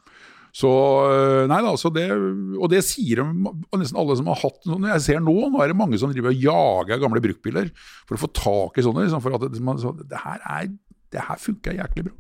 Så 0.56 0.70
øh, 0.70 1.43
Nei 1.50 1.60
da, 1.66 1.74
så 1.80 1.91
det, 1.93 2.08
og 2.58 2.70
det 2.72 2.84
sier 2.86 3.22
de, 3.22 3.52
nesten 3.78 4.00
alle 4.00 4.18
som 4.20 4.30
har 4.32 4.39
hatt 4.41 4.60
sånn. 4.66 4.88
Jeg 4.93 5.04
ser 5.06 5.24
nå, 5.24 5.36
nå 5.54 5.62
er 5.64 5.72
det 5.72 5.78
mange 5.80 6.00
som 6.02 6.12
driver 6.14 6.34
og 6.34 6.43
jager 6.48 7.02
gamle 7.04 7.22
bruktbiler 7.24 7.72
for 8.08 8.18
å 8.18 8.22
få 8.26 8.32
tak 8.36 8.80
i 8.80 8.86
sånne. 8.86 9.06
Liksom, 9.06 9.24
for 9.24 9.38
at 9.38 9.48
det, 9.48 9.62
man, 9.64 9.80
så, 9.82 9.93
det 10.02 10.22
her 10.24 10.43
er 10.43 10.70
det 11.16 11.24
her 11.24 11.39
funker 11.39 11.78
jæklig 11.78 12.10
bra. 12.10 12.16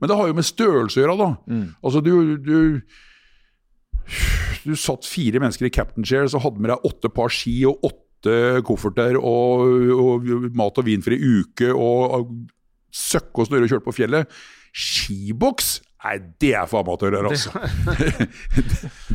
Men 0.00 0.10
det 0.10 0.16
har 0.18 0.28
jo 0.28 0.36
med 0.36 0.44
størrelse 0.44 0.98
å 0.98 1.02
gjøre, 1.02 1.14
da. 1.22 1.28
Mm. 1.48 1.68
Altså, 1.80 2.02
du, 2.04 2.36
du 2.36 2.58
Du 4.66 4.74
satt 4.78 5.06
fire 5.08 5.40
mennesker 5.42 5.66
i 5.66 5.72
captain 5.72 6.04
chair, 6.06 6.26
så 6.30 6.38
hadde 6.42 6.60
med 6.62 6.70
deg 6.72 6.84
åtte 6.86 7.10
par 7.14 7.32
ski 7.32 7.54
og 7.70 7.86
åtte 7.86 8.60
kofferter 8.66 9.16
og, 9.18 9.64
og 9.94 10.28
mat 10.58 10.78
og 10.78 10.86
vin 10.86 11.02
for 11.04 11.14
ei 11.14 11.18
uke 11.40 11.70
og, 11.70 12.02
og 12.16 12.30
søkke 12.94 13.42
og 13.42 13.48
snurre 13.48 13.66
og 13.66 13.72
kjøre 13.72 13.84
på 13.86 13.94
fjellet. 13.94 14.38
Skiboks? 14.76 15.76
Nei, 16.04 16.16
det 16.42 16.52
er 16.54 16.68
for 16.70 16.84
amatører, 16.84 17.26
altså. 17.26 17.50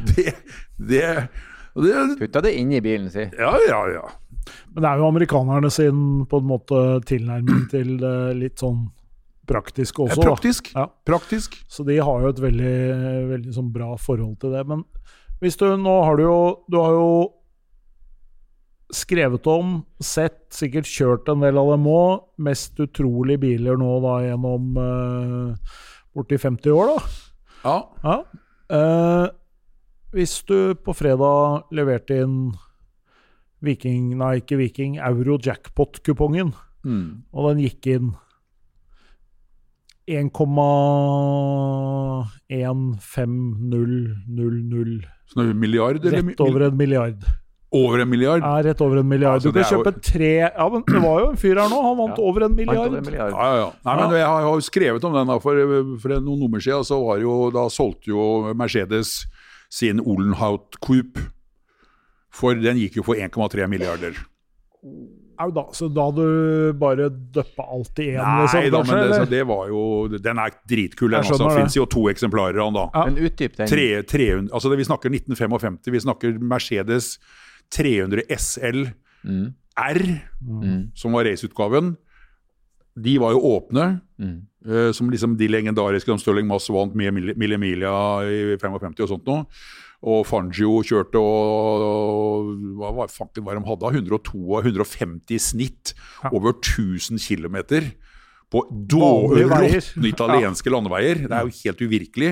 det, 0.09 0.33
det, 0.91 1.05
det 1.77 2.15
Putta 2.19 2.41
det 2.43 2.55
inn 2.59 2.71
i 2.75 2.81
bilen 2.83 3.11
sin. 3.13 3.29
Ja, 3.37 3.53
ja, 3.69 3.83
ja. 3.93 4.07
Men 4.73 4.83
det 4.83 4.89
er 4.89 4.99
jo 4.99 5.11
amerikanerne 5.11 5.69
sin 5.71 6.25
på 6.27 6.41
en 6.41 6.49
måte 6.49 6.79
tilnærming 7.07 7.67
til 7.71 7.93
det 8.01 8.15
litt 8.39 8.63
sånn 8.63 8.89
praktisk 9.47 10.01
også. 10.03 10.21
da. 10.21 10.27
praktisk. 10.27 10.71
Ja. 10.75 10.87
Praktisk. 11.07 11.59
Så 11.71 11.85
de 11.87 11.99
har 11.99 12.23
jo 12.23 12.31
et 12.31 12.41
veldig, 12.41 12.77
veldig 13.31 13.55
sånn 13.55 13.69
bra 13.73 13.93
forhold 13.99 14.39
til 14.41 14.55
det. 14.55 14.65
Men 14.69 14.83
hvis 15.41 15.59
du 15.59 15.67
nå 15.79 15.93
har 16.05 16.19
du 16.19 16.27
jo 16.27 16.41
Du 16.69 16.77
har 16.77 16.97
jo 16.97 17.13
skrevet 18.91 19.47
om, 19.47 19.77
sett, 20.03 20.49
sikkert 20.51 20.89
kjørt 20.89 21.29
en 21.31 21.43
del 21.45 21.57
av 21.57 21.71
dem 21.73 21.87
òg. 21.87 22.25
Mest 22.43 22.79
utrolige 22.83 23.39
biler 23.45 23.79
nå 23.79 23.93
da 24.03 24.17
gjennom 24.25 24.75
uh, 24.75 25.77
borti 26.15 26.37
50 26.37 26.71
år, 26.75 26.91
da. 26.95 26.97
Ja. 27.63 27.77
Ja. 28.03 28.15
Eh, 28.71 29.27
hvis 30.11 30.33
du 30.47 30.73
på 30.75 30.93
fredag 30.97 31.63
leverte 31.71 32.17
inn 32.23 32.53
Viking, 33.61 34.17
nei 34.17 34.39
ikke 34.41 34.57
Viking, 34.57 34.97
Euro 34.99 35.37
Jackpot-kupongen, 35.37 36.53
Mm. 36.83 37.23
og 37.31 37.49
den 37.55 37.59
gikk 37.69 37.85
inn 37.93 38.15
1,150000 43.71 45.05
Så 45.29 45.39
det 45.39 45.49
er 45.49 45.53
milliard, 45.55 46.01
eller? 46.05 46.21
Rett 46.27 46.41
over 46.43 46.65
en 46.67 46.77
milliard. 46.77 47.23
Over 47.73 48.01
en 48.03 48.09
milliard? 48.11 48.41
Ja, 48.43 48.57
rett 48.65 48.81
over 48.83 48.97
en 48.99 49.07
milliard. 49.07 49.37
Altså, 49.39 49.51
du 49.51 49.53
kan 49.53 49.63
er 49.63 49.69
jo- 49.71 49.83
kjøpe 49.83 50.01
tre 50.03 50.31
Ja, 50.41 50.65
men 50.69 50.81
det 50.83 51.01
var 51.01 51.19
jo 51.21 51.29
en 51.29 51.37
fyr 51.39 51.55
her 51.55 51.69
nå, 51.71 51.81
han 51.81 51.97
vant 51.97 52.17
Ja. 52.17 52.23
over 52.23 52.43
en 52.43 52.55
milliard. 52.55 52.87
over 52.87 52.97
en 52.97 53.05
milliard. 53.05 53.31
Ja, 53.31 53.45
ja, 53.53 53.55
ja. 53.61 53.71
Nei, 53.85 53.95
men 54.01 54.17
jeg 54.17 54.25
har 54.27 54.41
jo 54.41 54.59
skrevet 54.59 55.03
om 55.05 55.13
den 55.13 55.27
da, 55.27 55.37
for, 55.39 55.55
for 56.01 56.09
noen 56.19 56.39
nummer 56.39 56.59
siden, 56.59 56.83
så 56.83 56.99
var 57.05 57.19
jo, 57.23 57.49
da 57.49 57.67
solgte 57.69 58.07
jo 58.11 58.53
Mercedes 58.53 59.25
sin 59.69 59.99
Olenhout 60.01 60.75
Coupe. 60.83 61.19
For 62.31 62.53
den 62.55 62.75
gikk 62.77 62.95
jo 62.99 63.03
for 63.03 63.15
1,3 63.15 63.67
milliarder. 63.71 64.15
Au 65.41 65.49
da, 65.49 65.63
så 65.73 65.87
da 65.91 66.11
du 66.11 66.73
bare 66.77 67.07
døppa 67.09 67.63
alt 67.71 67.97
i 67.99 68.11
én, 68.11 68.19
Nei 68.19 68.47
sånt? 68.51 68.67
da, 68.71 68.81
kanskje? 68.83 68.93
men 68.93 69.09
det, 69.09 69.15
så 69.17 69.29
det 69.29 69.47
var 69.47 69.67
jo 69.71 70.07
Den 70.21 70.37
er 70.37 70.51
dritkul, 70.69 71.09
den. 71.09 71.23
Altså. 71.23 71.37
Det. 71.49 71.55
fins 71.57 71.75
jo 71.75 71.85
to 71.85 72.03
eksemplarer 72.11 72.59
av 72.61 72.67
den, 72.67 72.73
da. 72.77 72.89
Ja. 72.93 73.05
Men 73.05 73.17
utdyp 73.25 73.55
den. 73.57 73.67
Tre, 73.71 73.87
tre, 74.03 74.27
altså 74.51 74.69
det, 74.69 74.77
vi 74.77 74.83
snakker 74.85 75.09
1955. 75.09 75.79
Vi 75.91 75.99
snakker 76.03 76.37
Mercedes 76.39 77.17
300 77.71 78.23
SL 78.37 78.85
Mm. 79.23 79.53
R, 79.77 79.99
Mm. 80.41 80.91
som 80.97 81.11
var 81.13 81.25
raceutgaven. 81.25 81.95
De 82.97 83.17
var 83.21 83.31
jo 83.31 83.39
åpne. 83.39 84.01
Eh, 84.19 84.91
som 84.91 85.09
liksom 85.09 85.37
de 85.37 85.47
legendariske 85.47 86.05
som 86.09 86.17
Stirling 86.19 86.47
Moss 86.47 86.67
vant 86.69 86.93
med 86.95 87.13
Mille 87.13 87.55
Emilia 87.55 88.21
i 88.25 88.57
55 88.57 88.99
og 88.99 89.09
sånt 89.09 89.25
noe. 89.29 89.45
Og 90.03 90.25
Fangio 90.25 90.81
kjørte 90.81 91.15
og, 91.21 91.81
og 91.85 92.51
hva 92.79 92.91
var 92.95 93.07
fanken 93.13 93.43
hva 93.45 93.53
de 93.53 93.63
hadde? 93.69 93.93
102 94.01 94.41
og 94.57 94.63
150 94.65 95.35
i 95.35 95.37
snitt 95.37 95.93
over 96.33 96.53
1000 96.57 97.19
km. 97.21 97.57
På 98.51 98.65
råtne 98.67 100.09
italienske 100.09 100.71
landeveier. 100.73 101.21
Det 101.23 101.35
er 101.37 101.47
jo 101.47 101.53
helt 101.55 101.83
uvirkelig. 101.85 102.31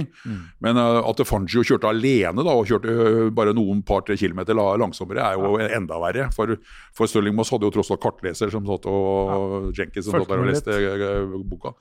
Men 0.59 0.80
uh, 0.80 0.99
at 1.07 1.22
Fangio 1.28 1.63
kjørte 1.63 1.88
alene 1.88 2.43
da, 2.43 2.55
og 2.59 2.67
kjørte 2.67 2.91
eh, 2.91 3.22
bare 3.36 3.53
noen 3.55 3.80
par-tre 3.88 4.17
kilometer 4.20 4.57
langsommere, 4.57 5.24
er 5.24 5.39
jo 5.39 5.55
enda 5.63 5.99
verre. 6.03 6.28
For, 6.36 6.57
for 6.97 7.07
Stirling 7.07 7.38
Moss 7.38 7.53
hadde 7.55 7.70
jo 7.70 7.74
tross 7.78 7.93
alt 7.95 8.03
kartleser 8.03 8.51
som 8.51 8.67
satt 8.67 8.89
og 8.91 9.70
Jenkins 9.78 10.09
som 10.09 10.17
satt 10.17 10.28
der 10.28 10.43
og 10.43 10.49
leste 10.51 10.76
eh, 10.76 11.38
boka. 11.47 11.72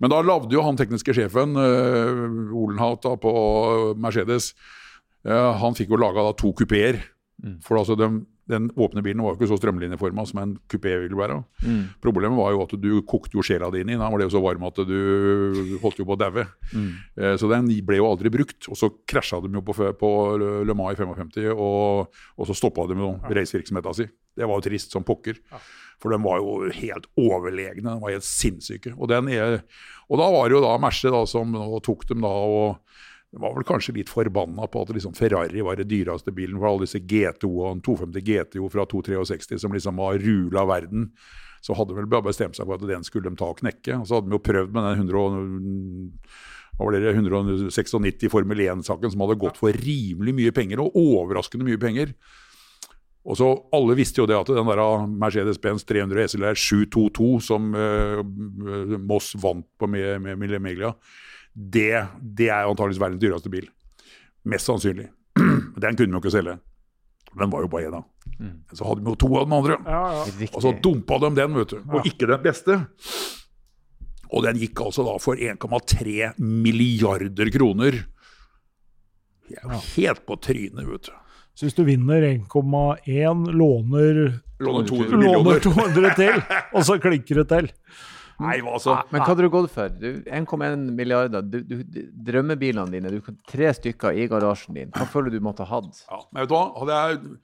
Men 0.00 0.14
da 0.14 0.22
lagde 0.24 0.56
jo 0.56 0.64
han 0.64 0.80
tekniske 0.80 1.16
sjefen, 1.16 1.52
uh, 1.52 2.54
Olenhout 2.56 3.04
på 3.20 3.34
Mercedes, 4.00 4.54
han 5.24 5.76
fikk 5.76 5.92
jo 5.92 5.98
laga 6.00 6.24
to 6.36 6.50
kupeer. 6.56 6.98
For 7.64 7.80
altså 7.80 7.96
den, 7.96 8.22
den 8.50 8.66
åpne 8.76 9.02
bilen 9.04 9.22
var 9.24 9.32
jo 9.32 9.38
ikke 9.38 9.48
så 9.48 9.56
strømlinjeforma 9.56 10.24
som 10.28 10.40
en 10.42 10.50
kupé 10.70 10.92
vil 11.00 11.16
være. 11.16 11.38
Mm. 11.64 11.78
Problemet 12.04 12.36
var 12.36 12.52
jo 12.52 12.64
at 12.66 12.74
du 12.80 12.90
kokte 13.08 13.38
jo 13.38 13.44
sjela 13.46 13.70
di 13.72 13.80
inn 13.80 13.92
i 13.92 13.94
den. 13.94 14.02
Den 14.02 14.12
var 14.12 14.20
det 14.20 14.26
jo 14.28 14.34
så 14.34 14.42
varm 14.44 14.66
at 14.68 14.80
du 14.84 15.78
holdt 15.82 16.02
jo 16.02 16.06
på 16.08 16.16
å 16.16 16.20
daue. 16.20 16.44
Mm. 16.74 16.90
Eh, 17.16 17.36
Så 17.40 17.48
den 17.50 17.70
ble 17.86 18.00
jo 18.00 18.10
aldri 18.10 18.32
brukt. 18.34 18.68
Og 18.68 18.76
så 18.76 18.90
krasja 19.08 19.40
de 19.44 19.52
jo 19.54 19.64
på, 19.64 19.76
på 20.00 20.10
Le 20.38 20.76
Mans 20.76 20.92
i 20.92 21.00
55, 21.00 21.54
og, 21.54 22.12
og 22.36 22.50
så 22.50 22.56
stoppa 22.58 22.84
de 22.90 22.98
jo 23.00 23.14
racevirksomheta 23.24 23.96
si. 23.96 24.08
Det 24.34 24.46
var 24.50 24.60
jo 24.60 24.66
trist 24.68 24.92
som 24.92 25.06
pokker. 25.06 25.40
For 26.02 26.12
de 26.12 26.18
var 26.20 26.40
jo 26.42 26.68
helt 26.74 27.08
overlegne. 27.20 27.86
De 27.86 28.00
var 28.02 28.12
helt 28.16 28.26
sinnssyke. 28.26 28.92
Og, 28.98 29.08
den 29.08 29.30
og 29.32 30.20
da 30.20 30.28
var 30.34 30.50
det 30.50 30.58
jo 30.58 30.64
da 30.64 30.76
Merce 30.82 31.12
da, 31.14 31.24
som 31.30 31.54
tok 31.84 32.04
dem 32.10 32.24
da 32.24 32.28
og 32.28 32.76
var 33.40 33.54
vel 33.56 33.66
kanskje 33.66 33.96
litt 33.98 34.12
forbanna 34.12 34.68
på 34.70 34.84
at 34.84 34.92
liksom 34.94 35.14
Ferrari 35.18 35.62
var 35.64 35.78
den 35.80 35.90
dyreste 35.90 36.32
bilen 36.34 36.58
for 36.60 36.70
alle 36.70 36.86
disse 36.86 37.00
GTO 37.02 37.50
og 37.66 37.82
250 37.86 38.26
GTO 38.28 38.70
fra 38.72 38.86
263 38.90 39.60
som 39.64 39.74
liksom 39.74 39.98
var 40.02 40.20
rula 40.22 40.64
verden. 40.70 41.10
Så 41.64 41.76
hadde 41.76 41.94
de 41.94 42.02
vel 42.02 42.10
bare 42.12 42.28
bestemt 42.28 42.58
seg 42.58 42.68
for 42.68 42.76
at 42.76 42.88
den 42.88 43.06
skulle 43.06 43.30
de 43.30 43.40
ta 43.40 43.48
og 43.50 43.62
knekke. 43.62 43.96
Og 43.96 44.08
så 44.08 44.18
hadde 44.18 44.28
de 44.28 44.36
jo 44.36 44.44
prøvd 44.44 44.74
med 44.74 44.90
den 44.90 45.06
100 45.06 46.18
hva 46.74 46.88
var 46.88 46.96
det, 46.96 47.12
196 47.14 48.26
Formel 48.32 48.64
1-saken 48.64 49.12
som 49.12 49.22
hadde 49.22 49.38
gått 49.38 49.60
for 49.60 49.76
rimelig 49.84 50.34
mye 50.34 50.54
penger, 50.54 50.82
og 50.82 50.96
overraskende 50.98 51.66
mye 51.68 51.78
penger. 51.78 52.14
Og 53.24 53.38
så 53.38 53.46
Alle 53.72 53.96
visste 53.96 54.20
jo 54.20 54.26
det 54.28 54.36
at 54.36 54.50
den 54.50 54.68
der 54.68 55.06
Mercedes-Benz 55.08 55.86
300 55.88 56.34
SLR 56.34 56.58
722 56.58 57.28
som 57.46 57.70
uh, 57.72 58.20
Moss 59.00 59.32
vant 59.40 59.66
på 59.78 59.88
med, 59.88 60.20
med, 60.20 60.36
med 60.38 60.60
Meglia, 60.60 60.92
det, 61.54 62.06
det 62.20 62.50
er 62.50 62.66
antakeligvis 62.66 63.02
verdens 63.02 63.22
dyreste 63.22 63.52
bil. 63.52 63.68
Mest 64.44 64.68
sannsynlig. 64.68 65.08
Den 65.82 65.96
kunne 65.96 66.10
vi 66.10 66.18
jo 66.18 66.22
ikke 66.22 66.34
selge. 66.34 66.58
Den 67.34 67.50
var 67.50 67.64
jo 67.64 67.70
bare 67.70 67.88
én 67.88 67.96
av. 67.98 68.04
Mm. 68.38 68.58
Så 68.72 68.86
hadde 68.86 69.02
vi 69.02 69.10
jo 69.10 69.16
to 69.18 69.30
av 69.38 69.48
den 69.48 69.56
andre. 69.56 69.78
Ja, 69.86 70.02
ja. 70.18 70.50
Og 70.52 70.60
så 70.62 70.74
dumpa 70.82 71.18
de 71.22 71.32
den, 71.38 71.56
vet 71.58 71.74
du. 71.74 71.80
Og 71.90 72.06
ikke 72.06 72.28
den 72.30 72.42
beste. 72.44 72.78
Og 74.30 74.44
den 74.46 74.58
gikk 74.58 74.80
altså 74.82 75.04
da 75.06 75.16
for 75.22 75.38
1,3 75.38 76.32
milliarder 76.38 77.50
kroner. 77.54 78.00
Jeg 79.50 79.60
er 79.60 79.74
jo 79.74 79.82
helt 79.96 80.24
på 80.26 80.38
trynet, 80.42 80.86
vet 80.88 81.10
du. 81.10 81.14
Så 81.54 81.68
hvis 81.68 81.76
du 81.76 81.84
vinner 81.86 82.24
1,1, 82.26 83.44
låner 83.54 84.40
Låner 84.58 84.88
200 84.88 85.18
millioner. 85.18 85.60
200 85.62 86.14
til, 86.18 86.42
og 86.74 86.86
så 86.86 86.96
klinker 87.02 87.42
det 87.42 87.46
til. 87.50 87.70
Nei, 88.42 88.58
altså. 88.66 88.96
Men 89.12 89.22
hva 89.22 89.30
hadde 89.30 89.46
du 89.46 89.50
gått 89.52 89.70
for? 89.74 89.94
1,1 89.94 90.88
milliarder. 90.96 91.44
Du, 91.46 91.60
du, 91.62 92.00
drømmebilene 92.26 92.90
dine, 92.90 93.12
du 93.14 93.22
kan 93.24 93.38
tre 93.50 93.70
stykker 93.76 94.18
i 94.18 94.26
garasjen 94.30 94.78
din. 94.78 94.92
Hva 94.94 95.06
føler 95.10 95.34
du 95.34 95.40
måtte 95.44 95.66
ha 95.66 95.78
hatt? 95.78 96.04
Ja, 96.08 96.22
men 96.32 96.44
vet 96.44 96.50
du 96.50 96.56
hva? 96.56 96.66
Hadde 96.80 97.00
jeg, 97.00 97.34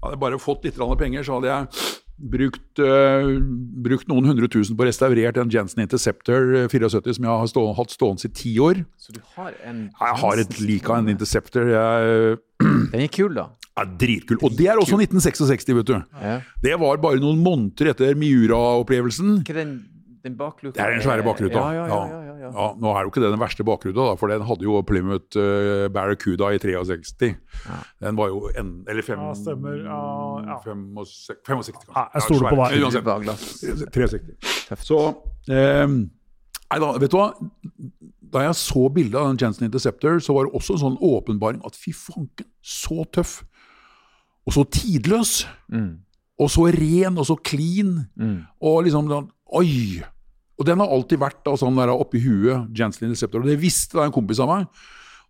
hadde 0.00 0.16
jeg 0.16 0.24
bare 0.26 0.40
fått 0.42 0.66
litt 0.68 0.80
penger, 1.00 1.26
så 1.26 1.38
hadde 1.38 1.52
jeg 1.52 1.92
brukt, 2.14 2.78
uh, 2.78 3.26
brukt, 3.84 4.06
noen 4.10 4.28
hundre 4.28 4.48
tusen 4.52 4.76
på 4.76 4.84
å 4.84 4.88
restaurert 4.88 5.38
en 5.40 5.50
Jensen 5.50 5.82
Interceptor 5.82 6.68
74 6.70 6.86
eh, 7.00 7.16
som 7.16 7.26
jeg 7.26 7.40
har 7.42 7.50
stå, 7.50 7.64
hatt 7.74 7.94
stående 7.94 8.28
i 8.28 8.34
ti 8.34 8.54
år. 8.62 8.84
Så 9.00 9.16
du 9.16 9.20
har 9.34 9.56
en 9.66 9.88
Jeg 9.90 10.20
har 10.22 10.44
et 10.44 10.60
lik 10.60 10.90
av 10.90 11.02
en 11.02 11.10
Interceptor. 11.14 11.72
Jeg, 11.72 12.38
Den 12.92 13.06
er 13.06 13.10
kul, 13.12 13.34
da. 13.34 13.48
Ja, 13.74 13.88
Dritkul. 13.98 14.38
Og 14.46 14.54
det 14.54 14.68
er 14.70 14.78
også 14.78 15.00
1966, 15.00 15.74
vet 15.80 15.90
du. 15.90 15.96
Ja. 16.22 16.38
Det 16.62 16.76
var 16.78 17.02
bare 17.02 17.18
noen 17.22 17.42
måneder 17.42 17.90
etter 17.90 18.14
Miura-opplevelsen. 18.18 19.40
Ikke 19.42 19.58
den 19.58 19.74
den 20.24 20.36
bakluka 20.38 20.78
Det 20.78 20.84
er 20.84 20.94
den 20.94 21.02
svære 21.04 21.24
bakruta. 21.26 21.60
Ja, 21.60 21.84
ja, 21.84 21.98
ja, 22.08 22.34
ja, 22.46 22.66
Nå 22.80 22.92
er 22.94 23.04
jo 23.04 23.10
ikke 23.12 23.20
det 23.20 23.30
den 23.34 23.42
verste 23.42 23.64
bakruta, 23.66 24.06
da, 24.08 24.14
for 24.20 24.32
den 24.32 24.44
hadde 24.48 24.64
jo 24.64 24.80
Plymouth 24.88 25.36
uh, 25.36 25.84
Barracuda 25.92 26.48
i 26.54 26.60
63. 26.62 27.34
Den 28.00 28.16
var 28.16 28.32
jo 28.32 28.48
en, 28.56 28.72
Eller 28.88 29.04
fem, 29.04 29.20
ja, 29.20 29.34
stemmer. 29.36 29.76
Ja, 29.84 30.56
65, 30.64 31.36
65 31.44 31.76
kanskje. 31.76 31.92
Ja, 31.92 32.06
jeg 32.14 32.26
stoler 32.28 32.48
på 32.48 32.60
deg. 32.62 32.84
Uansett. 33.28 33.84
63. 33.94 34.86
Så 34.88 35.00
um, 35.52 35.98
Nei 36.72 36.80
da, 36.80 36.88
vet 36.98 37.12
du 37.12 37.18
hva? 37.20 37.28
Da 38.34 38.46
jeg 38.46 38.56
så 38.58 38.88
bildet 38.90 39.20
av 39.20 39.28
den 39.28 39.38
Jensen 39.38 39.68
Interceptor, 39.68 40.16
så 40.24 40.34
var 40.34 40.48
det 40.48 40.56
også 40.56 40.74
en 40.74 40.82
sånn 40.86 40.96
åpenbaring 41.04 41.60
at 41.68 41.76
fy 41.78 41.92
fanken, 41.94 42.48
så 42.64 43.04
tøff. 43.14 43.42
Og 44.48 44.56
så 44.56 44.64
tidløs. 44.72 45.44
Mm. 45.70 46.00
Og 46.40 46.50
så 46.50 46.66
ren 46.74 47.20
og 47.20 47.28
så 47.28 47.36
clean. 47.38 48.08
Mm. 48.18 48.40
Og 48.64 48.82
liksom 48.88 49.12
Oi! 49.54 50.02
Og 50.54 50.66
den 50.68 50.80
har 50.82 50.92
alltid 50.92 51.20
vært 51.22 51.40
da, 51.46 51.56
sånn 51.58 51.78
der 51.78 51.92
oppi 51.94 52.20
huet, 52.22 52.70
Jensen 52.76 53.08
Interceptor. 53.08 53.42
Og 53.42 53.50
det 53.50 53.58
visste 53.62 53.98
da 53.98 54.06
en 54.06 54.14
kompis 54.14 54.42
av 54.42 54.50
meg, 54.52 54.82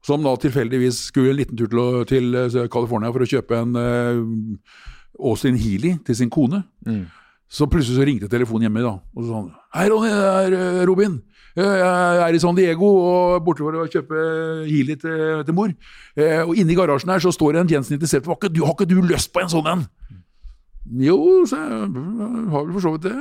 som 0.05 0.25
da 0.25 0.35
tilfeldigvis 0.41 1.07
skulle 1.09 1.33
en 1.33 1.39
liten 1.39 1.59
tur 1.59 1.71
til, 1.71 2.03
til 2.11 2.41
eh, 2.43 2.73
California 2.73 3.13
for 3.13 3.25
å 3.25 3.29
kjøpe 3.29 3.57
en 3.57 3.79
uh, 3.79 4.81
Austin 5.17 5.57
Healy 5.57 5.95
til 6.05 6.19
sin 6.19 6.33
kone. 6.33 6.61
Mm. 6.85 7.07
Så 7.49 7.69
plutselig 7.71 7.97
så 7.97 8.05
ringte 8.05 8.29
telefonen 8.29 8.67
hjemme, 8.67 8.85
da. 8.85 8.99
Og 9.15 9.25
så 9.25 9.31
sa 9.31 9.39
han 9.39 9.49
Hei, 9.79 9.87
Ronny, 9.93 10.11
det 10.13 10.29
er 10.35 10.59
eh, 10.59 10.85
Robin. 10.91 11.17
Jeg 11.55 11.83
er 12.19 12.35
i 12.35 12.39
San 12.43 12.57
Diego 12.59 12.89
og 12.99 13.45
borte 13.47 13.63
for 13.63 13.77
å 13.79 13.87
kjøpe 13.87 14.23
Healy 14.67 14.97
til, 14.99 15.19
til 15.47 15.55
mor. 15.55 15.71
Og 16.49 16.57
inni 16.59 16.75
garasjen 16.75 17.13
her 17.15 17.23
så 17.23 17.31
står 17.31 17.55
det 17.55 17.61
en 17.61 17.71
Jensen 17.77 17.95
Interceptor. 17.95 18.33
Har 18.33 18.41
ikke 18.41 18.51
du, 18.51 18.65
har 18.67 18.75
ikke 18.75 18.89
du 18.91 18.97
lyst 19.07 19.31
på 19.31 19.39
en 19.39 19.53
sånn 19.53 19.69
en? 19.71 19.85
Jo, 20.85 21.17
så 21.49 21.57
jeg 21.57 21.69
har 22.53 22.65
vel 22.67 22.75
for 22.75 22.85
så 22.85 22.91
vidt 22.95 23.07
det. 23.07 23.15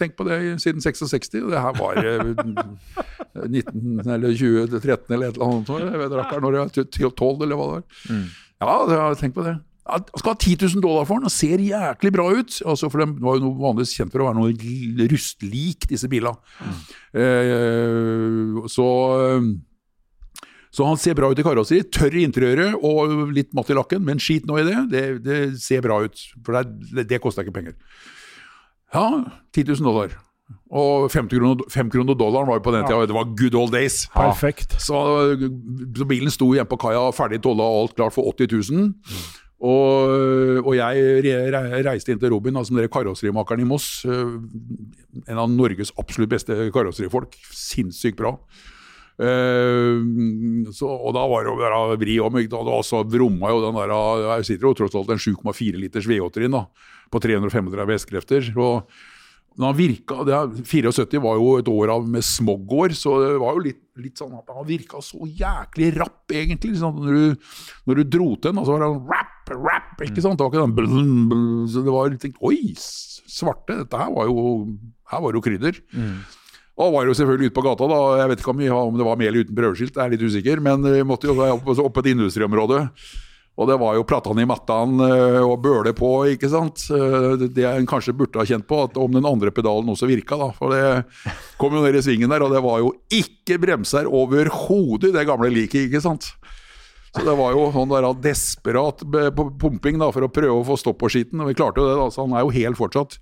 Tenkt 0.00 0.18
på 0.18 0.26
det 0.28 0.40
siden 0.60 0.82
66. 0.84 1.30
Og 1.40 1.54
det 1.54 1.62
her 1.64 1.78
var 1.78 2.00
19 3.46 4.02
eh, 4.02 4.10
eller 4.16 4.36
2013 4.36 5.14
eller 5.14 5.30
et 5.30 5.38
eller 5.38 5.46
annet. 5.46 5.72
Jeg 5.80 6.02
vet 6.02 6.18
ikke 6.18 6.42
når 6.44 6.58
jeg 6.58 6.66
var 6.66 7.16
12 7.22 7.46
eller 7.46 7.56
hva 7.56 7.70
det 7.70 7.78
var. 7.78 7.86
Mm. 8.10 8.26
Ja, 8.60 8.76
jeg 8.90 9.00
har 9.00 9.18
tenkt 9.20 9.38
på 9.38 9.46
det. 9.46 9.56
Jeg 9.86 10.18
skal 10.18 10.32
ha 10.32 10.38
10 10.42 10.56
000 10.74 10.82
dollar 10.82 11.06
for 11.06 11.20
den 11.20 11.28
og 11.28 11.32
ser 11.32 11.62
jæklig 11.62 12.12
bra 12.12 12.26
ut. 12.34 12.58
Altså, 12.66 12.90
for 12.90 13.04
den 13.04 13.16
var 13.22 13.38
jo 13.38 13.44
noe 13.46 13.60
vanligvis 13.60 13.94
kjent 13.96 14.12
for 14.12 14.24
å 14.24 14.28
være 14.28 14.40
noe 14.40 15.08
rustlik, 15.12 15.86
disse 15.88 16.10
bilene. 16.10 16.36
Mm. 16.60 16.80
Eh, 17.22 18.66
så 18.72 18.88
så 20.76 20.84
han 20.84 20.98
ser 21.00 21.16
bra 21.16 21.30
ut 21.32 21.40
i 21.40 21.44
karosseriet. 21.46 21.88
Tørr 21.94 22.18
i 22.18 22.26
interiøret 22.26 22.76
og 22.84 23.32
litt 23.32 23.54
matt 23.56 23.70
i 23.72 23.76
lakken, 23.78 24.02
men 24.04 24.20
skit 24.20 24.44
nå 24.48 24.58
i 24.60 24.66
det. 24.66 24.76
Det, 24.92 25.04
det 25.24 25.40
ser 25.62 25.80
bra 25.86 26.02
ut. 26.04 26.20
For 26.44 26.60
det, 26.60 27.06
det 27.08 27.22
koster 27.24 27.46
ikke 27.46 27.56
penger. 27.62 27.78
Ja, 28.92 29.06
10 29.56 29.70
000 29.72 29.88
dollar. 29.88 30.12
Og 30.76 31.08
5 31.10 31.30
kroner, 31.30 31.64
5 31.72 31.88
kroner 31.90 32.18
dollaren 32.18 32.50
var 32.50 32.60
jo 32.60 32.66
på 32.66 32.74
den 32.74 32.84
tida, 32.86 33.06
det 33.08 33.16
var 33.16 33.32
good 33.38 33.56
old 33.58 33.72
days. 33.72 34.04
Perfekt. 34.12 34.76
Så, 34.82 35.00
så 35.96 36.06
bilen 36.06 36.30
sto 36.30 36.52
hjemme 36.54 36.70
på 36.70 36.78
kaia, 36.84 37.08
ferdig 37.16 37.40
tolla 37.42 37.66
og 37.66 37.86
alt 37.86 37.96
klart 37.98 38.14
for 38.14 38.28
80 38.36 38.70
000. 38.70 38.92
Og, 39.66 40.60
og, 40.60 40.72
jeg 40.76 41.32
reiste 41.86 42.12
inn 42.12 42.20
til 42.20 42.34
Robin, 42.34 42.58
altså 42.60 42.76
dere 42.76 42.92
karosserimakeren 42.92 43.64
i 43.64 43.68
Moss. 43.68 44.04
Eh, 44.04 44.34
en 45.24 45.40
av 45.40 45.48
Norges 45.50 45.94
absolutt 45.96 46.34
beste 46.34 46.68
karosserifolk. 46.74 47.38
Sinnssykt 47.56 48.20
bra. 48.20 48.36
Uh, 49.16 50.68
så, 50.76 50.90
og 50.92 51.14
da 51.16 51.22
var 51.30 51.46
det 51.46 51.54
jo 51.54 51.98
vri 52.02 52.16
om. 52.20 52.36
Og 52.36 52.84
så 52.84 53.02
vromma 53.08 53.52
jo 53.54 53.64
den 53.64 53.78
der 53.80 53.96
Jeg 54.36 54.48
sitter 54.50 54.68
jo 54.68 54.76
tross 54.76 54.96
alt 54.98 55.12
en 55.14 55.22
7,4 55.22 55.80
liters 55.80 56.08
V8-er 56.08 56.56
på 57.12 57.22
335 57.22 57.94
hestekrefter. 57.96 58.50
Og 58.56 58.90
når 59.56 59.70
han 59.70 59.78
virka, 59.78 60.18
det, 60.28 60.38
74 60.68 61.20
var 61.24 61.38
jo 61.40 61.52
et 61.56 61.68
år 61.72 61.92
av 61.94 62.08
med 62.12 62.24
smoggår, 62.24 62.92
så 62.96 63.14
det 63.22 63.36
var 63.40 63.56
jo 63.56 63.62
litt, 63.64 63.78
litt 64.04 64.20
sånn 64.20 64.34
at 64.36 64.52
han 64.52 64.66
virka 64.68 65.00
så 65.04 65.24
jæklig 65.24 65.94
rapp, 65.96 66.24
egentlig. 66.28 66.74
Liksom, 66.74 66.98
når, 67.00 67.16
du, 67.16 67.54
når, 67.88 68.00
du, 68.02 68.10
dro 68.18 68.28
til 68.34 68.52
den, 68.52 68.60
så 68.60 68.74
var 68.74 68.84
det 68.84 68.90
sånn 68.90 69.14
rap, 69.14 69.52
rap, 69.54 70.04
ikke 70.04 70.24
sant? 70.24 70.36
Det 70.36 70.44
var 70.44 70.52
ikke 70.52 70.66
den 70.66 70.76
blum, 70.76 71.14
blum, 71.30 71.46
så 71.72 71.84
det 71.86 71.94
var 71.94 72.12
litt 72.12 72.42
Oi, 72.44 72.58
svarte! 72.76 73.78
Dette 73.80 74.02
her 74.02 74.12
var 74.12 74.28
jo, 74.28 74.44
her 75.12 75.24
var 75.24 75.40
jo 75.40 75.44
krydder. 75.48 75.80
Mm. 75.96 76.18
Og 76.76 76.92
var 76.92 77.06
jo 77.08 77.14
selvfølgelig 77.16 77.50
ute 77.50 77.56
på 77.56 77.64
gata, 77.64 77.86
da. 77.88 78.00
Jeg 78.20 78.32
vet 78.32 78.42
ikke 78.42 78.52
om, 78.52 78.64
om 78.92 78.98
det 78.98 79.06
var 79.06 79.16
med 79.16 79.30
eller 79.30 79.46
uten 79.46 79.56
prøveskilt, 79.56 79.94
jeg 79.96 80.02
er 80.04 80.12
litt 80.12 80.26
usikker. 80.26 80.60
Men 80.64 80.84
vi 80.84 81.06
måtte 81.08 81.30
jo 81.30 81.36
opp, 81.40 81.70
opp 81.72 82.02
et 82.02 82.10
industriområde. 82.12 82.82
Og 83.56 83.68
det 83.70 83.78
var 83.80 83.94
jo 83.96 84.04
platan 84.04 84.40
i 84.42 84.44
mattan 84.48 85.00
eh, 85.00 85.38
og 85.40 85.62
bøle 85.64 85.94
på, 85.96 86.10
ikke 86.34 86.50
sant. 86.52 86.82
Eh, 86.92 87.46
det 87.48 87.64
en 87.64 87.88
kanskje 87.88 88.12
burde 88.16 88.36
ha 88.36 88.44
kjent 88.44 88.66
på, 88.68 88.82
at 88.84 88.98
om 89.00 89.16
den 89.16 89.24
andre 89.28 89.52
pedalen 89.54 89.88
også 89.94 90.08
virka, 90.10 90.36
da. 90.36 90.50
For 90.58 90.74
det 90.74 91.32
kom 91.60 91.72
jo 91.72 91.84
ned 91.84 91.96
i 91.96 92.04
svingen 92.04 92.32
der, 92.32 92.44
og 92.44 92.52
det 92.52 92.60
var 92.64 92.82
jo 92.84 92.92
ikke 93.08 93.56
bremser 93.62 94.10
overhodet 94.10 95.08
i 95.08 95.16
det 95.16 95.24
gamle 95.28 95.48
liket, 95.54 95.88
ikke 95.88 96.04
sant. 96.04 96.34
Så 97.16 97.24
det 97.24 97.36
var 97.38 97.56
jo 97.56 97.70
sånn 97.72 97.88
der 97.88 98.10
desperat 98.20 99.00
pumping 99.56 99.96
da, 100.02 100.10
for 100.12 100.26
å 100.26 100.32
prøve 100.32 100.58
å 100.60 100.66
få 100.68 100.76
stopp 100.76 101.00
på 101.00 101.08
skitten. 101.14 101.40
Og 101.40 101.48
vi 101.48 101.56
klarte 101.56 101.80
jo 101.80 101.88
det, 101.88 101.96
da, 101.96 102.10
så 102.12 102.26
han 102.26 102.36
er 102.36 102.44
jo 102.44 102.52
helt 102.58 102.76
fortsatt. 102.76 103.16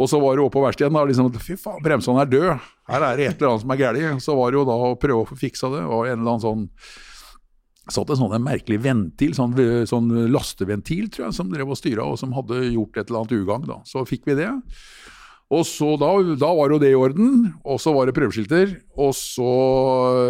Og 0.00 0.08
så 0.08 0.16
var 0.22 0.36
det 0.36 0.44
oppe 0.46 0.56
på 0.56 0.64
verkstedet 0.64 0.94
da, 0.96 1.04
liksom, 1.04 1.28
Fy 1.44 1.58
faen, 1.60 1.82
bremsene 1.84 2.22
er 2.24 2.32
død! 2.32 2.66
Her 2.88 3.06
er 3.10 3.20
det 3.20 3.26
et 3.28 3.36
eller 3.36 3.52
annet 3.52 3.64
som 3.66 3.74
er 3.74 3.80
galt. 3.82 4.24
Så 4.24 4.36
var 4.38 4.50
det 4.50 4.60
jo 4.60 4.66
da 4.68 4.76
å 4.88 4.96
prøve 5.00 5.24
å 5.26 5.28
få 5.28 5.36
fiksa 5.38 5.68
det. 5.74 5.84
og 5.84 6.06
en 6.08 6.18
eller 6.18 6.34
annen 6.34 6.44
sånn 6.46 6.66
satt 7.90 8.10
en 8.12 8.20
sånn 8.20 8.34
en 8.36 8.44
merkelig 8.44 8.78
ventil, 8.84 9.32
sånn, 9.34 9.54
sånn, 9.88 10.10
lasteventil, 10.30 11.08
tror 11.10 11.26
jeg, 11.26 11.36
som 11.36 11.48
drev 11.50 11.72
og 11.72 11.78
styra, 11.78 12.06
og 12.06 12.20
som 12.20 12.34
hadde 12.36 12.60
gjort 12.68 13.00
et 13.00 13.08
eller 13.08 13.24
annet 13.24 13.34
ugagn. 13.40 13.66
da. 13.66 13.80
Så 13.88 14.04
fikk 14.06 14.28
vi 14.30 14.36
det. 14.38 14.50
Og 15.50 15.64
så 15.66 15.96
da, 15.98 16.12
da 16.38 16.52
var 16.54 16.70
jo 16.70 16.78
det 16.78 16.92
i 16.92 16.98
orden, 16.98 17.48
og 17.66 17.80
så 17.82 17.90
var 17.96 18.06
det 18.06 18.14
prøveskilter. 18.14 18.76
Og 19.02 19.10
så 19.18 19.48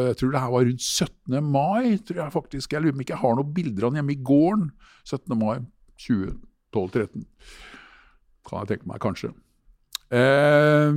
Jeg 0.08 0.16
tror 0.16 0.32
det 0.32 0.40
her 0.40 0.54
var 0.54 0.64
rundt 0.64 0.86
17. 0.86 1.44
mai, 1.44 1.98
tror 1.98 2.22
jeg 2.22 2.36
faktisk. 2.38 2.72
Jeg 2.72 2.86
lurer 2.86 2.94
på 2.94 2.96
om 2.96 3.04
ikke 3.04 3.16
jeg 3.18 3.24
har 3.26 3.36
noen 3.36 3.52
bilder 3.58 3.84
av 3.84 3.92
den 3.92 4.00
hjemme 4.00 4.16
i 4.16 4.24
gården. 4.30 4.70
17. 5.04 5.36
mai 5.36 5.58
2012-13. 6.06 7.28
Kan 8.48 8.62
jeg 8.62 8.72
tenke 8.72 8.88
meg, 8.88 9.02
kanskje. 9.04 9.34
Eh, 10.10 10.96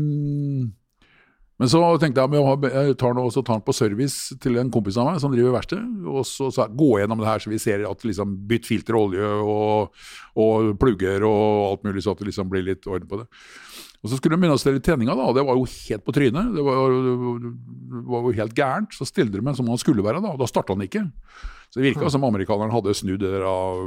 men 1.61 1.70
så 1.70 1.80
tenkte 2.01 2.20
jeg 2.20 2.43
at 2.43 2.66
jeg 2.66 2.95
tar 2.99 3.14
den, 3.16 3.30
tar 3.32 3.53
den 3.53 3.64
på 3.64 3.76
service 3.78 4.34
til 4.41 4.57
en 4.59 4.72
kompis 4.74 4.97
av 4.99 5.05
meg 5.07 5.20
som 5.22 5.32
driver 5.32 5.53
verksted. 5.55 5.84
Og 6.09 6.26
så, 6.28 6.49
så 6.51 6.66
gå 6.68 6.89
gjennom 6.99 7.22
det 7.22 7.30
her 7.30 7.43
så 7.43 7.51
vi 7.53 7.61
ser 7.61 7.86
at 7.88 8.03
liksom 8.03 8.34
bytt 8.49 8.68
filter 8.68 8.97
og 8.97 9.11
olje 9.11 9.30
og, 9.45 10.01
og, 10.43 10.74
plugger 10.82 11.24
og 11.28 11.45
alt 11.70 11.86
mulig, 11.88 12.03
så 12.03 12.16
at 12.16 12.24
det 12.24 12.32
liksom 12.32 12.49
blir 12.51 12.66
litt 12.68 12.89
orden 12.89 13.07
på 13.07 13.22
det. 13.22 13.30
Og 14.03 14.11
Så 14.11 14.18
skulle 14.20 14.36
de 14.36 14.41
begynne 14.41 14.57
å 14.57 14.59
stelle 14.59 14.84
tenninga, 14.84 15.16
da, 15.16 15.30
og 15.32 15.38
det 15.38 15.45
var 15.47 15.55
jo 15.55 15.64
helt 15.70 16.03
på 16.03 16.16
trynet. 16.18 16.49
Det 16.57 16.64
var, 16.66 16.97
det 16.97 18.01
var 18.11 18.26
jo 18.28 18.34
helt 18.41 18.57
gærent. 18.57 18.97
Så 18.97 19.07
stilte 19.07 19.38
de 19.38 19.45
meg 19.45 19.55
som 19.55 19.70
han 19.72 19.80
skulle 19.80 20.03
være, 20.03 20.20
da, 20.26 20.34
og 20.34 20.41
da 20.41 20.49
starta 20.49 20.76
han 20.76 20.84
ikke. 20.84 21.05
Så 21.70 21.80
det 21.80 21.93
virka 21.93 22.11
som 22.11 22.26
amerikaneren 22.28 22.74
hadde 22.74 22.97
snudd 22.97 23.24
det 23.24 23.32
der 23.32 23.47
av 23.47 23.80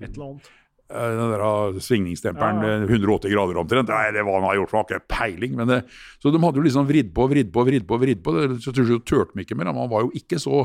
Et 0.00 0.08
eller 0.08 0.26
annet. 0.26 0.50
Eh, 0.90 1.10
den 1.14 1.30
der 1.30 1.80
svingningsdemperen 1.84 2.64
ja. 2.66 2.70
180 2.88 3.30
grader 3.30 3.58
omtrent. 3.62 3.90
Nei, 3.92 4.10
det 4.16 4.24
var 4.26 4.40
han 4.40 4.48
har 4.48 4.56
gjort, 4.58 4.72
for 4.72 4.88
ikke 4.88 5.04
peiling. 5.12 5.52
Men 5.60 5.70
det, 5.70 5.80
så 6.18 6.32
de 6.34 6.40
hadde 6.42 6.58
jo 6.58 6.64
liksom 6.66 6.88
vridd 6.88 7.12
på, 7.14 7.28
vridd 7.30 7.52
på, 7.54 7.64
vridd 7.68 7.86
på. 7.86 7.98
vridd 8.02 8.24
på, 8.26 8.34
det, 8.34 8.58
Så 8.64 8.74
til 8.74 8.88
slutt 8.88 9.06
turte 9.06 9.36
de 9.36 9.44
ikke 9.44 9.58
mer. 9.58 9.70
Man 9.76 9.90
var 9.92 10.06
jo 10.06 10.10
ikke 10.18 10.40
så 10.42 10.64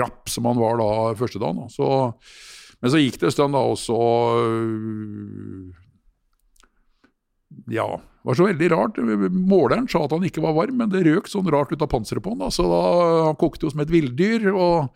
rapp 0.00 0.32
som 0.32 0.48
han 0.48 0.60
var 0.60 0.80
da 0.80 0.88
første 1.20 1.42
dagen. 1.42 1.68
Så, 1.72 1.90
Men 2.80 2.94
så 2.94 3.02
gikk 3.02 3.20
det 3.20 3.28
en 3.28 3.36
stund, 3.36 3.58
da, 3.58 3.60
og 3.60 3.76
så 3.80 3.98
øh, 4.40 5.68
Ja, 7.68 7.86
det 7.98 8.28
var 8.28 8.36
så 8.40 8.48
veldig 8.48 8.68
rart. 8.72 8.98
Måleren 9.32 9.88
sa 9.90 10.04
at 10.04 10.12
han 10.16 10.24
ikke 10.24 10.44
var 10.44 10.56
varm, 10.56 10.80
men 10.80 10.92
det 10.92 11.04
røk 11.06 11.28
sånn 11.28 11.48
rart 11.52 11.72
ut 11.72 11.84
av 11.84 11.92
panseret 11.92 12.24
på 12.24 12.32
han. 12.32 12.40
da, 12.46 12.50
Så 12.52 12.64
da, 12.68 12.82
han 13.28 13.36
kokte 13.40 13.68
jo 13.68 13.72
som 13.72 13.84
et 13.84 13.92
villdyr. 13.92 14.48
og 14.52 14.88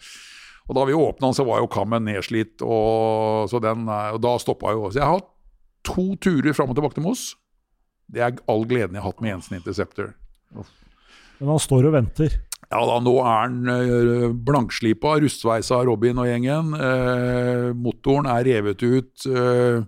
og 0.69 0.77
da 0.79 0.87
vi 0.89 0.97
åpna 0.97 1.29
den, 1.29 1.37
så 1.37 1.47
var 1.49 1.63
jo 1.63 1.71
kammen 1.73 2.07
nedslitt, 2.07 2.63
og, 2.63 3.49
så 3.51 3.61
den, 3.63 3.89
og 3.89 4.21
da 4.23 4.37
stoppa 4.41 4.75
jo. 4.77 4.87
Så 4.91 5.01
jeg 5.01 5.09
har 5.09 5.19
hatt 5.19 5.31
to 5.87 6.13
turer 6.23 6.55
fram 6.57 6.71
og 6.71 6.79
tilbake 6.79 6.99
til 6.99 7.07
Moss. 7.07 7.33
Det 8.13 8.23
er 8.23 8.39
all 8.51 8.65
gleden 8.69 8.97
jeg 8.97 9.03
har 9.03 9.11
hatt 9.11 9.23
med 9.25 9.35
Jensen 9.35 9.59
Interceptor. 9.59 10.13
Men 10.53 11.51
han 11.51 11.63
står 11.63 11.89
og 11.91 11.97
venter. 11.97 12.39
Ja 12.73 12.81
da, 12.89 12.97
nå 13.05 13.13
er 13.21 13.35
han 13.43 13.69
øh, 13.69 14.27
blankslipa, 14.47 15.19
rustsveisa 15.21 15.83
Robin 15.85 16.21
og 16.23 16.29
gjengen. 16.31 16.73
Eh, 16.79 17.69
motoren 17.77 18.29
er 18.33 18.47
revet 18.49 18.81
ut 18.81 19.27
eh, 19.29 19.83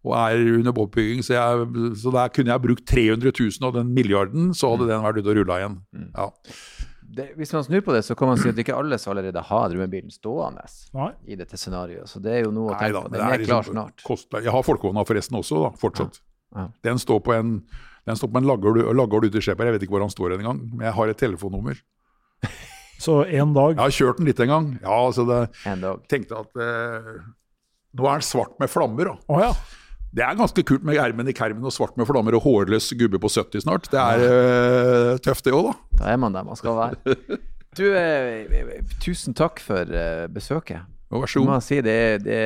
og 0.00 0.12
er 0.16 0.42
under 0.56 0.72
påbygging, 0.76 1.22
så, 1.24 1.34
jeg, 1.36 1.94
så 2.00 2.12
der 2.14 2.30
kunne 2.32 2.52
jeg 2.54 2.64
brukt 2.64 2.86
300 2.88 3.32
000 3.36 3.66
av 3.68 3.74
den 3.76 3.90
milliarden, 3.96 4.50
så 4.56 4.72
hadde 4.72 4.88
den 4.88 5.02
vært 5.04 5.20
ute 5.20 5.32
og 5.32 5.40
rulla 5.40 5.58
igjen. 5.60 5.74
Ja. 6.16 6.28
Det, 7.10 7.24
hvis 7.34 7.50
man 7.56 7.64
snur 7.66 7.80
på 7.82 7.94
det, 7.96 8.04
så 8.06 8.14
kan 8.14 8.28
man 8.30 8.38
si 8.38 8.50
at 8.52 8.58
ikke 8.62 8.74
alle 8.76 8.98
som 9.02 9.10
allerede 9.12 9.42
har 9.48 9.64
drømmebilen 9.72 10.12
stående 10.14 10.62
Nei. 10.94 11.08
i 11.26 11.38
dette 11.40 11.58
scenarioet. 11.58 12.06
Så 12.10 12.20
det 12.22 12.36
er 12.36 12.44
jo 12.44 12.52
noe 12.54 12.70
å 12.70 12.78
tenke 12.78 13.02
på. 13.02 13.10
Den 13.10 13.24
er, 13.24 13.34
er 13.34 13.44
klar 13.44 13.64
liksom 13.64 13.74
snart. 13.78 14.04
kostbar. 14.06 14.44
Jeg 14.46 14.54
har 14.54 14.66
folkehånda 14.66 15.02
forresten 15.08 15.38
også, 15.40 15.62
da, 15.64 15.70
fortsatt. 15.80 16.20
Ja. 16.54 16.68
Den 16.86 17.00
står 17.02 17.22
på 17.26 17.34
en 17.34 17.56
den 18.08 18.16
står 18.16 18.30
på 18.32 18.40
en 18.40 18.46
laggård 18.48 18.78
laggård 18.96 19.26
ute 19.28 19.38
i 19.38 19.44
Skjeberg. 19.44 19.68
Jeg 19.70 19.76
vet 19.76 19.82
ikke 19.86 19.94
hvor 19.98 20.04
han 20.06 20.12
står 20.12 20.36
engang, 20.38 20.62
men 20.72 20.86
jeg 20.88 20.96
har 20.96 21.10
et 21.12 21.18
telefonnummer. 21.20 21.82
Så 23.00 23.22
en 23.24 23.52
dag 23.56 23.74
Jeg 23.76 23.80
har 23.80 23.94
kjørt 23.96 24.18
den 24.20 24.28
litt 24.28 24.40
en 24.44 24.50
gang. 24.52 24.70
Ja, 24.82 24.96
altså 25.06 25.24
det, 25.28 25.40
En 25.68 25.80
dag. 25.84 26.02
tenkte 26.10 26.40
at 26.40 26.58
eh, 26.60 27.12
Nå 27.96 28.06
er 28.06 28.20
den 28.20 28.26
svart 28.26 28.58
med 28.60 28.70
flammer, 28.70 29.08
da. 29.12 29.14
Oh, 29.32 29.40
ja. 29.40 29.50
Det 30.10 30.24
er 30.26 30.38
ganske 30.38 30.62
kult 30.66 30.82
med 30.86 30.98
ermen 30.98 31.28
i 31.30 31.34
kermen 31.36 31.66
og 31.66 31.74
svart 31.74 31.94
med 31.98 32.08
flammer 32.08 32.34
og 32.34 32.42
hårløs 32.42 32.88
gubbe 32.98 33.20
på 33.22 33.30
70 33.30 33.62
snart. 33.62 33.86
Det 33.92 34.00
er 34.00 34.24
uh, 34.26 35.18
tøft, 35.22 35.44
det 35.46 35.54
òg, 35.54 35.68
da. 35.70 35.74
Da 36.00 36.08
er 36.10 36.16
man 36.18 36.34
der 36.34 36.46
man 36.46 36.58
skal 36.58 36.78
være. 36.78 37.16
Du, 37.78 37.84
uh, 37.86 38.80
tusen 38.98 39.36
takk 39.38 39.60
for 39.62 39.86
uh, 39.86 40.24
besøket. 40.34 40.88
Vær 41.10 41.30
så 41.30 41.42
god. 41.46 41.62
si 41.62 41.78
det, 41.86 42.24
det, 42.24 42.40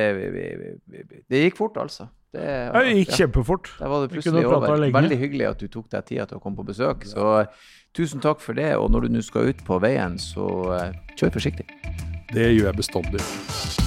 det 1.29 1.41
gikk 1.47 1.57
fort, 1.57 1.79
altså. 1.81 2.05
Det, 2.29 2.45
Det 2.75 2.93
gikk 2.99 3.09
ja, 3.09 3.17
kjempefort. 3.23 3.71
Der 3.79 3.89
var 3.89 4.03
det 4.03 4.11
plutselig 4.13 4.45
over. 4.45 4.75
lenge. 4.77 4.93
Veldig 4.93 5.17
hyggelig 5.23 5.47
at 5.49 5.63
du 5.63 5.71
tok 5.73 5.89
deg 5.89 6.05
tida 6.05 6.27
til 6.29 6.37
å 6.37 6.43
komme 6.43 6.61
på 6.61 6.67
besøk. 6.69 7.07
Så 7.09 7.47
tusen 7.97 8.21
takk 8.21 8.43
for 8.45 8.57
det. 8.57 8.75
Og 8.77 8.91
når 8.93 9.07
du 9.07 9.17
nå 9.17 9.25
skal 9.25 9.49
ut 9.49 9.65
på 9.65 9.81
veien, 9.81 10.19
så 10.21 10.45
kjør 11.17 11.33
forsiktig. 11.39 11.65
Det 12.33 12.51
gjør 12.51 12.69
jeg 12.69 12.79
bestandig. 12.83 13.84